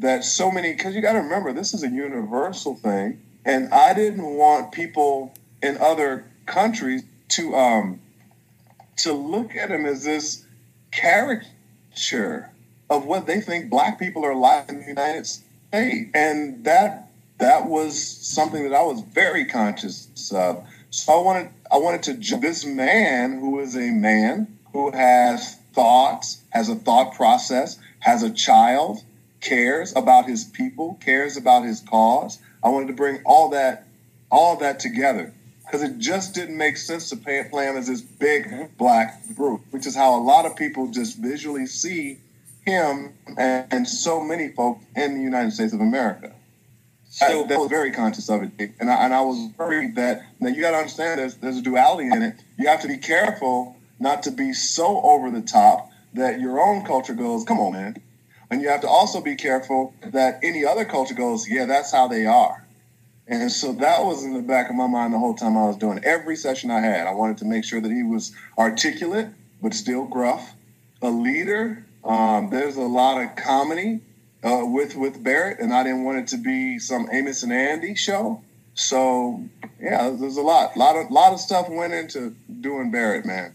that 0.00 0.22
so 0.22 0.50
many. 0.50 0.74
Because 0.74 0.94
you 0.94 1.00
got 1.00 1.14
to 1.14 1.20
remember, 1.20 1.54
this 1.54 1.72
is 1.72 1.82
a 1.82 1.88
universal 1.88 2.74
thing, 2.74 3.22
and 3.46 3.72
I 3.72 3.94
didn't 3.94 4.22
want 4.22 4.70
people 4.70 5.32
in 5.62 5.78
other 5.78 6.26
countries 6.44 7.04
to 7.28 7.54
um 7.56 8.02
to 8.98 9.14
look 9.14 9.56
at 9.56 9.70
him 9.70 9.86
as 9.86 10.04
this 10.04 10.44
caricature 10.92 12.50
of 12.90 13.06
what 13.06 13.26
they 13.26 13.40
think 13.40 13.70
black 13.70 13.98
people 13.98 14.26
are 14.26 14.34
like 14.34 14.68
in 14.68 14.80
the 14.80 14.86
United 14.86 15.24
States, 15.24 16.10
and 16.12 16.64
that 16.64 17.08
that 17.38 17.64
was 17.64 17.98
something 17.98 18.62
that 18.68 18.74
I 18.74 18.82
was 18.82 19.00
very 19.00 19.46
conscious 19.46 20.30
of. 20.34 20.62
So 20.90 21.18
I 21.18 21.22
wanted 21.22 21.50
I 21.72 21.78
wanted 21.78 22.22
to 22.24 22.36
this 22.36 22.64
man 22.64 23.38
who 23.38 23.60
is 23.60 23.76
a 23.76 23.90
man 23.90 24.58
who 24.72 24.90
has 24.90 25.56
thoughts, 25.72 26.42
has 26.50 26.68
a 26.68 26.74
thought 26.74 27.14
process, 27.14 27.78
has 28.00 28.22
a 28.24 28.30
child, 28.30 29.02
cares 29.40 29.94
about 29.94 30.26
his 30.26 30.44
people, 30.44 30.98
cares 31.00 31.36
about 31.36 31.64
his 31.64 31.80
cause. 31.80 32.38
I 32.62 32.70
wanted 32.70 32.88
to 32.88 32.94
bring 32.94 33.22
all 33.24 33.50
that, 33.50 33.86
all 34.30 34.56
that 34.56 34.80
together 34.80 35.32
because 35.64 35.82
it 35.82 35.98
just 35.98 36.34
didn't 36.34 36.56
make 36.56 36.76
sense 36.76 37.08
to 37.10 37.16
play, 37.16 37.46
play 37.48 37.66
him 37.66 37.76
as 37.76 37.86
this 37.86 38.00
big 38.00 38.76
black 38.76 39.24
brute, 39.28 39.60
which 39.70 39.86
is 39.86 39.94
how 39.94 40.18
a 40.18 40.22
lot 40.22 40.44
of 40.44 40.56
people 40.56 40.88
just 40.88 41.18
visually 41.18 41.66
see 41.66 42.18
him 42.66 43.12
and, 43.38 43.66
and 43.70 43.88
so 43.88 44.20
many 44.20 44.48
folk 44.48 44.80
in 44.96 45.14
the 45.14 45.22
United 45.22 45.52
States 45.52 45.72
of 45.72 45.80
America. 45.80 46.32
So, 47.12 47.44
I, 47.44 47.46
that 47.48 47.58
was 47.58 47.68
very 47.68 47.90
conscious 47.90 48.30
of 48.30 48.44
it, 48.44 48.72
and 48.78 48.88
I, 48.88 49.04
and 49.04 49.12
I 49.12 49.20
was 49.20 49.50
worried 49.58 49.96
that 49.96 50.22
now 50.38 50.48
you 50.48 50.60
got 50.62 50.70
to 50.70 50.76
understand 50.76 51.18
there's 51.18 51.34
there's 51.36 51.56
a 51.56 51.62
duality 51.62 52.08
in 52.08 52.22
it. 52.22 52.36
You 52.56 52.68
have 52.68 52.82
to 52.82 52.88
be 52.88 52.98
careful 52.98 53.76
not 53.98 54.22
to 54.22 54.30
be 54.30 54.52
so 54.52 55.02
over 55.02 55.28
the 55.30 55.42
top 55.42 55.90
that 56.14 56.40
your 56.40 56.60
own 56.60 56.86
culture 56.86 57.14
goes, 57.14 57.44
"Come 57.44 57.58
on, 57.58 57.72
man," 57.72 57.96
and 58.48 58.62
you 58.62 58.68
have 58.68 58.82
to 58.82 58.88
also 58.88 59.20
be 59.20 59.34
careful 59.34 59.92
that 60.04 60.38
any 60.44 60.64
other 60.64 60.84
culture 60.84 61.14
goes, 61.14 61.48
"Yeah, 61.48 61.66
that's 61.66 61.90
how 61.90 62.06
they 62.06 62.26
are." 62.26 62.64
And 63.26 63.50
so 63.50 63.72
that 63.72 64.04
was 64.04 64.24
in 64.24 64.34
the 64.34 64.42
back 64.42 64.70
of 64.70 64.76
my 64.76 64.86
mind 64.86 65.12
the 65.12 65.18
whole 65.18 65.34
time 65.34 65.56
I 65.56 65.66
was 65.66 65.76
doing 65.76 66.00
every 66.04 66.36
session 66.36 66.70
I 66.70 66.80
had. 66.80 67.08
I 67.08 67.12
wanted 67.14 67.38
to 67.38 67.44
make 67.44 67.64
sure 67.64 67.80
that 67.80 67.90
he 67.90 68.04
was 68.04 68.32
articulate 68.56 69.28
but 69.60 69.74
still 69.74 70.04
gruff, 70.04 70.54
a 71.02 71.10
leader. 71.10 71.84
Um, 72.04 72.50
there's 72.50 72.76
a 72.76 72.82
lot 72.82 73.20
of 73.20 73.36
comedy 73.36 74.00
uh, 74.42 74.62
with 74.64 74.96
with 74.96 75.22
Barret, 75.22 75.60
and 75.60 75.72
I 75.72 75.82
didn't 75.82 76.04
want 76.04 76.18
it 76.18 76.28
to 76.28 76.36
be 76.36 76.78
some 76.78 77.08
Amos 77.12 77.42
and 77.42 77.52
Andy 77.52 77.94
show. 77.94 78.42
So 78.74 79.44
yeah, 79.80 80.10
there's 80.10 80.36
a 80.36 80.42
lot, 80.42 80.76
lot 80.76 80.96
of 80.96 81.10
lot 81.10 81.32
of 81.32 81.40
stuff 81.40 81.68
went 81.68 81.92
into 81.92 82.34
doing 82.60 82.90
Barret, 82.90 83.26
man. 83.26 83.54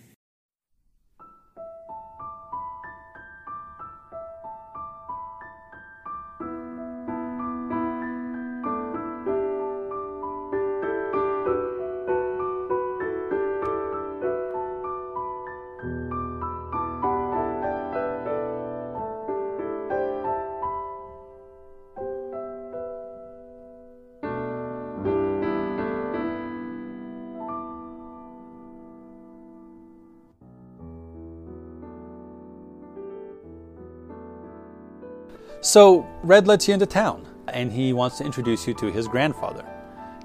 So, 35.76 36.08
Red 36.24 36.48
lets 36.48 36.70
you 36.70 36.74
into 36.74 36.86
town, 36.86 37.28
and 37.50 37.70
he 37.70 37.92
wants 37.92 38.18
to 38.20 38.24
introduce 38.24 38.66
you 38.66 38.74
to 38.76 38.90
his 38.90 39.10
grandfather. 39.10 39.66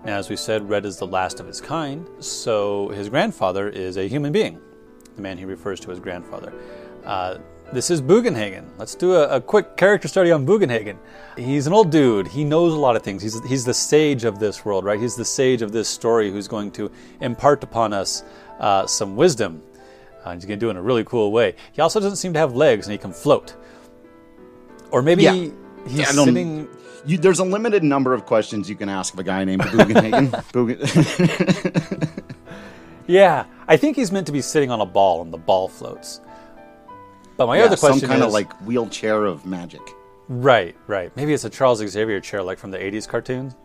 Now, 0.04 0.16
as 0.16 0.30
we 0.30 0.36
said, 0.36 0.68
Red 0.68 0.86
is 0.86 0.96
the 0.96 1.08
last 1.08 1.40
of 1.40 1.46
his 1.48 1.60
kind, 1.60 2.06
so 2.20 2.90
his 2.90 3.08
grandfather 3.08 3.68
is 3.68 3.96
a 3.96 4.06
human 4.06 4.30
being, 4.30 4.60
the 5.16 5.22
man 5.22 5.36
he 5.36 5.44
refers 5.44 5.80
to 5.80 5.90
as 5.90 5.98
grandfather. 5.98 6.52
Uh, 7.04 7.38
this 7.72 7.90
is 7.90 8.00
Bugenhagen. 8.00 8.64
Let's 8.78 8.94
do 8.94 9.14
a, 9.14 9.38
a, 9.38 9.40
quick 9.40 9.76
character 9.76 10.06
study 10.06 10.30
on 10.30 10.46
Bugenhagen. 10.46 10.98
He's 11.36 11.66
an 11.66 11.72
old 11.72 11.90
dude. 11.90 12.28
He 12.28 12.44
knows 12.44 12.72
a 12.72 12.78
lot 12.78 12.94
of 12.94 13.02
things. 13.02 13.20
He's, 13.20 13.44
he's 13.44 13.64
the 13.64 13.74
sage 13.74 14.22
of 14.22 14.38
this 14.38 14.64
world, 14.64 14.84
right? 14.84 15.00
He's 15.00 15.16
the 15.16 15.24
sage 15.24 15.62
of 15.62 15.72
this 15.72 15.88
story 15.88 16.30
who's 16.30 16.46
going 16.46 16.70
to 16.78 16.92
impart 17.20 17.64
upon 17.64 17.92
us 17.92 18.22
uh, 18.60 18.86
some 18.86 19.16
wisdom. 19.16 19.62
Uh, 20.24 20.32
he's 20.34 20.44
going 20.44 20.60
to 20.60 20.64
do 20.64 20.68
it 20.68 20.72
in 20.72 20.76
a 20.76 20.82
really 20.82 21.02
cool 21.02 21.32
way. 21.32 21.56
He 21.72 21.82
also 21.82 21.98
doesn't 21.98 22.18
seem 22.18 22.34
to 22.34 22.38
have 22.38 22.54
legs 22.54 22.86
and 22.86 22.92
he 22.92 22.98
can 22.98 23.12
float. 23.12 23.56
Or 24.90 25.02
maybe 25.02 25.22
yeah. 25.22 25.34
he's 25.34 25.52
yeah, 25.86 26.04
sitting. 26.06 26.68
You, 27.06 27.18
there's 27.18 27.38
a 27.38 27.44
limited 27.44 27.82
number 27.82 28.12
of 28.12 28.26
questions 28.26 28.68
you 28.68 28.76
can 28.76 28.88
ask 28.88 29.14
of 29.14 29.20
a 29.20 29.22
guy 29.22 29.44
named 29.44 29.62
Bugenhagen. 29.62 30.30
Bugen- 30.52 32.22
yeah, 33.06 33.46
I 33.66 33.76
think 33.76 33.96
he's 33.96 34.12
meant 34.12 34.26
to 34.26 34.32
be 34.32 34.42
sitting 34.42 34.70
on 34.70 34.80
a 34.80 34.86
ball 34.86 35.22
and 35.22 35.32
the 35.32 35.38
ball 35.38 35.68
floats. 35.68 36.20
But 37.36 37.46
my 37.46 37.58
yeah, 37.58 37.64
other 37.64 37.76
question 37.76 37.96
is 37.96 38.00
some 38.02 38.10
kind 38.10 38.20
is, 38.20 38.26
of 38.26 38.32
like 38.32 38.52
wheelchair 38.60 39.24
of 39.24 39.46
magic. 39.46 39.80
Right, 40.28 40.76
right. 40.86 41.10
Maybe 41.16 41.32
it's 41.32 41.44
a 41.44 41.50
Charles 41.50 41.78
Xavier 41.78 42.20
chair 42.20 42.42
like 42.42 42.58
from 42.58 42.70
the 42.70 42.78
80s 42.78 43.08
cartoons. 43.08 43.56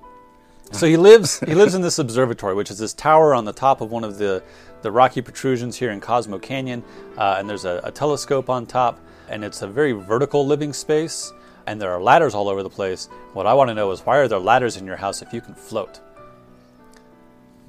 So 0.71 0.88
he 0.88 0.97
lives 0.97 1.39
he 1.41 1.53
lives 1.53 1.76
in 1.76 1.82
this 1.82 1.99
observatory, 1.99 2.55
which 2.55 2.71
is 2.71 2.80
this 2.80 2.93
tower 2.93 3.36
on 3.36 3.45
the 3.45 3.53
top 3.53 3.82
of 3.82 3.91
one 3.91 4.03
of 4.03 4.17
the, 4.17 4.43
the 4.82 4.91
rocky 4.91 5.21
protrusions 5.21 5.78
here 5.78 5.91
in 5.91 6.01
Cosmo 6.01 6.39
Canyon, 6.39 6.84
uh, 7.17 7.36
and 7.38 7.49
there's 7.49 7.65
a, 7.65 7.82
a 7.84 7.91
telescope 7.91 8.49
on 8.49 8.65
top 8.65 8.99
and 9.30 9.43
it's 9.43 9.61
a 9.61 9.67
very 9.67 9.91
vertical 9.91 10.45
living 10.45 10.73
space, 10.73 11.34
and 11.67 11.82
there 11.82 11.91
are 11.91 12.01
ladders 12.01 12.34
all 12.34 12.49
over 12.49 12.63
the 12.63 12.69
place. 12.69 13.09
What 13.34 13.47
I 13.47 13.53
want 13.53 13.69
to 13.69 13.73
know 13.73 13.91
is 13.91 14.01
why 14.01 14.17
are 14.17 14.28
there 14.28 14.39
ladders 14.39 14.78
in 14.78 14.86
your 14.86 14.95
house 14.95 15.21
if 15.21 15.34
you 15.34 15.41
can 15.41 15.55
float? 15.55 15.99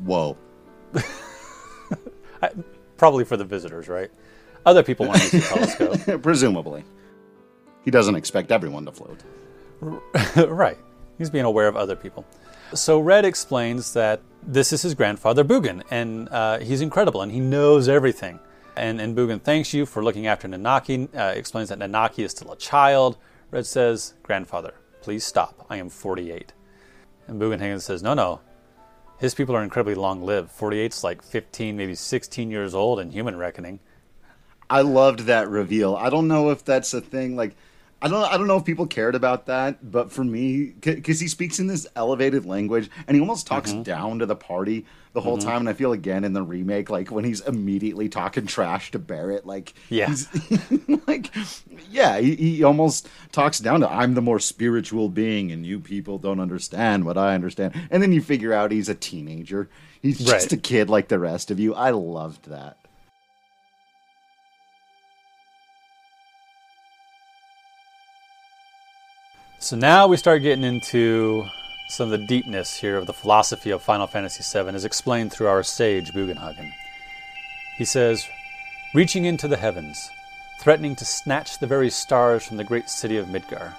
Whoa. 0.05 0.37
I, 2.43 2.51
probably 2.97 3.25
for 3.25 3.37
the 3.37 3.45
visitors, 3.45 3.89
right? 3.89 4.11
Other 4.65 4.83
people 4.83 5.07
want 5.07 5.21
to 5.23 5.37
use 5.37 5.49
the 5.49 5.55
telescope. 5.77 6.23
Presumably. 6.23 6.85
He 7.85 7.91
doesn't 7.91 8.17
expect 8.17 8.51
everyone 8.51 8.85
to 8.87 8.93
float. 8.93 9.23
right. 10.49 10.79
He's 11.19 11.31
being 11.31 11.45
aware 11.45 11.69
of 11.69 11.77
other 11.77 11.97
people. 11.97 12.27
So 12.75 12.99
Red 12.99 13.25
explains 13.25 13.93
that 13.93 14.21
this 14.43 14.73
is 14.73 14.83
his 14.83 14.95
grandfather 14.95 15.45
Bugen, 15.45 15.83
and 15.91 16.29
uh, 16.31 16.59
he's 16.59 16.81
incredible, 16.81 17.23
and 17.23 17.31
he 17.31 17.41
knows 17.41 17.89
everything. 17.89 18.41
And, 18.77 19.01
and 19.01 19.17
Bugen 19.17 19.41
thanks 19.41 19.73
you 19.73 19.87
for 19.87 20.05
looking 20.05 20.27
after 20.27 20.47
Nanaki, 20.47 21.09
uh, 21.17 21.33
explains 21.35 21.71
that 21.71 21.79
Nanaki 21.79 22.25
is 22.25 22.33
still 22.33 22.53
a 22.53 22.57
child. 22.57 23.17
Red 23.51 23.67
says, 23.67 24.15
Grandfather, 24.23 24.75
please 25.01 25.25
stop. 25.25 25.67
I 25.71 25.77
am 25.77 25.89
48. 25.89 26.53
And 27.27 27.41
Bugenhagen 27.41 27.81
says, 27.81 28.03
No, 28.03 28.15
no. 28.15 28.41
His 29.19 29.35
people 29.35 29.57
are 29.57 29.63
incredibly 29.63 29.95
long 29.95 30.23
lived. 30.23 30.51
48's 30.51 31.03
like 31.03 31.23
15, 31.23 31.77
maybe 31.77 31.95
16 31.95 32.51
years 32.51 32.75
old 32.75 33.01
in 33.01 33.11
human 33.11 33.37
reckoning. 33.37 33.81
I 34.69 34.83
loved 34.83 35.21
that 35.21 35.49
reveal. 35.49 35.97
I 35.97 36.11
don't 36.11 36.29
know 36.29 36.51
if 36.51 36.65
that's 36.65 36.93
a 36.93 37.01
thing. 37.01 37.35
Like, 37.35 37.57
I 38.03 38.09
don't 38.09 38.23
I 38.25 38.37
don't 38.37 38.47
know 38.47 38.59
if 38.59 38.65
people 38.65 38.87
cared 38.87 39.15
about 39.15 39.47
that, 39.47 39.91
but 39.91 40.13
for 40.13 40.23
me, 40.23 40.75
because 40.81 41.19
he 41.19 41.29
speaks 41.29 41.59
in 41.59 41.67
this 41.67 41.87
elevated 41.97 42.45
language 42.45 42.91
and 43.07 43.15
he 43.15 43.21
almost 43.21 43.47
talks 43.47 43.73
mm-hmm. 43.73 43.83
down 43.83 44.19
to 44.19 44.27
the 44.27 44.37
party 44.37 44.85
the 45.15 45.23
whole 45.23 45.39
mm-hmm. 45.39 45.49
time. 45.49 45.61
And 45.61 45.69
I 45.71 45.73
feel 45.73 45.93
again 45.93 46.23
in 46.23 46.35
the 46.35 46.43
remake, 46.43 46.91
like 46.91 47.11
when 47.11 47.25
he's 47.25 47.41
immediately 47.41 48.11
talking 48.11 48.47
trash 48.47 48.91
to 48.91 48.99
Barret, 48.99 49.47
like 49.47 49.73
yeah, 49.89 50.15
like 51.07 51.35
yeah, 51.91 52.19
he, 52.19 52.37
he, 52.37 52.63
almost 52.63 53.09
talks 53.33 53.61
down 53.61 53.81
to 53.81 53.91
I'm 53.91 54.13
the 54.13 54.23
more 54.23 54.41
spiritual 54.41 55.09
being, 55.09 55.51
and 55.51 55.65
you 55.65 55.81
people 55.81 56.19
don't 56.19 56.39
understand 56.39 57.07
what 57.07 57.17
I 57.17 57.35
understand. 57.35 57.75
And 57.91 58.03
then 58.03 58.13
you 58.13 58.21
figure 58.21 58.53
out 58.53 58.73
he's 58.73 58.91
a 58.91 58.95
teenager. 58.95 59.71
He's 60.03 60.19
just 60.19 60.53
right. 60.53 60.53
a 60.53 60.57
kid 60.59 60.91
like 60.91 61.09
the 61.09 61.19
rest 61.19 61.51
of 61.51 61.59
you. 61.59 61.75
I 61.75 61.91
loved 61.91 62.51
that. 62.51 62.86
So 69.59 69.75
now 69.77 70.07
we 70.07 70.17
start 70.17 70.43
getting 70.43 70.65
into 70.65 71.47
some 71.89 72.13
of 72.13 72.19
the 72.21 72.27
deepness 72.27 72.77
here 72.77 72.97
of 72.97 73.07
the 73.07 73.13
philosophy 73.13 73.71
of 73.71 73.83
Final 73.83 74.07
Fantasy 74.07 74.43
VII 74.43 74.69
as 74.75 74.85
explained 74.85 75.33
through 75.33 75.47
our 75.47 75.63
sage 75.63 76.13
Bugenhagen. 76.13 76.73
He 77.77 77.85
says, 77.85 78.29
Reaching 78.95 79.25
into 79.25 79.49
the 79.49 79.57
heavens, 79.57 80.11
threatening 80.61 80.95
to 80.97 81.05
snatch 81.05 81.59
the 81.59 81.67
very 81.67 81.91
stars 81.91 82.45
from 82.45 82.57
the 82.57 82.65
great 82.65 82.89
city 82.89 83.17
of 83.17 83.27
Midgar. 83.29 83.73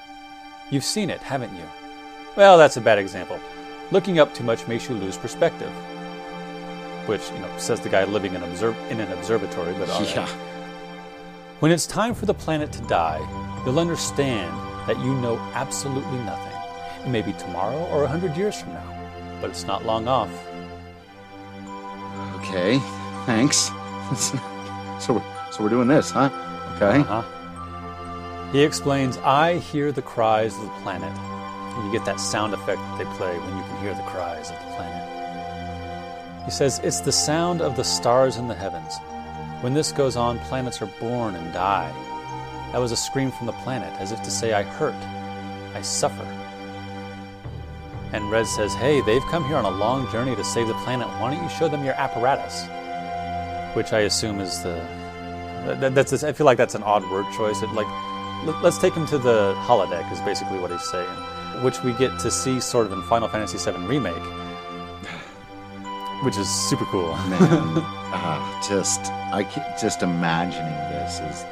You've 0.70 0.84
seen 0.84 1.10
it, 1.10 1.22
haven't 1.22 1.56
you? 1.56 1.64
Well, 2.36 2.58
that's 2.58 2.78
a 2.78 2.82
bad 2.82 2.98
example. 3.00 3.40
Looking 3.92 4.20
up 4.20 4.34
too 4.34 4.44
much 4.44 4.68
makes 4.68 4.90
you 4.90 4.96
lose 4.96 5.18
perspective. 5.18 5.72
Which, 7.08 7.30
you 7.32 7.40
know, 7.40 7.50
says 7.58 7.80
the 7.80 7.90
guy 7.90 8.04
living 8.04 8.36
in, 8.36 8.44
observ- 8.44 8.92
in 8.92 9.00
an 9.00 9.12
observatory, 9.14 9.74
but 9.74 9.88
Yeah. 10.10 10.28
When 11.60 11.72
it's 11.72 11.88
time 11.88 12.14
for 12.14 12.26
the 12.26 12.34
planet 12.34 12.72
to 12.74 12.82
die, 12.84 13.20
you'll 13.66 13.80
understand 13.80 14.52
that 14.88 14.98
you 15.00 15.14
know 15.16 15.38
absolutely 15.54 16.18
nothing. 16.20 16.54
It 17.06 17.10
may 17.10 17.22
be 17.22 17.34
tomorrow 17.34 17.86
or 17.92 18.04
a 18.04 18.08
hundred 18.08 18.36
years 18.36 18.60
from 18.60 18.74
now, 18.74 19.38
but 19.42 19.50
it's 19.50 19.66
not 19.66 19.86
long 19.86 20.08
off. 20.08 20.32
Okay, 22.38 22.80
thanks. 23.26 23.58
so, 25.00 25.14
we're, 25.14 25.52
so 25.52 25.64
we're 25.64 25.70
doing 25.70 25.88
this, 25.88 26.12
huh? 26.12 26.30
Okay. 26.78 27.00
Uh-huh. 27.00 28.52
He 28.52 28.64
explains, 28.64 29.18
I 29.18 29.58
hear 29.58 29.92
the 29.92 30.02
cries 30.02 30.56
of 30.56 30.64
the 30.64 30.70
planet. 30.82 31.12
And 31.12 31.86
you 31.86 31.92
get 31.92 32.06
that 32.06 32.20
sound 32.20 32.54
effect 32.54 32.80
that 32.80 32.98
they 32.98 33.06
play 33.18 33.38
when 33.38 33.58
you 33.58 33.64
can 33.64 33.82
hear 33.82 33.94
the 33.94 34.04
cries 34.04 34.50
of 34.50 34.58
the 34.60 34.76
planet. 34.76 36.46
He 36.46 36.52
says, 36.52 36.80
It's 36.84 37.02
the 37.02 37.12
sound 37.12 37.62
of 37.62 37.76
the 37.76 37.84
stars 37.84 38.38
in 38.38 38.48
the 38.48 38.56
heavens. 38.56 38.98
When 39.62 39.74
this 39.74 39.92
goes 39.92 40.16
on, 40.16 40.40
planets 40.40 40.82
are 40.82 40.90
born 41.00 41.36
and 41.36 41.54
die. 41.54 41.92
That 42.72 42.80
was 42.80 42.92
a 42.92 42.98
scream 42.98 43.32
from 43.32 43.48
the 43.48 43.54
planet, 43.54 43.94
as 44.00 44.12
if 44.12 44.22
to 44.24 44.32
say, 44.32 44.54
I 44.54 44.64
hurt, 44.64 44.94
I 45.74 45.82
suffer. 45.82 46.24
And 48.14 48.30
Red 48.32 48.48
says, 48.48 48.74
Hey, 48.74 49.02
they've 49.02 49.24
come 49.24 49.46
here 49.46 49.58
on 49.58 49.66
a 49.66 49.70
long 49.70 50.10
journey 50.12 50.36
to 50.36 50.44
save 50.44 50.68
the 50.68 50.74
planet. 50.86 51.08
Why 51.20 51.34
don't 51.34 51.44
you 51.44 51.50
show 51.50 51.68
them 51.68 51.84
your 51.84 51.94
apparatus? 51.94 52.66
Which 53.76 53.94
I 53.94 54.02
assume 54.02 54.40
is 54.40 54.64
the 54.64 54.76
That, 55.80 55.94
that's 55.94 56.24
I 56.24 56.32
feel 56.34 56.46
like 56.46 56.58
that's 56.58 56.76
an 56.76 56.84
odd 56.84 57.04
word 57.12 57.26
choice. 57.36 57.62
It, 57.62 57.72
like, 57.72 57.88
let's 58.64 58.78
take 58.78 58.94
him 58.94 59.06
to 59.08 59.18
the 59.18 59.54
holodeck 59.60 60.10
is 60.12 60.20
basically 60.22 60.60
what 60.60 60.72
he's 60.72 60.90
saying, 60.90 61.10
which 61.64 61.84
we 61.84 61.94
get 61.94 62.18
to 62.20 62.32
see 62.32 62.60
sort 62.60 62.86
of 62.86 62.94
in 62.94 63.02
Final 63.04 63.28
Fantasy 63.28 63.58
VII 63.58 63.78
remake, 63.86 64.16
which 66.24 66.38
is 66.38 66.50
super 66.50 66.86
cool. 66.86 67.16
Man, 67.28 67.40
uh, 67.42 68.62
just 68.68 69.12
I 69.34 69.44
keep 69.44 69.64
just 69.82 70.02
imagining 70.02 70.72
this 70.92 71.20
is 71.20 71.46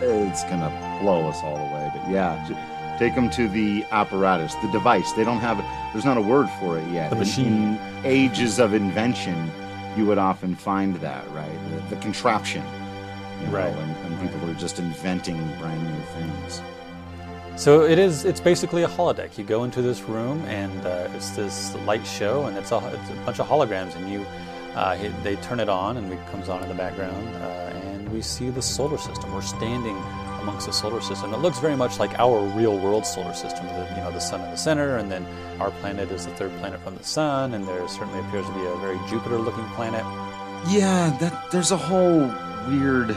it's 0.00 0.44
gonna 0.44 0.70
blow 1.02 1.28
us 1.28 1.38
all 1.42 1.56
away. 1.56 1.90
But 1.94 2.10
yeah, 2.10 2.96
take 2.98 3.14
them 3.14 3.30
to 3.30 3.48
the 3.48 3.84
apparatus, 3.90 4.54
the 4.56 4.70
device. 4.70 5.12
They 5.12 5.24
don't 5.24 5.40
have 5.40 5.58
there's 5.92 6.04
not 6.04 6.16
a 6.16 6.22
word 6.22 6.48
for 6.60 6.78
it 6.78 6.88
yet. 6.90 7.10
The 7.10 7.16
machine. 7.16 7.46
In, 7.46 7.78
in 7.98 8.04
ages 8.04 8.58
of 8.58 8.74
invention, 8.74 9.50
you 9.96 10.06
would 10.06 10.18
often 10.18 10.54
find 10.54 10.96
that 10.96 11.28
right, 11.30 11.58
the, 11.70 11.94
the 11.94 12.02
contraption. 12.02 12.62
You 13.40 13.46
know, 13.46 13.52
right. 13.52 13.74
And, 13.74 13.96
and 14.06 14.20
people 14.20 14.46
right. 14.46 14.56
are 14.56 14.58
just 14.58 14.78
inventing 14.78 15.38
brand 15.58 15.82
new 15.82 16.02
things. 16.14 16.62
So 17.56 17.82
it 17.82 17.98
is. 17.98 18.24
It's 18.24 18.40
basically 18.40 18.84
a 18.84 18.88
holodeck. 18.88 19.36
You 19.36 19.42
go 19.42 19.64
into 19.64 19.82
this 19.82 20.02
room, 20.02 20.44
and 20.44 20.86
uh, 20.86 21.08
it's 21.14 21.30
this 21.30 21.74
light 21.86 22.06
show, 22.06 22.46
and 22.46 22.56
it's 22.56 22.70
a, 22.70 22.76
it's 22.76 23.10
a 23.10 23.14
bunch 23.24 23.40
of 23.40 23.48
holograms, 23.48 23.96
and 23.96 24.08
you 24.08 24.24
uh, 24.76 24.96
they 25.24 25.34
turn 25.36 25.58
it 25.58 25.68
on, 25.68 25.96
and 25.96 26.12
it 26.12 26.24
comes 26.28 26.48
on 26.48 26.62
in 26.62 26.68
the 26.68 26.74
background, 26.74 27.28
uh, 27.36 27.77
we 28.08 28.22
see 28.22 28.50
the 28.50 28.62
solar 28.62 28.98
system. 28.98 29.32
We're 29.32 29.42
standing 29.42 29.96
amongst 30.40 30.66
the 30.66 30.72
solar 30.72 31.00
system. 31.00 31.34
It 31.34 31.38
looks 31.38 31.58
very 31.58 31.76
much 31.76 31.98
like 31.98 32.18
our 32.18 32.44
real 32.56 32.78
world 32.78 33.04
solar 33.04 33.34
system. 33.34 33.66
The, 33.66 33.86
you 33.90 34.02
know, 34.02 34.10
the 34.10 34.20
sun 34.20 34.40
in 34.40 34.50
the 34.50 34.56
center, 34.56 34.96
and 34.96 35.10
then 35.10 35.26
our 35.60 35.70
planet 35.70 36.10
is 36.10 36.26
the 36.26 36.32
third 36.32 36.56
planet 36.58 36.80
from 36.80 36.96
the 36.96 37.04
sun, 37.04 37.54
and 37.54 37.66
there 37.66 37.86
certainly 37.88 38.20
appears 38.20 38.46
to 38.46 38.52
be 38.52 38.64
a 38.64 38.76
very 38.76 38.98
Jupiter-looking 39.08 39.66
planet. 39.70 40.04
Yeah, 40.68 41.16
that 41.20 41.50
there's 41.50 41.70
a 41.70 41.76
whole 41.76 42.32
weird 42.68 43.16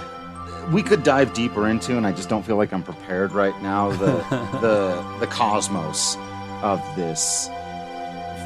we 0.71 0.83
could 0.83 1.03
dive 1.03 1.33
deeper 1.33 1.67
into, 1.67 1.97
and 1.97 2.05
I 2.05 2.11
just 2.11 2.29
don't 2.29 2.43
feel 2.43 2.57
like 2.57 2.71
I'm 2.71 2.83
prepared 2.83 3.31
right 3.31 3.59
now. 3.61 3.91
The 3.91 4.17
the 4.61 5.17
the 5.19 5.27
cosmos 5.27 6.17
of 6.61 6.79
this 6.95 7.49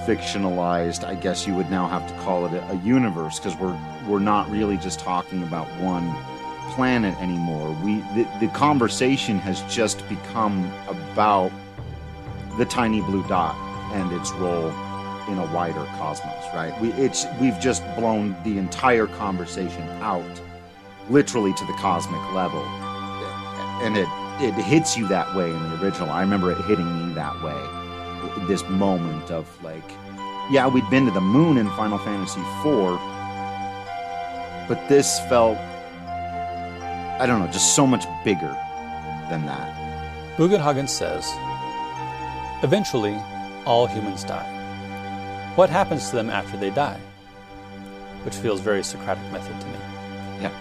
fictionalized, 0.06 1.04
I 1.04 1.16
guess 1.16 1.48
you 1.48 1.56
would 1.56 1.70
now 1.70 1.88
have 1.88 2.08
to 2.08 2.14
call 2.22 2.46
it 2.46 2.54
a, 2.54 2.72
a 2.72 2.76
universe, 2.78 3.40
because 3.40 3.58
we're 3.58 3.78
we're 4.08 4.20
not 4.20 4.50
really 4.50 4.78
just 4.78 5.00
talking 5.00 5.44
about 5.44 5.68
one 5.82 6.16
planet 6.76 7.16
anymore. 7.22 7.76
We 7.84 7.96
the, 8.16 8.28
the 8.40 8.48
conversation 8.50 9.40
has 9.40 9.62
just 9.74 10.08
become 10.10 10.72
about 10.88 11.52
the 12.58 12.66
tiny 12.66 13.02
blue 13.02 13.26
dot 13.28 13.56
and 13.94 14.12
its 14.12 14.32
role 14.34 14.70
in 15.28 15.40
a 15.40 15.54
wider 15.54 15.86
cosmos, 15.98 16.44
right? 16.54 16.80
We 16.82 16.92
it's 16.94 17.26
we've 17.40 17.60
just 17.60 17.84
blown 17.96 18.36
the 18.44 18.58
entire 18.58 19.08
conversation 19.08 19.84
out 20.02 20.42
literally 21.10 21.54
to 21.54 21.66
the 21.66 21.74
cosmic 21.74 22.22
level. 22.34 22.64
And 23.82 23.98
it, 23.98 24.08
it 24.42 24.54
hits 24.64 24.98
you 24.98 25.08
that 25.10 25.36
way 25.36 25.52
in 25.52 25.70
the 25.70 25.84
original. 25.84 26.10
I 26.10 26.22
remember 26.22 26.52
it 26.52 26.58
hitting 26.66 27.08
me 27.08 27.14
that 27.16 27.42
way. 27.44 28.48
This 28.48 28.68
moment 28.70 29.30
of 29.32 29.48
like, 29.64 29.88
yeah, 30.50 30.68
we'd 30.68 30.90
been 30.90 31.06
to 31.06 31.12
the 31.12 31.22
moon 31.22 31.58
in 31.58 31.70
Final 31.72 31.98
Fantasy 32.00 32.40
IV, 32.40 33.00
but 34.68 34.88
this 34.88 35.20
felt, 35.28 35.58
I 37.18 37.26
don't 37.26 37.40
know, 37.40 37.48
just 37.48 37.76
so 37.76 37.88
much 37.88 38.06
bigger 38.24 38.52
than 39.30 39.46
that. 39.46 40.38
Bugenhagen 40.38 40.90
says, 40.90 41.26
eventually, 42.62 43.18
all 43.66 43.88
humans 43.88 44.26
die. 44.26 44.52
What 45.56 45.70
happens 45.70 46.10
to 46.10 46.18
them 46.18 46.30
after 46.30 46.58
they 46.58 46.72
die? 46.72 47.00
Which 48.24 48.36
feels 48.36 48.60
very 48.60 48.84
Socratic 48.84 49.24
method 49.32 49.60
to 49.62 49.68
me. 49.68 49.78
Yeah. 50.42 50.52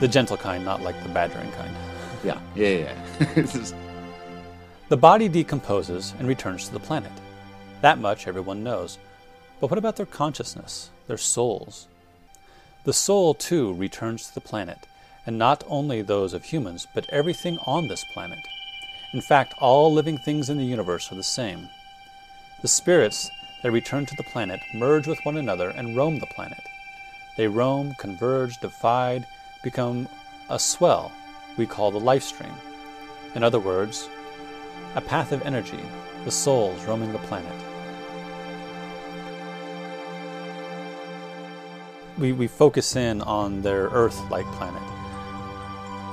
The 0.00 0.08
gentle 0.08 0.36
kind, 0.36 0.62
not 0.62 0.82
like 0.82 1.02
the 1.02 1.08
badgering 1.08 1.50
kind. 1.52 1.74
Yeah, 2.24 2.40
yeah, 2.56 2.94
yeah. 3.36 3.42
the 4.88 4.96
body 4.96 5.28
decomposes 5.28 6.14
and 6.18 6.26
returns 6.26 6.66
to 6.66 6.72
the 6.72 6.80
planet. 6.80 7.12
That 7.80 8.00
much 8.00 8.26
everyone 8.26 8.64
knows. 8.64 8.98
But 9.60 9.70
what 9.70 9.78
about 9.78 9.94
their 9.94 10.04
consciousness, 10.04 10.90
their 11.06 11.16
souls? 11.16 11.86
The 12.82 12.92
soul, 12.92 13.34
too, 13.34 13.72
returns 13.74 14.26
to 14.26 14.34
the 14.34 14.40
planet, 14.40 14.78
and 15.28 15.36
not 15.36 15.62
only 15.68 16.00
those 16.00 16.32
of 16.32 16.42
humans, 16.42 16.88
but 16.94 17.06
everything 17.10 17.58
on 17.66 17.86
this 17.86 18.02
planet. 18.02 18.48
In 19.12 19.20
fact, 19.20 19.52
all 19.58 19.92
living 19.92 20.16
things 20.16 20.48
in 20.48 20.56
the 20.56 20.64
universe 20.64 21.12
are 21.12 21.16
the 21.16 21.22
same. 21.22 21.68
The 22.62 22.68
spirits 22.68 23.30
that 23.62 23.70
return 23.70 24.06
to 24.06 24.16
the 24.16 24.22
planet 24.22 24.58
merge 24.72 25.06
with 25.06 25.18
one 25.24 25.36
another 25.36 25.68
and 25.68 25.94
roam 25.94 26.18
the 26.18 26.26
planet. 26.34 26.62
They 27.36 27.46
roam, 27.46 27.94
converge, 27.98 28.56
divide, 28.56 29.26
become 29.62 30.08
a 30.48 30.58
swell 30.58 31.12
we 31.58 31.66
call 31.66 31.90
the 31.90 32.00
life 32.00 32.22
stream. 32.22 32.54
In 33.34 33.42
other 33.42 33.60
words, 33.60 34.08
a 34.94 35.02
path 35.02 35.32
of 35.32 35.42
energy, 35.42 35.84
the 36.24 36.30
souls 36.30 36.82
roaming 36.86 37.12
the 37.12 37.18
planet. 37.18 37.52
We, 42.16 42.32
we 42.32 42.46
focus 42.46 42.96
in 42.96 43.20
on 43.20 43.60
their 43.60 43.88
Earth 43.88 44.18
like 44.30 44.46
planet. 44.52 44.97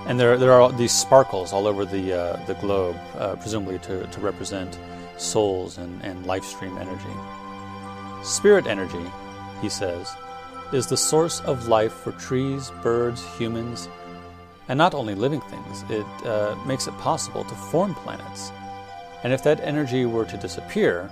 And 0.08 0.20
there, 0.20 0.38
there 0.38 0.52
are 0.52 0.72
these 0.72 0.92
sparkles 0.92 1.52
all 1.52 1.66
over 1.66 1.84
the, 1.84 2.14
uh, 2.14 2.46
the 2.46 2.54
globe, 2.56 2.96
uh, 3.18 3.36
presumably 3.38 3.80
to, 3.80 4.06
to 4.06 4.20
represent 4.20 4.78
souls 5.18 5.78
and, 5.78 6.02
and 6.04 6.26
life 6.26 6.44
stream 6.44 6.78
energy. 6.78 7.16
Spirit 8.24 8.68
energy, 8.68 9.04
he 9.62 9.70
says, 9.70 10.14
is 10.72 10.88
the 10.88 10.98
source 10.98 11.42
of 11.42 11.68
life 11.68 11.94
for 11.94 12.12
trees, 12.14 12.72
birds, 12.84 13.26
humans, 13.38 13.90
and 14.68 14.78
not 14.78 14.94
only 14.94 15.16
living 15.16 15.42
things. 15.42 15.84
It 15.90 16.06
uh, 16.26 16.56
makes 16.66 16.88
it 16.88 16.98
possible 16.98 17.44
to 17.44 17.56
form 17.56 17.96
planets. 17.96 18.52
And 19.24 19.34
if 19.34 19.44
that 19.44 19.60
energy 19.62 20.06
were 20.06 20.26
to 20.26 20.38
disappear, 20.38 21.10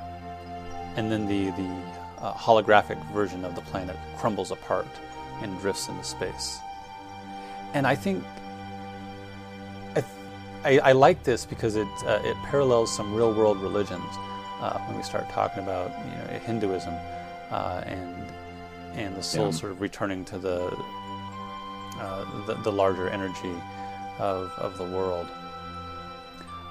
and 0.96 1.12
then 1.12 1.28
the, 1.28 1.50
the 1.52 1.82
uh, 2.20 2.34
holographic 2.34 3.04
version 3.12 3.44
of 3.44 3.56
the 3.56 3.62
planet 3.62 3.96
crumbles 4.18 4.52
apart 4.52 4.88
and 5.42 5.60
drifts 5.60 5.88
into 5.88 6.04
space. 6.04 6.60
And 7.74 7.88
I 7.88 7.96
think 7.96 8.24
I, 10.64 10.80
I 10.80 10.92
like 10.94 11.24
this 11.24 11.46
because 11.46 11.76
it, 11.76 11.88
uh, 12.06 12.22
it 12.24 12.38
parallels 12.44 12.96
some 12.96 13.14
real 13.14 13.34
world 13.34 13.58
religions 13.62 14.04
uh, 14.62 14.80
when 14.88 14.96
we 14.96 15.04
start 15.04 15.30
talking 15.30 15.62
about 15.62 15.92
you 16.06 16.16
know, 16.16 16.40
Hinduism 16.40 16.94
uh, 17.52 17.84
and 17.86 18.32
and 18.94 19.16
the 19.16 19.24
soul 19.24 19.46
yeah. 19.46 19.52
sort 19.52 19.72
of 19.72 19.82
returning 19.82 20.24
to 20.24 20.38
the, 20.38 20.66
uh, 21.98 22.46
the, 22.46 22.54
the 22.62 22.72
larger 22.72 23.10
energy 23.10 23.54
of 24.20 24.52
of 24.58 24.78
the 24.78 24.86
world. 24.86 25.28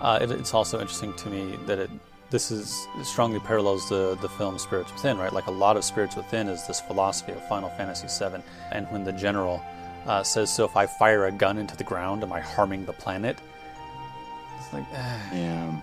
Uh, 0.00 0.18
it, 0.22 0.30
it's 0.30 0.54
also 0.54 0.80
interesting 0.80 1.12
to 1.14 1.28
me 1.28 1.58
that 1.66 1.78
it 1.78 1.90
this 2.30 2.50
is 2.50 2.86
strongly 3.02 3.40
parallels 3.40 3.88
the 3.88 4.16
the 4.22 4.28
film 4.28 4.58
Spirits 4.58 4.92
Within, 4.92 5.18
right? 5.18 5.32
Like 5.32 5.46
a 5.48 5.50
lot 5.50 5.76
of 5.76 5.84
Spirits 5.84 6.16
Within 6.16 6.48
is 6.48 6.66
this 6.66 6.80
philosophy 6.80 7.32
of 7.32 7.46
Final 7.48 7.68
Fantasy 7.70 8.06
VII, 8.06 8.42
and 8.70 8.86
when 8.86 9.04
the 9.04 9.12
general 9.12 9.60
uh, 10.06 10.22
says, 10.22 10.54
"So 10.54 10.64
if 10.64 10.76
I 10.76 10.86
fire 10.86 11.26
a 11.26 11.32
gun 11.32 11.58
into 11.58 11.76
the 11.76 11.84
ground, 11.84 12.22
am 12.22 12.32
I 12.32 12.40
harming 12.40 12.86
the 12.86 12.94
planet?" 12.94 13.36
It's 14.62 14.72
like, 14.72 14.84
yeah, 14.92 15.80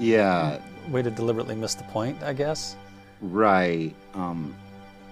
yeah. 0.00 0.58
Way 0.88 1.02
to 1.02 1.10
deliberately 1.10 1.54
miss 1.54 1.74
the 1.74 1.84
point, 1.84 2.22
I 2.22 2.32
guess. 2.32 2.76
Right. 3.20 3.94
Um, 4.14 4.54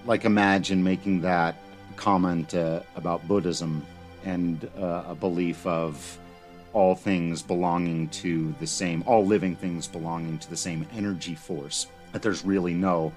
like 0.07 0.25
imagine 0.25 0.83
making 0.83 1.21
that 1.23 1.57
comment 1.97 2.55
uh, 2.55 2.81
about 2.97 3.27
Buddhism 3.29 3.85
and 4.25 4.69
uh, 4.79 5.05
a 5.09 5.15
belief 5.15 5.67
of 5.67 6.19
all 6.73 6.95
things 6.95 7.43
belonging 7.43 8.09
to 8.09 8.55
the 8.59 8.67
same, 8.67 9.05
all 9.07 9.25
living 9.25 9.55
things 9.55 9.87
belonging 9.87 10.39
to 10.39 10.49
the 10.49 10.57
same 10.57 10.87
energy 10.95 11.35
force. 11.35 11.87
That 12.13 12.23
there's 12.23 12.45
really 12.45 12.75
no 12.75 13.13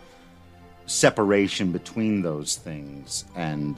separation 0.86 1.72
between 1.72 2.22
those 2.22 2.56
things, 2.58 3.26
and 3.36 3.76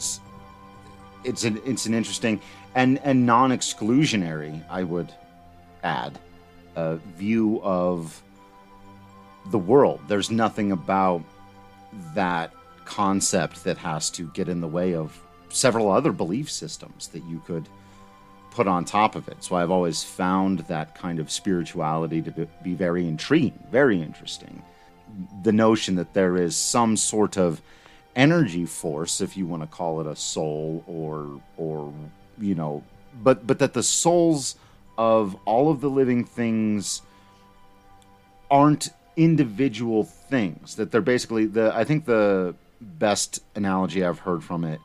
it's 1.24 1.43
an 1.43 1.62
it's 1.66 1.86
an 1.86 1.93
interesting 1.93 2.41
and 2.74 2.99
and 3.03 3.26
non-exclusionary, 3.26 4.64
I 4.70 4.84
would 4.84 5.14
add, 5.84 6.19
uh, 6.75 6.95
view 7.17 7.61
of 7.63 8.21
the 9.51 9.57
world. 9.57 9.99
There's 10.07 10.32
nothing 10.32 10.71
about 10.71 11.23
that 12.13 12.53
concept 12.86 13.63
that 13.63 13.77
has 13.77 14.09
to 14.11 14.27
get 14.32 14.49
in 14.49 14.61
the 14.61 14.67
way 14.67 14.95
of 14.95 15.19
several 15.49 15.91
other 15.91 16.11
belief 16.11 16.49
systems 16.49 17.07
that 17.09 17.23
you 17.25 17.41
could 17.45 17.67
put 18.51 18.67
on 18.67 18.84
top 18.86 19.15
of 19.15 19.27
it. 19.27 19.43
So 19.43 19.55
I've 19.55 19.71
always 19.71 20.03
found 20.03 20.59
that 20.59 20.95
kind 20.95 21.19
of 21.19 21.32
spirituality 21.32 22.21
to 22.21 22.47
be 22.63 22.73
very 22.73 23.07
intriguing, 23.07 23.57
very 23.71 24.01
interesting. 24.01 24.63
The 25.43 25.51
notion 25.51 25.95
that 25.95 26.13
there 26.13 26.38
is 26.38 26.55
some 26.55 26.97
sort 26.97 27.38
of 27.38 27.61
energy 28.15 28.65
force, 28.65 29.21
if 29.21 29.38
you 29.38 29.45
want 29.45 29.63
to 29.63 29.67
call 29.67 30.01
it 30.01 30.07
a 30.07 30.15
soul 30.15 30.84
or 30.88 31.41
or 31.57 31.93
you 32.39 32.55
know, 32.55 32.84
but 33.23 33.45
but 33.45 33.59
that 33.59 33.73
the 33.73 33.84
souls 33.84 34.55
of 35.00 35.36
all 35.45 35.72
of 35.72 35.82
the 35.82 35.89
living 35.89 36.24
things 36.24 37.02
aren't 38.52 38.89
individual 39.18 40.04
things 40.04 40.76
that 40.76 40.91
they're 40.91 41.02
basically 41.02 41.45
the 41.45 41.76
i 41.76 41.84
think 41.84 42.06
the 42.06 42.54
best 42.82 43.41
analogy 43.56 44.04
i've 44.04 44.20
heard 44.20 44.43
from 44.43 44.64
it 44.64 44.80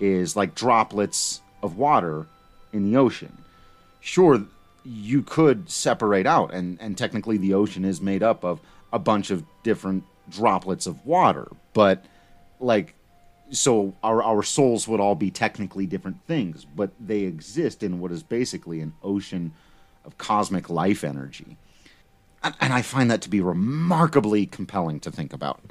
is 0.00 0.36
like 0.36 0.54
droplets 0.54 1.40
of 1.62 1.76
water 1.76 2.26
in 2.72 2.90
the 2.90 2.96
ocean. 2.96 3.36
Sure, 4.00 4.44
you 4.84 5.22
could 5.22 5.70
separate 5.70 6.26
out, 6.26 6.52
and, 6.52 6.78
and 6.80 6.96
technically 6.96 7.36
the 7.36 7.54
ocean 7.54 7.84
is 7.84 8.00
made 8.00 8.22
up 8.22 8.44
of 8.44 8.60
a 8.92 8.98
bunch 8.98 9.30
of 9.30 9.44
different 9.62 10.04
droplets 10.28 10.86
of 10.86 11.04
water, 11.04 11.48
but 11.72 12.04
like 12.60 12.94
so 13.50 13.94
our 14.02 14.22
our 14.22 14.42
souls 14.42 14.88
would 14.88 15.00
all 15.00 15.14
be 15.14 15.30
technically 15.30 15.86
different 15.86 16.24
things, 16.26 16.64
but 16.64 16.90
they 17.00 17.20
exist 17.20 17.82
in 17.82 18.00
what 18.00 18.12
is 18.12 18.22
basically 18.22 18.80
an 18.80 18.92
ocean 19.02 19.52
of 20.04 20.18
cosmic 20.18 20.68
life 20.70 21.04
energy. 21.04 21.56
And, 22.42 22.54
and 22.60 22.72
I 22.72 22.82
find 22.82 23.10
that 23.10 23.22
to 23.22 23.30
be 23.30 23.40
remarkably 23.40 24.46
compelling 24.46 25.00
to 25.00 25.10
think 25.10 25.32
about. 25.32 25.60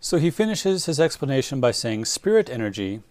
So 0.00 0.18
he 0.18 0.30
finishes 0.30 0.86
his 0.86 1.00
explanation 1.00 1.60
by 1.60 1.72
saying 1.72 2.04
spirit 2.04 2.48
energy 2.48 3.02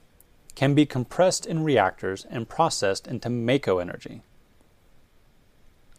can 0.56 0.74
be 0.74 0.86
compressed 0.86 1.46
in 1.46 1.64
reactors 1.64 2.26
and 2.30 2.48
processed 2.48 3.08
into 3.08 3.30
Mako 3.30 3.80
energy. 3.80 4.22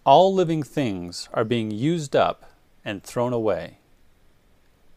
All 0.04 0.32
living 0.32 0.62
things 0.62 1.28
are 1.34 1.44
being 1.44 1.70
used 1.70 2.16
up 2.16 2.50
and 2.84 3.02
thrown 3.02 3.34
away. 3.34 3.78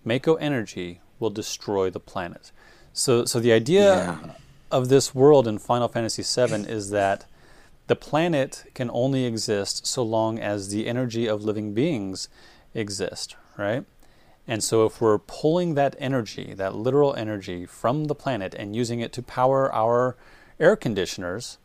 Mako 0.05 0.35
energy 0.35 1.01
will 1.21 1.29
destroy 1.29 1.89
the 1.89 1.99
planet. 1.99 2.51
So, 2.93 3.25
so 3.25 3.39
the 3.39 3.53
idea 3.53 3.95
yeah. 3.95 4.31
of 4.69 4.89
this 4.89 5.15
world 5.15 5.47
in 5.47 5.59
Final 5.59 5.87
Fantasy 5.87 6.23
VII 6.23 6.69
is 6.69 6.89
that 6.89 7.25
the 7.87 7.95
planet 7.95 8.65
can 8.73 8.89
only 8.91 9.25
exist 9.25 9.85
so 9.85 10.03
long 10.03 10.39
as 10.39 10.69
the 10.69 10.87
energy 10.87 11.27
of 11.27 11.43
living 11.43 11.73
beings 11.73 12.27
exist, 12.73 13.35
right? 13.57 13.85
And 14.47 14.63
so, 14.63 14.85
if 14.85 14.99
we're 14.99 15.19
pulling 15.19 15.75
that 15.75 15.95
energy, 15.99 16.53
that 16.55 16.75
literal 16.75 17.13
energy, 17.15 17.65
from 17.65 18.05
the 18.05 18.15
planet 18.15 18.55
and 18.55 18.75
using 18.75 18.99
it 18.99 19.13
to 19.13 19.21
power 19.21 19.73
our 19.73 20.17
air 20.59 20.75
conditioners 20.75 21.57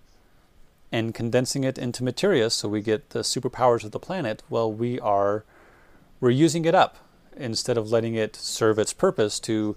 and 0.92 1.14
condensing 1.14 1.64
it 1.64 1.78
into 1.78 2.04
materia 2.04 2.48
so 2.48 2.68
we 2.68 2.80
get 2.80 3.10
the 3.10 3.20
superpowers 3.20 3.84
of 3.84 3.90
the 3.90 3.98
planet, 3.98 4.42
well, 4.48 4.70
we 4.70 5.00
are 5.00 5.44
we're 6.20 6.30
using 6.30 6.64
it 6.64 6.74
up 6.74 6.96
instead 7.36 7.76
of 7.76 7.90
letting 7.90 8.14
it 8.14 8.36
serve 8.36 8.78
its 8.78 8.92
purpose 8.92 9.38
to 9.40 9.76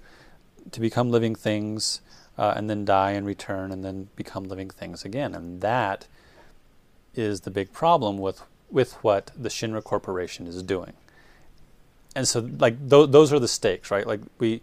to 0.72 0.80
become 0.80 1.10
living 1.10 1.36
things 1.36 2.02
uh, 2.38 2.54
and 2.56 2.70
then 2.70 2.86
die 2.86 3.12
and 3.12 3.26
return 3.26 3.72
and 3.72 3.84
then 3.84 4.10
become 4.16 4.46
living 4.46 4.70
things 4.70 5.04
again. 5.04 5.36
And 5.36 5.62
that 5.62 6.08
is 7.14 7.42
the 7.42 7.52
big 7.52 7.74
problem 7.74 8.18
with 8.18 8.44
with 8.72 8.94
what 9.04 9.32
the 9.38 9.50
Shinra 9.50 9.84
Corporation 9.84 10.48
is 10.48 10.62
doing. 10.64 10.94
And 12.16 12.28
so, 12.28 12.50
like 12.60 12.78
th- 12.90 13.10
those 13.10 13.34
are 13.34 13.40
the 13.40 13.48
stakes, 13.48 13.92
right? 13.92 14.08
Like 14.08 14.22
we 14.38 14.62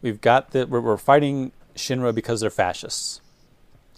we've 0.00 0.20
got 0.20 0.52
that 0.52 0.68
we're, 0.68 0.80
we're 0.80 0.96
fighting 0.96 1.52
Shinra 1.74 2.14
because 2.14 2.40
they're 2.40 2.50
fascists 2.50 3.20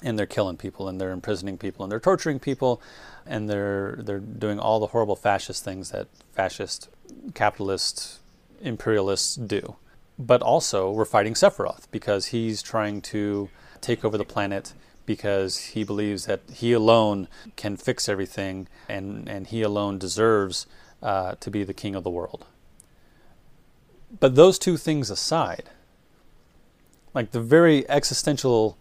and 0.02 0.18
they're 0.18 0.26
killing 0.26 0.56
people 0.56 0.88
and 0.88 1.00
they're 1.00 1.12
imprisoning 1.12 1.58
people 1.58 1.84
and 1.84 1.92
they're 1.92 2.00
torturing 2.00 2.40
people 2.40 2.80
and 3.26 3.48
they're 3.48 3.96
they're 4.00 4.18
doing 4.18 4.58
all 4.58 4.80
the 4.80 4.88
horrible 4.88 5.16
fascist 5.16 5.62
things 5.62 5.90
that 5.90 6.08
fascist 6.32 6.88
capitalist 7.34 8.18
imperialists 8.60 9.34
do. 9.36 9.76
But 10.18 10.42
also, 10.42 10.90
we're 10.90 11.04
fighting 11.04 11.34
Sephiroth 11.34 11.86
because 11.90 12.26
he's 12.26 12.62
trying 12.62 13.00
to 13.02 13.48
take 13.80 14.04
over 14.04 14.18
the 14.18 14.24
planet 14.24 14.74
because 15.06 15.58
he 15.58 15.82
believes 15.82 16.26
that 16.26 16.40
he 16.52 16.72
alone 16.72 17.26
can 17.56 17.76
fix 17.76 18.08
everything 18.08 18.68
and, 18.88 19.28
and 19.28 19.46
he 19.46 19.62
alone 19.62 19.98
deserves 19.98 20.66
uh, 21.02 21.34
to 21.40 21.50
be 21.50 21.64
the 21.64 21.74
king 21.74 21.94
of 21.94 22.04
the 22.04 22.10
world. 22.10 22.46
But 24.18 24.34
those 24.34 24.58
two 24.58 24.76
things 24.76 25.10
aside, 25.10 25.70
like 27.14 27.30
the 27.30 27.40
very 27.40 27.88
existential 27.88 28.76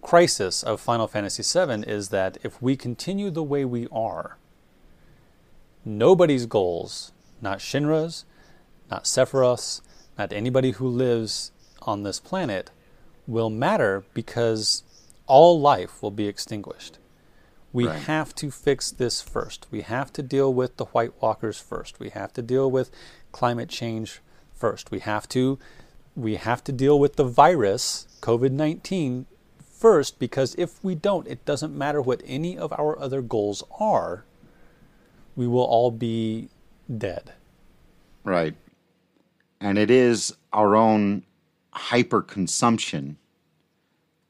crisis 0.00 0.62
of 0.62 0.80
Final 0.80 1.06
Fantasy 1.06 1.42
VII 1.42 1.84
is 1.84 2.08
that 2.08 2.38
if 2.42 2.60
we 2.60 2.76
continue 2.76 3.30
the 3.30 3.42
way 3.42 3.64
we 3.64 3.86
are, 3.92 4.36
nobody's 5.84 6.46
goals, 6.46 7.12
not 7.40 7.58
Shinra's, 7.58 8.24
not 8.92 9.04
Sephiroth's, 9.04 9.80
not 10.18 10.34
anybody 10.34 10.72
who 10.72 10.86
lives 10.86 11.50
on 11.80 12.02
this 12.02 12.20
planet, 12.20 12.70
will 13.26 13.48
matter 13.48 14.04
because 14.12 14.82
all 15.26 15.58
life 15.58 16.02
will 16.02 16.10
be 16.10 16.26
extinguished. 16.26 16.98
We 17.72 17.86
right. 17.86 18.00
have 18.00 18.34
to 18.34 18.50
fix 18.50 18.90
this 18.90 19.22
first. 19.22 19.66
We 19.70 19.80
have 19.80 20.12
to 20.12 20.22
deal 20.22 20.52
with 20.52 20.76
the 20.76 20.84
White 20.86 21.14
Walkers 21.22 21.58
first. 21.58 22.00
We 22.00 22.10
have 22.10 22.34
to 22.34 22.42
deal 22.42 22.70
with 22.70 22.90
climate 23.32 23.70
change 23.70 24.20
first. 24.52 24.90
We 24.90 24.98
have 24.98 25.26
to 25.30 25.58
we 26.14 26.36
have 26.36 26.62
to 26.64 26.72
deal 26.72 27.00
with 27.00 27.16
the 27.16 27.24
virus, 27.24 28.06
COVID-19 28.20 29.24
first 29.58 30.18
because 30.18 30.54
if 30.58 30.84
we 30.84 30.94
don't, 30.94 31.26
it 31.26 31.46
doesn't 31.46 31.74
matter 31.74 32.02
what 32.02 32.20
any 32.26 32.58
of 32.58 32.74
our 32.74 32.98
other 32.98 33.22
goals 33.22 33.64
are. 33.80 34.26
We 35.34 35.46
will 35.46 35.64
all 35.64 35.90
be 35.90 36.50
dead. 36.94 37.32
Right 38.22 38.54
and 39.62 39.78
it 39.78 39.92
is 39.92 40.34
our 40.52 40.74
own 40.74 41.22
hyperconsumption 41.72 43.14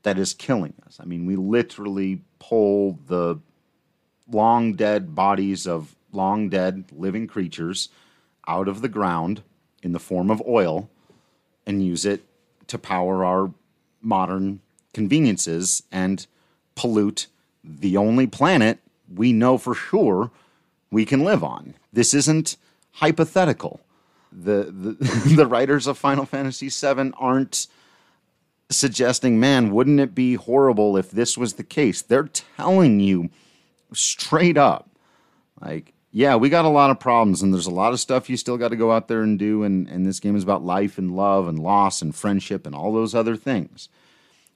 that 0.03 0.19
is 0.19 0.35
killing 0.35 0.75
us. 0.87 0.99
I 1.01 1.07
mean, 1.07 1.25
we 1.25 1.37
literally 1.37 2.21
pull 2.39 2.99
the 3.07 3.41
long 4.31 4.75
dead 4.75 5.15
bodies 5.15 5.67
of 5.67 5.97
long 6.13 6.51
dead 6.51 6.85
living 6.93 7.27
creatures 7.27 7.89
out 8.47 8.69
of 8.69 8.83
the 8.83 8.91
ground 8.91 9.43
in 9.83 9.93
the 9.93 9.99
form 9.99 10.31
of 10.31 10.43
oil 10.47 10.91
and 11.67 11.85
use 11.85 12.05
it 12.05 12.23
to 12.67 12.77
power 12.77 13.25
our 13.25 13.51
modern 14.03 14.61
conveniences 14.93 15.83
and 15.91 16.27
pollute 16.75 17.27
the 17.65 17.97
only 17.97 18.27
planet 18.27 18.81
we 19.15 19.33
know 19.33 19.57
for 19.57 19.75
sure 19.75 20.31
we 20.91 21.07
can 21.07 21.25
live 21.25 21.43
on. 21.43 21.75
This 21.91 22.13
isn't 22.13 22.59
hypothetical 22.93 23.81
the 24.33 24.65
the, 25.37 25.47
writers 25.47 25.87
of 25.87 25.99
Final 25.99 26.25
Fantasy 26.25 26.69
VII 26.69 27.13
aren't 27.19 27.67
suggesting, 28.71 29.39
man, 29.39 29.71
wouldn't 29.71 30.01
it 30.01 30.15
be 30.15 30.35
horrible 30.35 30.97
if 30.97 31.11
this 31.11 31.37
was 31.37 31.55
the 31.55 31.65
case? 31.65 32.03
They're 32.03 32.29
telling 32.57 33.01
you 33.01 33.31
straight 33.93 34.57
up, 34.57 34.89
like, 35.61 35.93
yeah, 36.11 36.37
we 36.37 36.49
got 36.49 36.65
a 36.65 36.69
lot 36.69 36.91
of 36.91 37.01
problems 37.01 37.43
and 37.43 37.53
there's 37.53 37.67
a 37.67 37.71
lot 37.71 37.93
of 37.93 38.01
stuff 38.01 38.29
you 38.29 38.37
still 38.37 38.59
got 38.59 38.69
to 38.69 38.77
go 38.77 38.93
out 38.93 39.09
there 39.09 39.23
and 39.23 39.39
do. 39.39 39.63
And, 39.63 39.89
and 39.89 40.07
this 40.07 40.21
game 40.21 40.37
is 40.37 40.43
about 40.43 40.65
life 40.65 40.99
and 40.99 41.17
love 41.17 41.49
and 41.49 41.59
loss 41.59 42.03
and 42.03 42.15
friendship 42.15 42.67
and 42.67 42.75
all 42.75 42.93
those 42.93 43.15
other 43.15 43.37
things. 43.37 43.89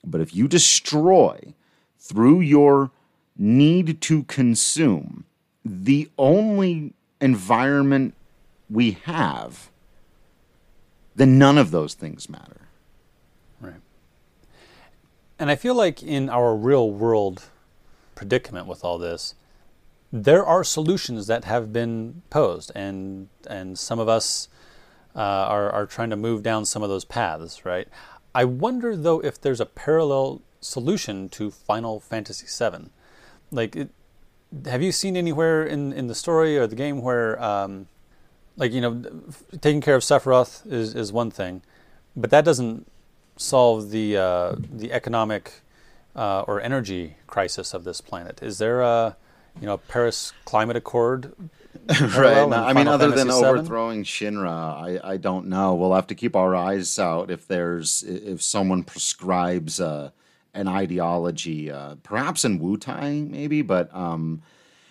But 0.05 0.21
if 0.21 0.35
you 0.35 0.47
destroy 0.47 1.53
through 1.99 2.41
your 2.41 2.91
need 3.37 4.01
to 4.01 4.23
consume 4.23 5.25
the 5.65 6.09
only 6.17 6.93
environment 7.19 8.13
we 8.69 8.91
have, 9.03 9.69
then 11.15 11.37
none 11.37 11.57
of 11.57 11.71
those 11.71 11.93
things 11.93 12.29
matter. 12.29 12.67
Right. 13.59 13.81
And 15.39 15.49
I 15.49 15.55
feel 15.55 15.75
like 15.75 16.03
in 16.03 16.29
our 16.29 16.55
real 16.55 16.91
world 16.91 17.43
predicament 18.15 18.67
with 18.67 18.83
all 18.83 18.97
this, 18.97 19.35
there 20.11 20.45
are 20.45 20.63
solutions 20.63 21.27
that 21.27 21.43
have 21.43 21.73
been 21.73 22.21
posed, 22.29 22.71
and 22.75 23.27
and 23.49 23.77
some 23.77 23.99
of 23.99 24.07
us 24.07 24.47
uh, 25.15 25.19
are 25.19 25.69
are 25.71 25.85
trying 25.85 26.09
to 26.09 26.15
move 26.15 26.43
down 26.43 26.65
some 26.65 26.81
of 26.81 26.89
those 26.89 27.05
paths, 27.05 27.65
right? 27.65 27.87
I 28.33 28.45
wonder 28.45 28.95
though 28.95 29.19
if 29.19 29.39
there's 29.41 29.59
a 29.59 29.65
parallel 29.65 30.41
solution 30.61 31.29
to 31.29 31.51
Final 31.51 31.99
Fantasy 31.99 32.47
VII. 32.47 32.89
Like, 33.51 33.75
it, 33.75 33.89
have 34.65 34.81
you 34.81 34.91
seen 34.91 35.17
anywhere 35.17 35.65
in 35.65 35.91
in 35.91 36.07
the 36.07 36.15
story 36.15 36.57
or 36.57 36.67
the 36.67 36.75
game 36.75 37.01
where 37.01 37.41
um, 37.43 37.87
like 38.57 38.73
you 38.73 38.81
know, 38.81 39.01
taking 39.61 39.81
care 39.81 39.95
of 39.95 40.01
Sephiroth 40.01 40.69
is 40.69 40.93
is 40.93 41.13
one 41.13 41.31
thing, 41.31 41.61
but 42.15 42.29
that 42.31 42.43
doesn't 42.43 42.87
solve 43.37 43.91
the 43.91 44.17
uh, 44.17 44.55
the 44.57 44.91
economic 44.91 45.61
uh, 46.15 46.41
or 46.41 46.59
energy 46.59 47.15
crisis 47.27 47.73
of 47.73 47.83
this 47.83 48.01
planet. 48.01 48.41
Is 48.41 48.57
there 48.57 48.81
a 48.81 49.15
you 49.61 49.67
know 49.67 49.77
Paris 49.77 50.33
Climate 50.43 50.75
Accord? 50.75 51.33
right. 52.17 52.51
I 52.51 52.73
mean, 52.73 52.87
other 52.87 53.09
Fantasy 53.09 53.29
than 53.29 53.39
VII? 53.39 53.45
overthrowing 53.45 54.03
Shinra, 54.03 54.49
I, 54.49 54.99
I 55.13 55.17
don't 55.17 55.47
know. 55.47 55.75
We'll 55.75 55.93
have 55.93 56.07
to 56.07 56.15
keep 56.15 56.35
our 56.35 56.55
eyes 56.55 56.99
out 56.99 57.29
if 57.31 57.47
there's 57.47 58.03
if 58.03 58.41
someone 58.41 58.83
prescribes 58.83 59.79
uh, 59.79 60.09
an 60.53 60.67
ideology, 60.67 61.71
uh, 61.71 61.95
perhaps 62.03 62.43
in 62.43 62.59
Wutai 62.59 63.29
maybe, 63.29 63.61
but 63.61 63.93
um, 63.95 64.41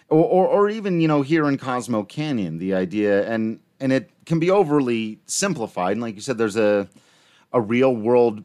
or, 0.08 0.24
or, 0.24 0.46
or 0.46 0.68
even 0.68 1.00
you 1.00 1.08
know 1.08 1.22
here 1.22 1.48
in 1.48 1.58
Cosmo 1.58 2.02
Canyon, 2.02 2.58
the 2.58 2.74
idea 2.74 3.28
and 3.28 3.60
and 3.80 3.92
it 3.92 4.10
can 4.24 4.38
be 4.38 4.50
overly 4.50 5.20
simplified. 5.26 5.92
And 5.92 6.00
like 6.00 6.14
you 6.14 6.20
said, 6.20 6.38
there's 6.38 6.56
a 6.56 6.88
a 7.52 7.60
real 7.60 7.94
world 7.94 8.44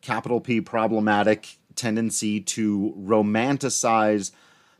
capital 0.00 0.40
P 0.40 0.60
problematic 0.60 1.58
tendency 1.74 2.40
to 2.40 2.94
romanticize 2.98 4.32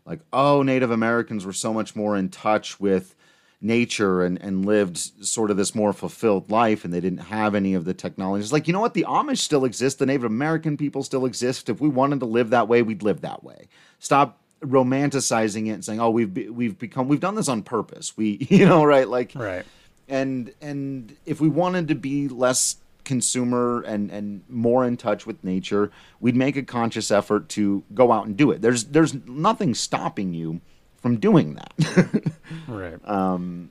like 0.04 0.20
oh 0.32 0.62
Native 0.62 0.90
Americans 0.90 1.44
were 1.44 1.52
so 1.52 1.72
much 1.72 1.94
more 1.94 2.16
in 2.16 2.28
touch 2.28 2.80
with 2.80 3.14
nature 3.60 4.22
and, 4.22 4.40
and 4.40 4.64
lived 4.64 4.96
sort 4.96 5.50
of 5.50 5.56
this 5.56 5.74
more 5.74 5.92
fulfilled 5.92 6.50
life 6.50 6.84
and 6.84 6.94
they 6.94 7.00
didn't 7.00 7.18
have 7.18 7.54
any 7.54 7.74
of 7.74 7.84
the 7.84 7.94
technologies. 7.94 8.52
Like, 8.52 8.68
you 8.68 8.72
know 8.72 8.80
what? 8.80 8.94
The 8.94 9.04
Amish 9.08 9.38
still 9.38 9.64
exist. 9.64 9.98
The 9.98 10.06
Native 10.06 10.24
American 10.24 10.76
people 10.76 11.02
still 11.02 11.26
exist. 11.26 11.68
If 11.68 11.80
we 11.80 11.88
wanted 11.88 12.20
to 12.20 12.26
live 12.26 12.50
that 12.50 12.68
way, 12.68 12.82
we'd 12.82 13.02
live 13.02 13.20
that 13.22 13.42
way. 13.42 13.68
Stop 13.98 14.40
romanticizing 14.60 15.68
it 15.68 15.70
and 15.70 15.84
saying, 15.84 16.00
"Oh, 16.00 16.10
we've 16.10 16.32
be, 16.32 16.48
we've 16.48 16.78
become 16.78 17.08
we've 17.08 17.20
done 17.20 17.34
this 17.34 17.48
on 17.48 17.62
purpose." 17.62 18.16
We, 18.16 18.38
you 18.50 18.66
know, 18.66 18.84
right? 18.84 19.08
Like, 19.08 19.32
right. 19.34 19.64
And 20.08 20.52
and 20.60 21.16
if 21.26 21.40
we 21.40 21.48
wanted 21.48 21.88
to 21.88 21.94
be 21.94 22.28
less 22.28 22.76
consumer 23.04 23.80
and 23.82 24.10
and 24.10 24.42
more 24.48 24.84
in 24.84 24.96
touch 24.96 25.26
with 25.26 25.42
nature, 25.44 25.90
we'd 26.20 26.36
make 26.36 26.56
a 26.56 26.62
conscious 26.62 27.10
effort 27.10 27.48
to 27.50 27.82
go 27.94 28.12
out 28.12 28.26
and 28.26 28.36
do 28.36 28.50
it. 28.50 28.62
There's 28.62 28.84
there's 28.84 29.14
nothing 29.26 29.74
stopping 29.74 30.34
you 30.34 30.60
from 31.00 31.18
doing 31.18 31.54
that. 31.54 32.32
right. 32.68 33.08
Um, 33.08 33.70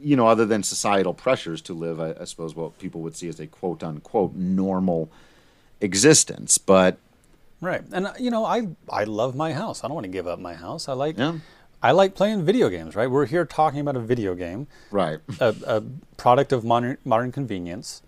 you 0.00 0.16
know, 0.16 0.26
other 0.26 0.44
than 0.44 0.62
societal 0.62 1.14
pressures 1.14 1.62
to 1.62 1.74
live, 1.74 2.00
I, 2.00 2.14
I 2.20 2.24
suppose 2.24 2.56
what 2.56 2.78
people 2.78 3.00
would 3.02 3.16
see 3.16 3.28
as 3.28 3.38
a 3.38 3.46
quote 3.46 3.82
unquote 3.82 4.34
normal 4.34 5.10
existence. 5.80 6.58
But 6.58 6.98
right, 7.62 7.82
and 7.92 8.08
uh, 8.08 8.12
you 8.18 8.30
know, 8.30 8.44
I 8.44 8.68
I 8.90 9.04
love 9.04 9.34
my 9.34 9.54
house. 9.54 9.82
I 9.82 9.88
don't 9.88 9.94
want 9.94 10.04
to 10.04 10.12
give 10.12 10.26
up 10.26 10.38
my 10.38 10.54
house. 10.54 10.88
I 10.88 10.92
like. 10.92 11.16
Yeah. 11.16 11.38
I 11.84 11.90
like 11.90 12.14
playing 12.14 12.44
video 12.44 12.68
games, 12.68 12.94
right? 12.94 13.10
We're 13.10 13.26
here 13.26 13.44
talking 13.44 13.80
about 13.80 13.96
a 13.96 14.00
video 14.00 14.36
game, 14.36 14.68
right? 14.92 15.18
A, 15.40 15.52
a 15.66 15.82
product 16.16 16.52
of 16.52 16.62
modern 16.64 16.98
modern 17.04 17.32
convenience, 17.32 18.02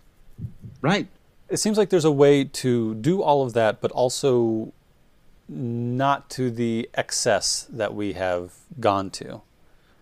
right? 0.81 1.09
It 1.49 1.57
seems 1.57 1.77
like 1.77 1.91
there's 1.91 2.05
a 2.05 2.13
way 2.13 2.45
to 2.45 2.95
do 2.95 3.21
all 3.21 3.43
of 3.43 3.53
that, 3.55 3.81
but 3.81 3.91
also 3.91 4.73
not 5.49 6.31
to 6.31 6.51
the 6.51 6.89
excess 6.95 7.67
that 7.71 7.95
we 7.95 8.13
have 8.15 8.53
gone 8.81 9.11
to. 9.11 9.43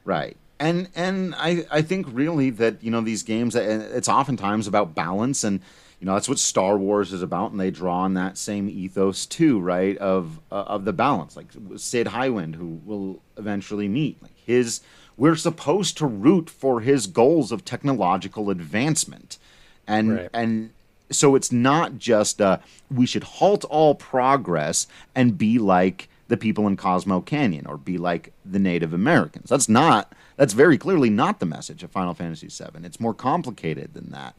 Right. 0.05 0.37
And 0.61 0.89
and 0.95 1.35
I 1.37 1.65
I 1.71 1.83
think 1.83 2.07
really 2.11 2.51
that 2.51 2.83
you 2.83 2.91
know 2.91 3.01
these 3.01 3.23
games 3.23 3.57
it's 3.57 4.09
oftentimes 4.09 4.67
about 4.67 4.95
balance 4.95 5.45
and 5.45 5.61
you 6.03 6.07
know 6.07 6.15
that's 6.15 6.29
what 6.29 6.41
Star 6.41 6.77
Wars 6.77 7.13
is 7.13 7.23
about 7.23 7.53
and 7.53 7.61
they 7.61 7.71
draw 7.71 8.01
on 8.01 8.15
that 8.15 8.37
same 8.37 8.69
ethos 8.69 9.25
too, 9.25 9.61
right? 9.61 9.97
Of 9.99 10.41
uh, 10.51 10.65
of 10.67 10.85
the 10.85 10.93
balance. 10.93 11.37
Like 11.37 11.47
Cid 11.77 12.09
Highwind 12.09 12.57
who 12.57 12.81
will 12.85 13.23
eventually 13.37 13.87
meet. 13.87 14.21
Like 14.21 14.37
his 14.37 14.81
we're 15.17 15.37
supposed 15.37 15.97
to 15.99 16.07
root 16.07 16.51
for 16.51 16.81
his 16.81 17.07
goals 17.07 17.53
of 17.53 17.65
technological 17.65 18.51
advancement. 18.51 19.39
And 19.87 20.17
right. 20.17 20.31
and 20.35 20.71
so 21.13 21.37
it's 21.37 21.53
not 21.53 21.99
just 21.99 22.41
uh, 22.41 22.59
we 22.91 23.07
should 23.07 23.23
halt 23.23 23.65
all 23.67 23.95
progress 23.95 24.89
and 25.15 25.39
be 25.39 25.61
like 25.61 26.09
the 26.27 26.37
people 26.37 26.67
in 26.67 26.77
Cosmo 26.77 27.21
Canyon 27.21 27.65
or 27.65 27.77
be 27.77 27.97
like 27.97 28.33
the 28.45 28.59
Native 28.59 28.93
Americans. 28.93 29.49
That's 29.49 29.69
not. 29.69 30.13
That's 30.37 30.53
very 30.53 30.79
clearly 30.79 31.11
not 31.11 31.39
the 31.39 31.47
message 31.47 31.85
of 31.85 31.93
Final 31.93 32.15
Fantasy 32.15 32.49
VII. 32.49 32.85
It's 32.85 32.99
more 32.99 33.15
complicated 33.15 33.95
than 33.95 34.11
that. 34.11 34.35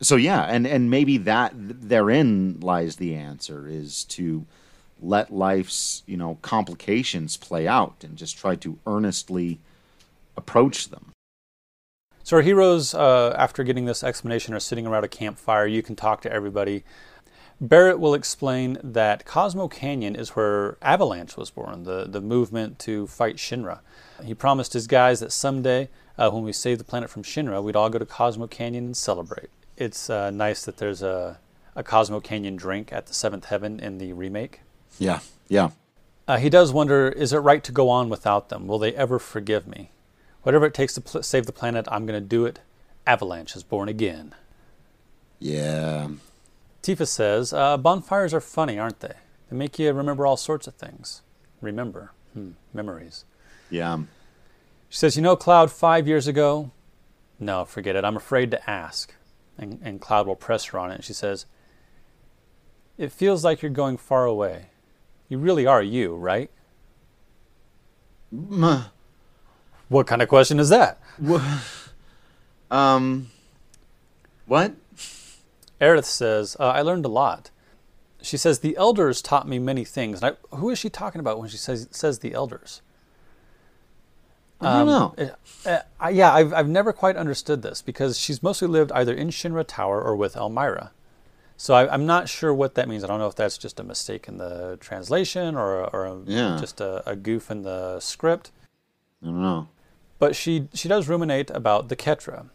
So 0.00 0.16
yeah, 0.16 0.42
and 0.42 0.66
and 0.66 0.90
maybe 0.90 1.16
that 1.18 1.52
therein 1.54 2.60
lies 2.60 2.96
the 2.96 3.14
answer 3.14 3.66
is 3.66 4.04
to 4.04 4.46
let 5.00 5.32
life's 5.32 6.02
you 6.06 6.16
know 6.16 6.38
complications 6.42 7.36
play 7.36 7.66
out 7.66 7.96
and 8.02 8.16
just 8.16 8.36
try 8.36 8.56
to 8.56 8.78
earnestly 8.86 9.58
approach 10.36 10.90
them. 10.90 11.12
So 12.22 12.36
our 12.36 12.42
heroes, 12.42 12.92
uh, 12.92 13.34
after 13.38 13.62
getting 13.62 13.84
this 13.84 14.02
explanation, 14.02 14.52
are 14.52 14.60
sitting 14.60 14.86
around 14.86 15.04
a 15.04 15.08
campfire. 15.08 15.66
You 15.66 15.82
can 15.82 15.94
talk 15.94 16.22
to 16.22 16.32
everybody. 16.32 16.82
Barrett 17.60 18.00
will 18.00 18.14
explain 18.14 18.78
that 18.82 19.24
Cosmo 19.24 19.68
Canyon 19.68 20.14
is 20.14 20.30
where 20.30 20.76
Avalanche 20.82 21.36
was 21.36 21.50
born, 21.50 21.84
the, 21.84 22.04
the 22.04 22.20
movement 22.20 22.78
to 22.80 23.06
fight 23.06 23.36
Shinra. 23.36 23.78
He 24.24 24.34
promised 24.34 24.74
his 24.74 24.86
guys 24.86 25.20
that 25.20 25.32
someday, 25.32 25.88
uh, 26.18 26.30
when 26.30 26.42
we 26.42 26.52
save 26.52 26.78
the 26.78 26.84
planet 26.84 27.08
from 27.08 27.22
Shinra, 27.22 27.62
we'd 27.62 27.76
all 27.76 27.88
go 27.88 27.98
to 27.98 28.04
Cosmo 28.04 28.46
Canyon 28.46 28.86
and 28.86 28.96
celebrate. 28.96 29.48
It's 29.76 30.08
uh, 30.08 30.30
nice 30.30 30.64
that 30.64 30.78
there's 30.78 31.02
a, 31.02 31.38
a 31.74 31.82
Cosmo 31.82 32.20
Canyon 32.20 32.56
drink 32.56 32.92
at 32.92 33.06
the 33.06 33.14
Seventh 33.14 33.46
Heaven 33.46 33.78
in 33.80 33.98
the 33.98 34.12
remake. 34.12 34.60
Yeah, 34.98 35.20
yeah. 35.48 35.70
Uh, 36.28 36.38
he 36.38 36.48
does 36.48 36.72
wonder 36.72 37.08
is 37.08 37.32
it 37.32 37.38
right 37.38 37.62
to 37.64 37.72
go 37.72 37.88
on 37.88 38.08
without 38.08 38.48
them? 38.48 38.66
Will 38.66 38.78
they 38.78 38.94
ever 38.94 39.18
forgive 39.18 39.66
me? 39.66 39.90
Whatever 40.42 40.66
it 40.66 40.74
takes 40.74 40.94
to 40.94 41.00
pl- 41.00 41.22
save 41.22 41.46
the 41.46 41.52
planet, 41.52 41.86
I'm 41.90 42.06
going 42.06 42.20
to 42.20 42.26
do 42.26 42.46
it. 42.46 42.60
Avalanche 43.06 43.54
is 43.54 43.62
born 43.62 43.88
again. 43.88 44.34
Yeah. 45.38 46.08
Tifa 46.82 47.06
says, 47.06 47.52
uh, 47.52 47.76
bonfires 47.76 48.32
are 48.32 48.40
funny, 48.40 48.78
aren't 48.78 49.00
they? 49.00 49.14
They 49.50 49.56
make 49.56 49.78
you 49.78 49.92
remember 49.92 50.24
all 50.26 50.36
sorts 50.36 50.66
of 50.66 50.74
things. 50.74 51.22
Remember. 51.60 52.12
Hmm. 52.32 52.52
Memories. 52.72 53.24
Yeah. 53.70 53.98
She 54.88 54.98
says, 54.98 55.16
You 55.16 55.22
know, 55.22 55.36
Cloud, 55.36 55.72
five 55.72 56.06
years 56.06 56.28
ago? 56.28 56.70
No, 57.40 57.64
forget 57.64 57.96
it. 57.96 58.04
I'm 58.04 58.16
afraid 58.16 58.50
to 58.52 58.70
ask. 58.70 59.14
And, 59.58 59.80
and 59.82 60.00
Cloud 60.00 60.26
will 60.26 60.36
press 60.36 60.66
her 60.66 60.78
on 60.78 60.90
it. 60.90 60.96
And 60.96 61.04
she 61.04 61.12
says, 61.12 61.46
It 62.98 63.12
feels 63.12 63.44
like 63.44 63.62
you're 63.62 63.70
going 63.70 63.96
far 63.96 64.26
away. 64.26 64.66
You 65.28 65.38
really 65.38 65.66
are 65.66 65.82
you, 65.82 66.14
right? 66.14 66.50
What 69.88 70.06
kind 70.06 70.22
of 70.22 70.28
question 70.28 70.58
is 70.58 70.68
that? 70.68 71.00
um, 72.70 73.30
what? 74.46 74.74
Aerith 75.80 76.04
says, 76.04 76.56
uh, 76.58 76.68
I 76.68 76.82
learned 76.82 77.04
a 77.04 77.08
lot. 77.08 77.50
She 78.22 78.36
says, 78.36 78.60
The 78.60 78.76
elders 78.76 79.22
taught 79.22 79.48
me 79.48 79.58
many 79.58 79.84
things. 79.84 80.22
I, 80.22 80.32
who 80.50 80.70
is 80.70 80.78
she 80.78 80.90
talking 80.90 81.20
about 81.20 81.38
when 81.38 81.48
she 81.48 81.56
says, 81.56 81.88
says 81.90 82.18
the 82.20 82.34
elders? 82.34 82.82
I 84.60 84.78
don't 84.78 84.88
um, 84.88 85.14
know. 85.18 85.34
Uh, 85.66 85.78
uh, 86.02 86.08
yeah, 86.08 86.32
I've, 86.32 86.52
I've 86.52 86.68
never 86.68 86.92
quite 86.92 87.16
understood 87.16 87.62
this 87.62 87.82
because 87.82 88.18
she's 88.18 88.42
mostly 88.42 88.68
lived 88.68 88.90
either 88.92 89.12
in 89.12 89.28
Shinra 89.28 89.64
Tower 89.66 90.00
or 90.00 90.16
with 90.16 90.34
Elmyra. 90.34 90.90
So 91.58 91.74
I, 91.74 91.92
am 91.92 92.06
not 92.06 92.28
sure 92.28 92.52
what 92.52 92.74
that 92.74 92.88
means. 92.88 93.02
I 93.02 93.06
don't 93.06 93.18
know 93.18 93.26
if 93.26 93.34
that's 93.34 93.58
just 93.58 93.80
a 93.80 93.82
mistake 93.82 94.28
in 94.28 94.38
the 94.38 94.76
translation 94.80 95.56
or, 95.56 95.84
or 95.94 96.04
a, 96.06 96.18
yeah. 96.26 96.56
just 96.60 96.80
a, 96.80 97.08
a 97.08 97.16
goof 97.16 97.50
in 97.50 97.62
the 97.62 98.00
script. 98.00 98.50
I 99.22 99.26
don't 99.26 99.40
know. 99.40 99.68
But 100.18 100.34
she 100.34 100.68
she 100.72 100.88
does 100.88 101.08
ruminate 101.08 101.50
about 101.50 101.88
the 101.88 101.96
Cetra 101.96 102.48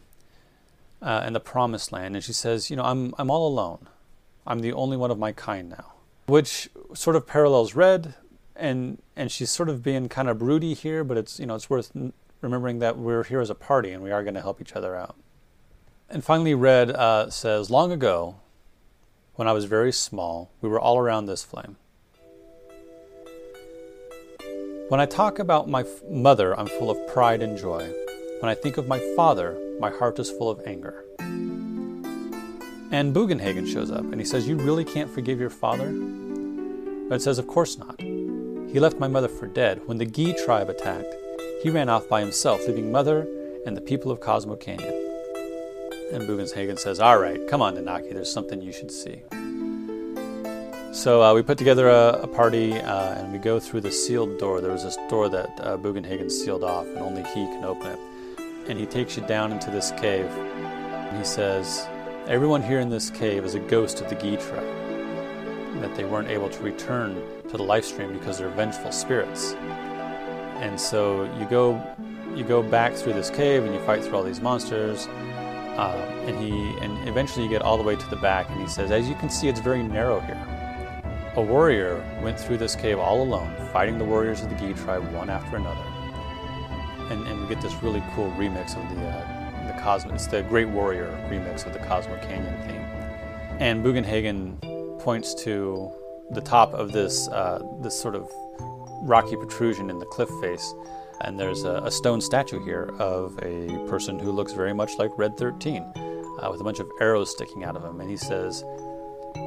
uh, 1.00 1.22
and 1.24 1.34
the 1.34 1.40
Promised 1.40 1.92
Land, 1.92 2.16
and 2.16 2.24
she 2.24 2.32
says, 2.32 2.70
you 2.70 2.76
know, 2.76 2.84
I'm 2.84 3.14
I'm 3.18 3.30
all 3.30 3.46
alone. 3.46 3.88
I'm 4.46 4.60
the 4.60 4.72
only 4.72 4.96
one 4.96 5.12
of 5.12 5.18
my 5.18 5.30
kind 5.30 5.70
now, 5.70 5.92
which 6.26 6.68
sort 6.94 7.14
of 7.14 7.26
parallels 7.26 7.76
Red, 7.76 8.14
and 8.56 9.00
and 9.16 9.30
she's 9.30 9.50
sort 9.50 9.68
of 9.68 9.82
being 9.82 10.08
kind 10.08 10.28
of 10.28 10.38
broody 10.38 10.74
here, 10.74 11.04
but 11.04 11.16
it's 11.16 11.40
you 11.40 11.46
know 11.46 11.54
it's 11.54 11.70
worth 11.70 11.92
remembering 12.40 12.80
that 12.80 12.98
we're 12.98 13.24
here 13.24 13.40
as 13.40 13.50
a 13.50 13.54
party 13.54 13.92
and 13.92 14.02
we 14.02 14.10
are 14.10 14.22
going 14.22 14.34
to 14.34 14.40
help 14.40 14.60
each 14.60 14.74
other 14.74 14.96
out. 14.96 15.16
And 16.10 16.22
finally, 16.22 16.54
Red 16.54 16.90
uh, 16.90 17.30
says, 17.30 17.70
long 17.70 17.90
ago, 17.90 18.36
when 19.36 19.48
I 19.48 19.52
was 19.52 19.64
very 19.64 19.92
small, 19.92 20.50
we 20.60 20.68
were 20.68 20.78
all 20.78 20.98
around 20.98 21.26
this 21.26 21.42
flame. 21.42 21.76
When 24.88 25.00
I 25.00 25.06
talk 25.06 25.38
about 25.38 25.70
my 25.70 25.82
f- 25.82 26.02
mother, 26.10 26.58
I'm 26.58 26.66
full 26.66 26.90
of 26.90 26.98
pride 27.08 27.42
and 27.42 27.56
joy. 27.56 27.90
When 28.40 28.50
I 28.50 28.54
think 28.54 28.76
of 28.76 28.86
my 28.86 28.98
father, 29.16 29.58
my 29.80 29.88
heart 29.90 30.18
is 30.18 30.30
full 30.30 30.50
of 30.50 30.60
anger. 30.66 31.04
And 32.90 33.14
Bugenhagen 33.14 33.66
shows 33.66 33.90
up 33.90 34.02
and 34.02 34.16
he 34.16 34.24
says, 34.26 34.46
You 34.46 34.56
really 34.56 34.84
can't 34.84 35.10
forgive 35.10 35.40
your 35.40 35.48
father? 35.48 35.90
Red 37.08 37.22
says, 37.22 37.38
Of 37.38 37.46
course 37.46 37.78
not. 37.78 37.98
He 38.72 38.80
left 38.80 38.98
my 38.98 39.06
mother 39.06 39.28
for 39.28 39.46
dead. 39.46 39.82
When 39.86 39.98
the 39.98 40.06
Gi 40.06 40.32
tribe 40.44 40.70
attacked, 40.70 41.14
he 41.62 41.68
ran 41.68 41.90
off 41.90 42.08
by 42.08 42.20
himself, 42.20 42.66
leaving 42.66 42.90
mother 42.90 43.28
and 43.66 43.76
the 43.76 43.82
people 43.82 44.10
of 44.10 44.20
Cosmo 44.20 44.56
Canyon. 44.56 44.94
And 46.10 46.22
Bugenhagen 46.22 46.78
says, 46.78 46.98
All 46.98 47.18
right, 47.18 47.38
come 47.48 47.60
on, 47.60 47.76
Nanaki, 47.76 48.14
there's 48.14 48.32
something 48.32 48.62
you 48.62 48.72
should 48.72 48.90
see. 48.90 49.22
So 50.94 51.22
uh, 51.22 51.34
we 51.34 51.42
put 51.42 51.58
together 51.58 51.90
a, 51.90 52.20
a 52.22 52.26
party 52.26 52.72
uh, 52.72 53.14
and 53.14 53.30
we 53.30 53.38
go 53.38 53.60
through 53.60 53.82
the 53.82 53.92
sealed 53.92 54.38
door. 54.38 54.62
There 54.62 54.72
was 54.72 54.84
this 54.84 54.96
door 55.10 55.28
that 55.28 55.50
uh, 55.60 55.76
Bugenhagen 55.76 56.30
sealed 56.30 56.64
off, 56.64 56.86
and 56.86 56.98
only 56.98 57.22
he 57.24 57.44
can 57.44 57.64
open 57.64 57.88
it. 57.88 57.98
And 58.70 58.78
he 58.78 58.86
takes 58.86 59.18
you 59.18 59.26
down 59.26 59.52
into 59.52 59.70
this 59.70 59.90
cave. 59.92 60.30
And 60.30 61.18
he 61.18 61.24
says, 61.24 61.86
Everyone 62.26 62.62
here 62.62 62.80
in 62.80 62.88
this 62.88 63.10
cave 63.10 63.44
is 63.44 63.54
a 63.54 63.60
ghost 63.60 64.00
of 64.00 64.08
the 64.08 64.14
Gi 64.14 64.38
tribe. 64.38 64.81
That 65.82 65.96
they 65.96 66.04
weren't 66.04 66.28
able 66.28 66.48
to 66.48 66.62
return 66.62 67.20
to 67.50 67.56
the 67.56 67.62
life 67.62 67.84
stream 67.84 68.12
because 68.12 68.38
they're 68.38 68.48
vengeful 68.50 68.92
spirits. 68.92 69.54
And 70.62 70.80
so 70.80 71.24
you 71.40 71.46
go, 71.46 71.82
you 72.36 72.44
go 72.44 72.62
back 72.62 72.94
through 72.94 73.14
this 73.14 73.30
cave 73.30 73.64
and 73.64 73.74
you 73.74 73.80
fight 73.80 74.04
through 74.04 74.14
all 74.14 74.22
these 74.22 74.40
monsters. 74.40 75.08
Uh, 75.76 75.96
and 76.26 76.38
he, 76.38 76.52
and 76.84 77.08
eventually 77.08 77.44
you 77.44 77.50
get 77.50 77.62
all 77.62 77.76
the 77.76 77.82
way 77.82 77.96
to 77.96 78.10
the 78.10 78.16
back. 78.16 78.48
And 78.50 78.60
he 78.60 78.68
says, 78.68 78.92
as 78.92 79.08
you 79.08 79.16
can 79.16 79.28
see, 79.28 79.48
it's 79.48 79.58
very 79.58 79.82
narrow 79.82 80.20
here. 80.20 80.40
A 81.34 81.42
warrior 81.42 81.96
went 82.22 82.38
through 82.38 82.58
this 82.58 82.76
cave 82.76 83.00
all 83.00 83.20
alone, 83.20 83.52
fighting 83.72 83.98
the 83.98 84.04
warriors 84.04 84.42
of 84.42 84.50
the 84.50 84.54
Gi 84.54 84.74
tribe 84.74 85.02
one 85.12 85.30
after 85.30 85.56
another. 85.56 85.82
And, 87.10 87.26
and 87.26 87.40
we 87.40 87.48
get 87.52 87.60
this 87.60 87.74
really 87.82 88.04
cool 88.14 88.30
remix 88.38 88.76
of 88.76 88.96
the, 88.96 89.04
uh, 89.04 89.66
the 89.66 89.82
Cosmo, 89.82 90.14
it's 90.14 90.28
the 90.28 90.42
Great 90.44 90.68
Warrior 90.68 91.08
remix 91.28 91.66
of 91.66 91.72
the 91.72 91.80
Cosmo 91.80 92.16
Canyon 92.18 92.54
theme. 92.68 92.86
And 93.58 93.84
Bugenhagen 93.84 94.58
points 95.02 95.34
to 95.44 95.90
the 96.30 96.40
top 96.40 96.72
of 96.72 96.92
this, 96.92 97.28
uh, 97.28 97.60
this 97.80 97.98
sort 97.98 98.14
of 98.14 98.30
rocky 99.02 99.36
protrusion 99.36 99.90
in 99.90 99.98
the 99.98 100.06
cliff 100.06 100.30
face 100.40 100.74
And 101.22 101.38
there's 101.38 101.64
a, 101.64 101.82
a 101.84 101.90
stone 101.90 102.20
statue 102.20 102.64
here 102.64 102.90
of 102.98 103.38
a 103.42 103.66
person 103.88 104.18
who 104.18 104.32
looks 104.32 104.52
very 104.52 104.72
much 104.72 104.92
like 104.98 105.10
Red 105.18 105.36
13, 105.36 105.82
uh, 105.82 106.48
with 106.50 106.60
a 106.60 106.64
bunch 106.64 106.80
of 106.80 106.88
arrows 107.00 107.30
sticking 107.30 107.64
out 107.64 107.76
of 107.76 107.84
him. 107.84 108.00
And 108.00 108.10
he 108.10 108.16
says, 108.16 108.64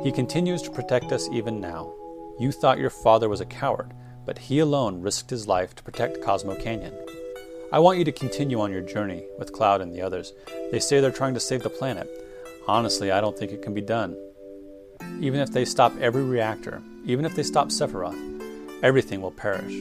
He 0.04 0.12
continues 0.12 0.62
to 0.64 0.72
protect 0.72 1.12
us 1.12 1.28
even 1.32 1.60
now. 1.60 1.94
You 2.40 2.52
thought 2.52 2.78
your 2.80 2.90
father 2.90 3.28
was 3.30 3.42
a 3.42 3.46
coward, 3.46 3.94
but 4.26 4.38
he 4.38 4.60
alone 4.60 5.02
risked 5.02 5.30
his 5.30 5.48
life 5.48 5.76
to 5.76 5.84
protect 5.84 6.22
Cosmo 6.22 6.56
Canyon. 6.56 6.94
I 7.72 7.80
want 7.80 7.98
you 7.98 8.06
to 8.06 8.12
continue 8.12 8.62
on 8.62 8.72
your 8.72 8.82
journey 8.82 9.26
with 9.38 9.54
Cloud 9.54 9.82
and 9.82 9.94
the 9.94 10.02
others. 10.02 10.34
They 10.72 10.80
say 10.80 11.00
they're 11.00 11.12
trying 11.12 11.34
to 11.34 11.40
save 11.40 11.64
the 11.64 11.70
planet. 11.70 12.08
Honestly, 12.68 13.12
I 13.12 13.22
don't 13.22 13.38
think 13.38 13.52
it 13.52 13.62
can 13.62 13.74
be 13.74 13.82
done. 13.82 14.16
Even 15.20 15.40
if 15.40 15.52
they 15.52 15.66
stop 15.66 15.94
every 16.00 16.24
reactor, 16.24 16.82
even 17.06 17.26
if 17.26 17.36
they 17.36 17.44
stop 17.44 17.70
Sephiroth, 17.70 18.20
everything 18.84 19.22
will 19.22 19.32
perish. 19.32 19.74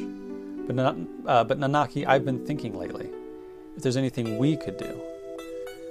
But, 0.67 0.79
uh, 0.79 1.45
but 1.45 1.59
Nanaki, 1.59 2.07
I've 2.07 2.25
been 2.25 2.47
thinking 2.47 2.79
lately 2.79 3.11
if 3.77 3.83
there's 3.83 3.97
anything 3.97 4.39
we 4.39 4.57
could 4.57 4.77
do. 4.77 5.01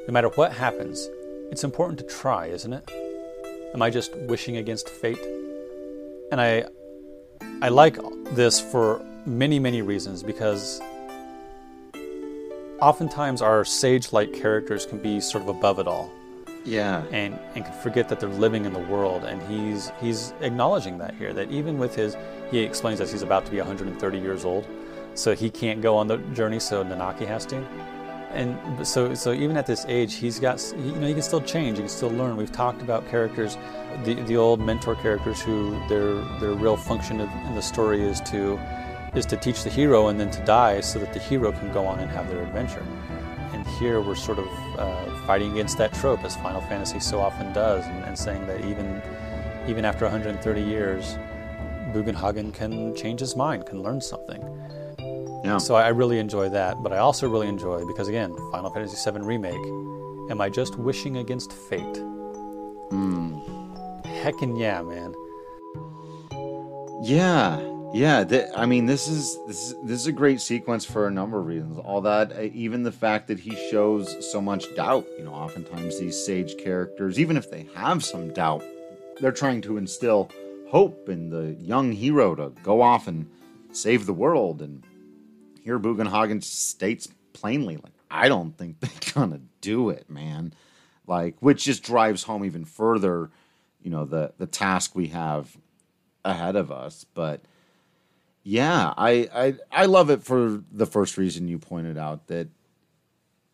No 0.08 0.14
matter 0.14 0.30
what 0.30 0.54
happens, 0.54 1.10
it's 1.52 1.64
important 1.64 2.00
to 2.00 2.06
try, 2.06 2.48
isn't 2.48 2.74
it? 2.74 2.89
Am 3.74 3.82
I 3.82 3.89
just 3.89 4.16
wishing 4.16 4.58
against 4.58 4.89
fate? 4.89 5.20
And 6.32 6.41
I, 6.41 6.66
I 7.62 7.70
like 7.70 7.98
this 8.32 8.60
for 8.60 9.06
many, 9.26 9.60
many 9.60 9.82
reasons 9.82 10.24
because 10.24 10.82
oftentimes 12.82 13.41
our 13.41 13.64
sage-like 13.64 14.34
characters 14.34 14.86
can 14.86 14.98
be 15.00 15.20
sort 15.20 15.44
of 15.44 15.50
above 15.50 15.80
it 15.80 15.88
all. 15.88 16.12
Yeah. 16.66 17.03
And 17.11 17.38
and 17.55 17.66
can 17.66 17.74
forget 17.82 18.09
that 18.09 18.20
they're 18.20 18.30
living 18.30 18.66
in 18.66 18.74
the 18.74 18.80
world 18.80 19.26
and 19.26 19.41
he's 19.43 19.91
he's 19.99 20.34
acknowledging 20.41 20.97
that 20.99 21.16
here 21.16 21.34
that 21.34 21.51
even 21.51 21.78
with 21.78 21.95
his 21.95 22.16
he 22.51 22.59
explains 22.59 22.99
that 22.99 23.09
he's 23.09 23.22
about 23.22 23.45
to 23.45 23.51
be 23.51 23.57
130 23.57 24.18
years 24.18 24.45
old. 24.45 24.68
So 25.16 25.36
he 25.36 25.49
can't 25.49 25.82
go 25.82 25.95
on 25.95 26.07
the 26.07 26.18
journey 26.34 26.59
so 26.59 26.84
Nanaki 26.84 27.28
has 27.28 27.45
to. 27.47 27.57
And 28.32 28.88
so 28.88 29.14
so 29.14 29.34
even 29.34 29.57
at 29.57 29.68
this 29.68 29.86
age 29.88 30.16
he's 30.16 30.39
got 30.39 30.64
you 30.78 30.93
know 30.93 31.07
he 31.07 31.14
can 31.14 31.22
still 31.22 31.41
change, 31.41 31.78
he 31.78 31.84
can 31.84 31.89
still 31.89 32.11
learn. 32.11 32.38
We've 32.38 32.51
talked 32.51 32.82
about 32.82 33.07
characters 33.09 33.57
the 34.05 34.16
the 34.24 34.38
old 34.38 34.59
mentor 34.59 34.95
characters 34.95 35.41
who 35.41 35.80
their 35.88 36.16
their 36.39 36.53
real 36.53 36.78
function 36.78 37.20
in 37.20 37.55
the 37.55 37.61
story 37.61 38.01
is 38.01 38.22
to 38.22 38.59
is 39.16 39.26
to 39.28 39.38
teach 39.38 39.64
the 39.64 39.70
hero 39.70 40.07
and 40.07 40.20
then 40.20 40.32
to 40.32 40.43
die 40.45 40.80
so 40.80 40.97
that 40.97 41.14
the 41.14 41.20
hero 41.20 41.51
can 41.51 41.72
go 41.72 41.86
on 41.86 41.99
and 41.99 42.09
have 42.09 42.28
their 42.30 42.41
adventure. 42.41 42.84
And 43.64 43.76
here 43.76 44.01
we're 44.01 44.16
sort 44.16 44.39
of 44.39 44.47
uh, 44.78 45.05
fighting 45.26 45.53
against 45.53 45.78
that 45.78 45.93
trope, 45.93 46.24
as 46.26 46.36
Final 46.36 46.59
Fantasy 46.61 46.99
so 46.99 47.22
often 47.22 47.53
does, 47.53 47.86
and, 47.86 48.03
and 48.03 48.18
saying 48.18 48.45
that 48.47 48.59
even 48.66 49.01
even 49.70 49.86
after 49.86 50.03
130 50.03 50.61
years, 50.61 51.18
Bugenhagen 51.93 52.53
can 52.53 52.93
change 52.93 53.22
his 53.22 53.38
mind, 53.38 53.66
can 53.66 53.82
learn 53.82 54.01
something. 54.01 54.41
Yeah. 55.45 55.57
So 55.59 55.76
I 55.76 55.88
really 55.89 56.20
enjoy 56.20 56.49
that, 56.49 56.84
but 56.84 56.91
I 56.91 56.97
also 56.97 57.30
really 57.30 57.47
enjoy 57.47 57.86
because 57.86 58.09
again, 58.09 58.36
Final 58.51 58.70
Fantasy 58.70 59.09
VII 59.09 59.22
remake. 59.22 59.66
Am 60.30 60.41
I 60.41 60.49
just 60.49 60.78
wishing 60.78 61.18
against 61.18 61.53
fate? 61.53 61.82
Mm. 62.91 64.03
Heckin' 64.03 64.59
yeah, 64.59 64.82
man. 64.82 65.14
Yeah, 67.01 67.59
yeah. 67.94 68.24
Th- 68.24 68.50
I 68.56 68.66
mean, 68.66 68.86
this 68.86 69.08
is 69.08 69.38
this 69.48 69.72
is 69.72 69.76
this 69.84 70.00
is 70.00 70.08
a 70.08 70.12
great 70.12 70.41
sequence 70.41 70.84
for 70.84 71.08
a 71.08 71.12
number 71.12 71.39
of 71.39 71.46
reasons. 71.46 71.78
All 71.78 72.02
that, 72.02 72.34
uh, 72.34 72.41
even 72.54 72.84
the 72.84 72.91
fact 72.91 73.28
that 73.28 73.39
he 73.39 73.56
shows 73.70 74.32
so 74.32 74.41
much 74.41 74.74
doubt. 74.76 75.06
You 75.18 75.26
know, 75.26 75.34
oftentimes 75.34 76.00
these 76.00 76.26
sage 76.26 76.58
characters, 76.58 77.20
even 77.20 77.38
if 77.38 77.50
they 77.50 77.68
have 77.76 78.04
some 78.04 78.34
doubt, 78.34 78.64
they're 79.20 79.32
trying 79.32 79.62
to 79.62 79.78
instill 79.78 80.32
hope 80.70 81.08
in 81.08 81.30
the 81.30 81.54
young 81.64 81.91
hero 81.91 82.34
to 82.34 82.50
go 82.64 82.82
off 82.82 83.08
and 83.08 83.30
save 83.72 84.06
the 84.08 84.14
world. 84.14 84.62
And 84.62 84.84
here, 85.62 85.80
Bugenhagen 85.80 86.44
states 86.44 87.08
plainly, 87.34 87.78
like, 87.78 87.94
I 88.10 88.28
don't 88.28 88.58
think 88.58 88.80
they're 88.80 89.14
gonna 89.14 89.41
do 89.62 89.89
it, 89.89 90.10
man. 90.10 90.54
Like, 91.06 91.36
which 91.41 91.64
just 91.64 91.84
drives 91.84 92.24
home 92.24 92.44
even 92.44 92.66
further, 92.66 93.30
you 93.82 93.91
know, 93.91 94.06
the 94.06 94.34
the 94.38 94.48
task 94.48 94.96
we 94.96 95.08
have 95.08 95.56
ahead 96.26 96.56
of 96.56 96.72
us. 96.72 97.06
But 97.14 97.41
yeah, 98.44 98.94
I, 98.98 99.30
I 99.34 99.56
I 99.72 99.86
love 99.86 100.10
it 100.10 100.24
for 100.24 100.62
the 100.72 100.86
first 100.86 101.18
reason 101.18 101.48
you 101.48 101.58
pointed 101.58 101.98
out 101.98 102.28
that 102.28 102.50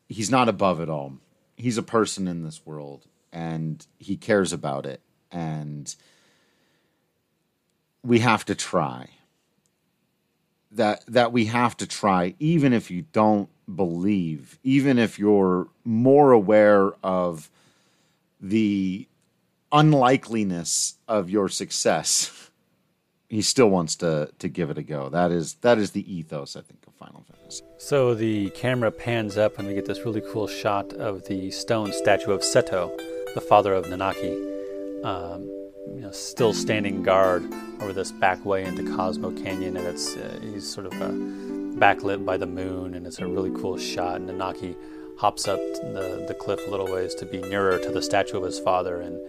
he's 0.08 0.32
not 0.32 0.50
above 0.50 0.80
it 0.82 0.90
all. 0.90 1.18
He's 1.56 1.78
a 1.78 1.84
person 1.84 2.28
in 2.28 2.44
this 2.44 2.66
world 2.66 3.06
and 3.32 3.86
he 4.00 4.18
cares 4.18 4.52
about 4.52 4.86
it 4.88 5.02
and 5.32 5.96
we 8.04 8.20
have 8.20 8.46
to 8.46 8.56
try. 8.56 9.10
That 10.72 11.04
that 11.08 11.32
we 11.32 11.46
have 11.46 11.78
to 11.78 11.88
try 11.88 12.36
even 12.40 12.74
if 12.74 12.90
you 12.92 13.04
don't 13.12 13.50
believe, 13.74 14.60
even 14.64 14.98
if 14.98 15.20
you're 15.20 15.68
more 15.84 16.32
aware 16.32 16.94
of 17.04 17.50
the 18.42 19.08
unlikeliness 19.72 20.96
of 21.08 21.30
your 21.30 21.50
success 21.50 22.49
he 23.30 23.44
still 23.44 23.70
wants 23.70 23.96
to 23.98 24.32
to 24.40 24.50
give 24.50 24.70
it 24.72 24.78
a 24.78 24.84
go. 24.84 25.08
That 25.10 25.32
is 25.32 25.54
that 25.62 25.78
is 25.78 25.92
the 25.92 26.12
ethos, 26.12 26.56
I 26.56 26.62
think, 26.62 26.80
of 26.88 26.94
Final 26.96 27.24
Fantasy. 27.32 27.64
So 27.78 28.16
the 28.16 28.50
camera 28.50 28.92
pans 28.92 29.38
up, 29.38 29.60
and 29.60 29.68
we 29.68 29.76
get 29.76 29.86
this 29.86 30.00
really 30.04 30.24
cool 30.32 30.48
shot 30.48 30.92
of 30.94 31.28
the 31.28 31.52
stone 31.52 31.94
statue 31.94 32.32
of 32.32 32.42
Seto, 32.42 32.96
the 33.36 33.42
father 33.42 33.74
of 33.74 33.86
Nanaki, 33.86 34.34
um, 35.06 35.44
you 35.94 36.02
know, 36.02 36.12
still 36.12 36.54
standing 36.54 37.04
guard 37.04 37.44
over 37.82 37.94
this 37.94 38.12
back 38.12 38.44
way 38.44 38.66
into 38.66 38.84
Cosmo 38.96 39.32
Canyon, 39.32 39.78
and 39.78 39.86
it's 39.86 40.16
uh, 40.18 40.40
he's 40.42 40.68
sort 40.68 40.88
of 40.88 40.94
uh, 40.94 41.12
backlit 41.78 42.26
by 42.26 42.36
the 42.36 42.48
moon, 42.48 42.96
and 42.96 43.06
it's 43.06 43.20
a 43.20 43.28
really 43.28 43.52
cool 43.62 43.78
shot. 43.78 44.16
And 44.16 44.28
Nanaki 44.28 44.76
hops 45.20 45.48
up 45.48 45.60
the 45.60 46.26
the 46.28 46.34
cliff 46.34 46.60
a 46.68 46.72
little 46.72 46.92
ways 46.92 47.14
to 47.16 47.28
be 47.28 47.42
nearer 47.42 47.78
to 47.78 47.92
the 47.92 48.02
statue 48.02 48.38
of 48.38 48.44
his 48.44 48.60
father, 48.60 49.00
and 49.00 49.20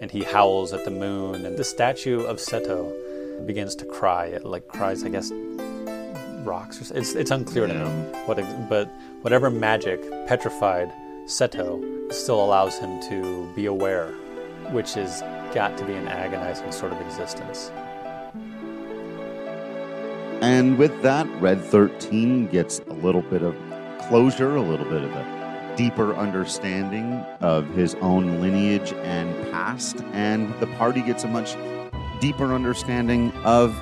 and 0.00 0.10
he 0.10 0.22
howls 0.22 0.72
at 0.72 0.86
the 0.86 0.90
moon. 0.90 1.44
And 1.44 1.58
the 1.58 1.64
statue 1.64 2.22
of 2.22 2.38
Seto 2.38 3.11
begins 3.46 3.74
to 3.76 3.84
cry. 3.84 4.26
It 4.26 4.44
like 4.44 4.68
cries, 4.68 5.04
I 5.04 5.08
guess, 5.08 5.32
rocks. 6.44 6.78
Or, 6.80 6.96
it's 6.96 7.14
it's 7.14 7.30
unclear 7.30 7.66
to 7.66 7.74
me 7.74 7.84
what, 8.26 8.36
but 8.68 8.88
whatever 9.22 9.50
magic 9.50 10.00
petrified 10.26 10.92
Seto 11.26 12.12
still 12.12 12.44
allows 12.44 12.78
him 12.78 13.00
to 13.08 13.50
be 13.54 13.66
aware, 13.66 14.08
which 14.70 14.94
has 14.94 15.22
got 15.54 15.76
to 15.78 15.84
be 15.84 15.94
an 15.94 16.08
agonizing 16.08 16.72
sort 16.72 16.92
of 16.92 17.00
existence. 17.00 17.70
And 20.42 20.76
with 20.76 21.02
that, 21.02 21.28
Red 21.40 21.60
13 21.60 22.48
gets 22.48 22.80
a 22.80 22.92
little 22.94 23.22
bit 23.22 23.42
of 23.42 23.54
closure, 24.08 24.56
a 24.56 24.62
little 24.62 24.86
bit 24.86 25.04
of 25.04 25.12
a 25.12 25.74
deeper 25.76 26.14
understanding 26.14 27.14
of 27.40 27.68
his 27.70 27.94
own 27.96 28.40
lineage 28.40 28.92
and 28.92 29.50
past, 29.52 30.02
and 30.12 30.52
the 30.58 30.66
party 30.66 31.00
gets 31.00 31.24
a 31.24 31.28
much 31.28 31.54
deeper 32.22 32.54
understanding 32.54 33.32
of 33.42 33.74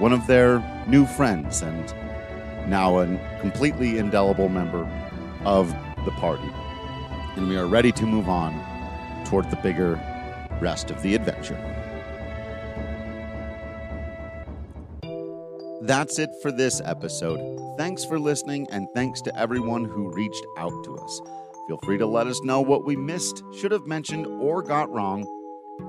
one 0.00 0.10
of 0.10 0.26
their 0.26 0.58
new 0.88 1.04
friends 1.04 1.60
and 1.60 1.94
now 2.66 2.98
a 2.98 3.38
completely 3.42 3.98
indelible 3.98 4.48
member 4.48 4.88
of 5.44 5.68
the 6.06 6.10
party. 6.12 6.50
And 7.36 7.46
we 7.46 7.58
are 7.58 7.66
ready 7.66 7.92
to 7.92 8.06
move 8.06 8.30
on 8.30 8.54
toward 9.26 9.50
the 9.50 9.56
bigger 9.56 10.00
rest 10.62 10.90
of 10.90 11.02
the 11.02 11.14
adventure. 11.14 11.58
That's 15.82 16.18
it 16.18 16.30
for 16.40 16.50
this 16.50 16.80
episode. 16.82 17.76
Thanks 17.76 18.02
for 18.02 18.18
listening, 18.18 18.66
and 18.70 18.88
thanks 18.94 19.20
to 19.22 19.38
everyone 19.38 19.84
who 19.84 20.10
reached 20.12 20.46
out 20.56 20.84
to 20.84 20.96
us. 20.96 21.20
Feel 21.68 21.78
free 21.84 21.98
to 21.98 22.06
let 22.06 22.26
us 22.26 22.40
know 22.44 22.62
what 22.62 22.86
we 22.86 22.96
missed, 22.96 23.42
should 23.58 23.72
have 23.72 23.86
mentioned, 23.86 24.26
or 24.26 24.62
got 24.62 24.90
wrong 24.90 25.26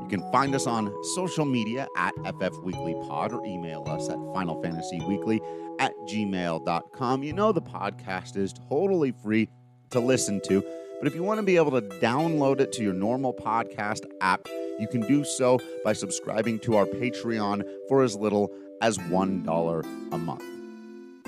you 0.01 0.07
can 0.09 0.31
find 0.31 0.55
us 0.55 0.67
on 0.67 0.93
social 1.15 1.45
media 1.45 1.87
at 1.97 2.15
FFWeeklyPod 2.15 3.33
or 3.33 3.45
email 3.45 3.83
us 3.87 4.09
at 4.09 4.17
FinalFantasyWeekly 4.17 5.39
at 5.79 5.93
gmail.com. 6.07 7.23
You 7.23 7.33
know, 7.33 7.51
the 7.51 7.61
podcast 7.61 8.37
is 8.37 8.53
totally 8.69 9.11
free 9.11 9.49
to 9.89 9.99
listen 9.99 10.41
to, 10.47 10.61
but 10.99 11.07
if 11.07 11.15
you 11.15 11.23
want 11.23 11.39
to 11.39 11.43
be 11.43 11.57
able 11.57 11.71
to 11.71 11.81
download 11.99 12.59
it 12.59 12.71
to 12.73 12.83
your 12.83 12.93
normal 12.93 13.33
podcast 13.33 14.05
app, 14.21 14.47
you 14.79 14.87
can 14.87 15.01
do 15.01 15.23
so 15.23 15.59
by 15.83 15.93
subscribing 15.93 16.59
to 16.59 16.75
our 16.75 16.85
Patreon 16.85 17.63
for 17.87 18.03
as 18.03 18.15
little 18.15 18.51
as 18.81 18.97
$1 18.97 20.11
a 20.11 20.17
month. 20.17 20.43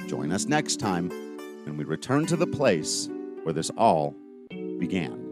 Join 0.08 0.32
us 0.32 0.46
next 0.46 0.80
time 0.80 1.10
when 1.66 1.78
we 1.78 1.84
return 1.84 2.26
to 2.28 2.36
the 2.36 2.48
place 2.48 3.10
where 3.44 3.54
this 3.54 3.70
all 3.78 4.16
began. 4.80 5.23